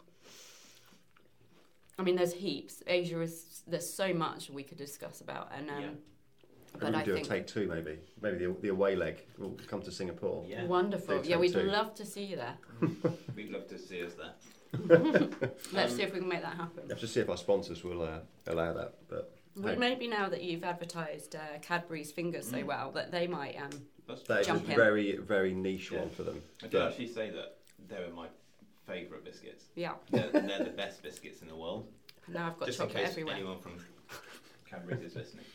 I 1.98 2.04
mean, 2.04 2.16
there's 2.16 2.34
heaps. 2.34 2.84
Asia 2.88 3.22
is 3.22 3.64
there's 3.68 3.92
so 3.92 4.14
much 4.14 4.50
we 4.50 4.64
could 4.64 4.78
discuss 4.78 5.22
about, 5.22 5.50
and 5.58 5.70
um, 5.70 5.82
Yeah. 5.82 5.90
but 6.74 6.82
Maybe 6.92 6.96
I 6.96 7.00
we 7.00 7.06
do 7.06 7.14
think 7.16 7.26
a 7.28 7.30
take 7.30 7.48
two, 7.48 7.68
maybe. 7.68 7.98
Maybe 8.22 8.38
the, 8.46 8.56
the 8.62 8.70
away 8.70 8.96
leg 8.96 9.24
will 9.38 9.58
come 9.68 9.82
to 9.84 9.92
Singapore. 9.92 10.44
Yeah, 10.48 10.66
wonderful. 10.66 11.26
Yeah, 11.26 11.38
we'd 11.38 11.54
too. 11.54 11.62
love 11.62 11.96
to 11.96 12.06
see 12.06 12.24
you 12.26 12.36
there. 12.36 12.56
we'd 13.36 13.52
love 13.52 13.68
to 13.68 13.78
see 13.78 14.04
us 14.06 14.14
there. 14.14 14.34
Let's 15.72 15.92
Um, 15.94 15.98
see 15.98 16.04
if 16.04 16.14
we 16.14 16.20
can 16.20 16.28
make 16.28 16.42
that 16.42 16.56
happen. 16.56 16.84
You 16.84 16.90
have 16.90 17.00
to 17.00 17.08
see 17.08 17.22
if 17.22 17.30
our 17.30 17.38
sponsors 17.38 17.84
will 17.84 18.02
uh, 18.02 18.20
allow 18.48 18.74
that. 18.74 18.96
But 19.08 19.34
Well, 19.58 19.76
Maybe 19.78 20.08
now 20.08 20.28
that 20.30 20.44
you've 20.44 20.64
advertised 20.64 21.36
uh, 21.36 21.40
Cadbury's 21.62 22.12
fingers 22.12 22.50
so 22.50 22.58
Mm. 22.58 22.66
well, 22.66 22.92
that 22.92 23.12
they 23.12 23.26
might. 23.28 23.56
Um, 23.62 23.70
That's 24.08 24.22
that 24.24 24.42
is 24.42 24.48
a 24.48 24.52
Jump 24.52 24.70
in. 24.70 24.76
very, 24.76 25.16
very 25.18 25.54
niche 25.54 25.92
Yeah. 25.92 26.00
one 26.02 26.10
for 26.10 26.24
them. 26.24 26.42
I 26.60 26.64
did 26.64 26.72
But 26.74 26.88
actually 26.90 27.08
say 27.08 27.30
that 27.30 27.58
they 27.88 28.04
were 28.06 28.14
my 28.14 28.28
favourite 28.86 29.24
biscuits. 29.24 29.66
yeah, 29.76 29.94
They're, 30.12 30.30
they're 30.30 30.64
the 30.64 30.74
best 30.76 31.02
biscuits 31.02 31.42
in 31.42 31.48
the 31.48 31.56
world. 31.56 31.88
now 32.28 32.48
I've 32.48 32.60
got 32.60 32.66
Just 32.68 32.80
in 32.82 32.88
chocolate 32.88 33.04
case 33.06 33.12
everywhere. 33.14 33.36
anyone 33.36 33.60
from 33.60 33.78
Cadbury's 34.70 35.02
is 35.04 35.16
listening. 35.16 35.46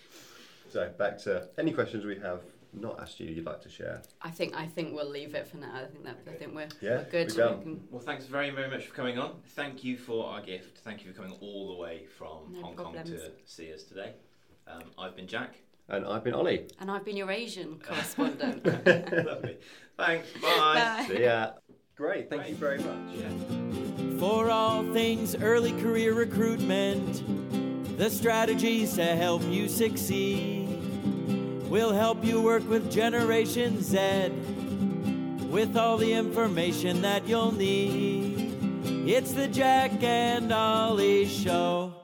so 0.70 0.88
back 0.98 1.18
to 1.18 1.48
any 1.58 1.72
questions 1.72 2.04
we 2.04 2.18
have 2.20 2.40
not 2.72 3.00
asked 3.00 3.18
you 3.20 3.26
you'd 3.26 3.46
like 3.46 3.60
to 3.62 3.68
share. 3.68 4.02
I 4.22 4.30
think 4.30 4.54
I 4.56 4.66
think 4.66 4.94
we'll 4.94 5.08
leave 5.10 5.34
it 5.34 5.46
for 5.48 5.56
now. 5.56 5.72
I 5.74 5.86
think 5.86 6.04
that 6.04 6.16
I 6.28 6.32
think 6.34 6.54
we're, 6.54 6.68
Yeah, 6.80 6.98
we're 6.98 7.10
good. 7.10 7.34
we're. 7.36 7.56
We 7.56 7.62
can- 7.62 7.84
Well, 7.90 8.00
thanks 8.00 8.26
very, 8.26 8.50
very 8.50 8.70
much 8.70 8.86
for 8.86 8.94
coming 8.94 9.18
on. 9.18 9.40
Thank 9.48 9.82
you 9.84 9.96
for 9.96 10.26
our 10.26 10.40
gift. 10.40 10.78
Thank 10.78 11.04
you 11.04 11.12
for 11.12 11.16
coming 11.20 11.36
all 11.40 11.68
the 11.74 11.80
way 11.80 12.06
from 12.18 12.52
No 12.54 12.62
Hong 12.62 12.76
Kong 12.76 12.94
to 13.04 13.32
see 13.44 13.72
us 13.72 13.82
today. 13.82 14.14
Um, 14.66 14.82
I've 14.98 15.16
been 15.16 15.26
Jack. 15.26 15.56
And 15.88 16.06
I've 16.06 16.22
been 16.22 16.34
Ollie. 16.34 16.68
and 16.78 16.88
I've 16.90 17.04
been 17.04 17.16
your 17.16 17.30
Asian 17.32 17.78
correspondent. 17.82 18.64
Lovely. 19.26 19.56
Thanks. 19.96 20.28
Bye. 20.40 20.74
Bye. 20.74 21.06
See 21.08 21.22
ya. 21.24 21.50
Great, 21.96 22.30
thank 22.30 22.48
you 22.48 22.54
very 22.54 22.78
much. 22.78 23.14
Yeah. 23.16 24.18
For 24.20 24.48
all 24.48 24.84
things 24.92 25.34
early 25.34 25.72
career 25.82 26.14
recruitment, 26.14 27.98
the 27.98 28.08
strategies 28.08 28.94
to 28.94 29.04
help 29.04 29.42
you 29.44 29.68
succeed. 29.68 30.69
We'll 31.70 31.92
help 31.92 32.24
you 32.24 32.42
work 32.42 32.68
with 32.68 32.90
Generation 32.90 33.80
Z 33.80 34.30
with 35.50 35.76
all 35.76 35.98
the 35.98 36.12
information 36.12 37.02
that 37.02 37.28
you'll 37.28 37.52
need. 37.52 38.56
It's 39.08 39.30
the 39.30 39.46
Jack 39.46 40.02
and 40.02 40.52
Ollie 40.52 41.26
Show. 41.26 41.99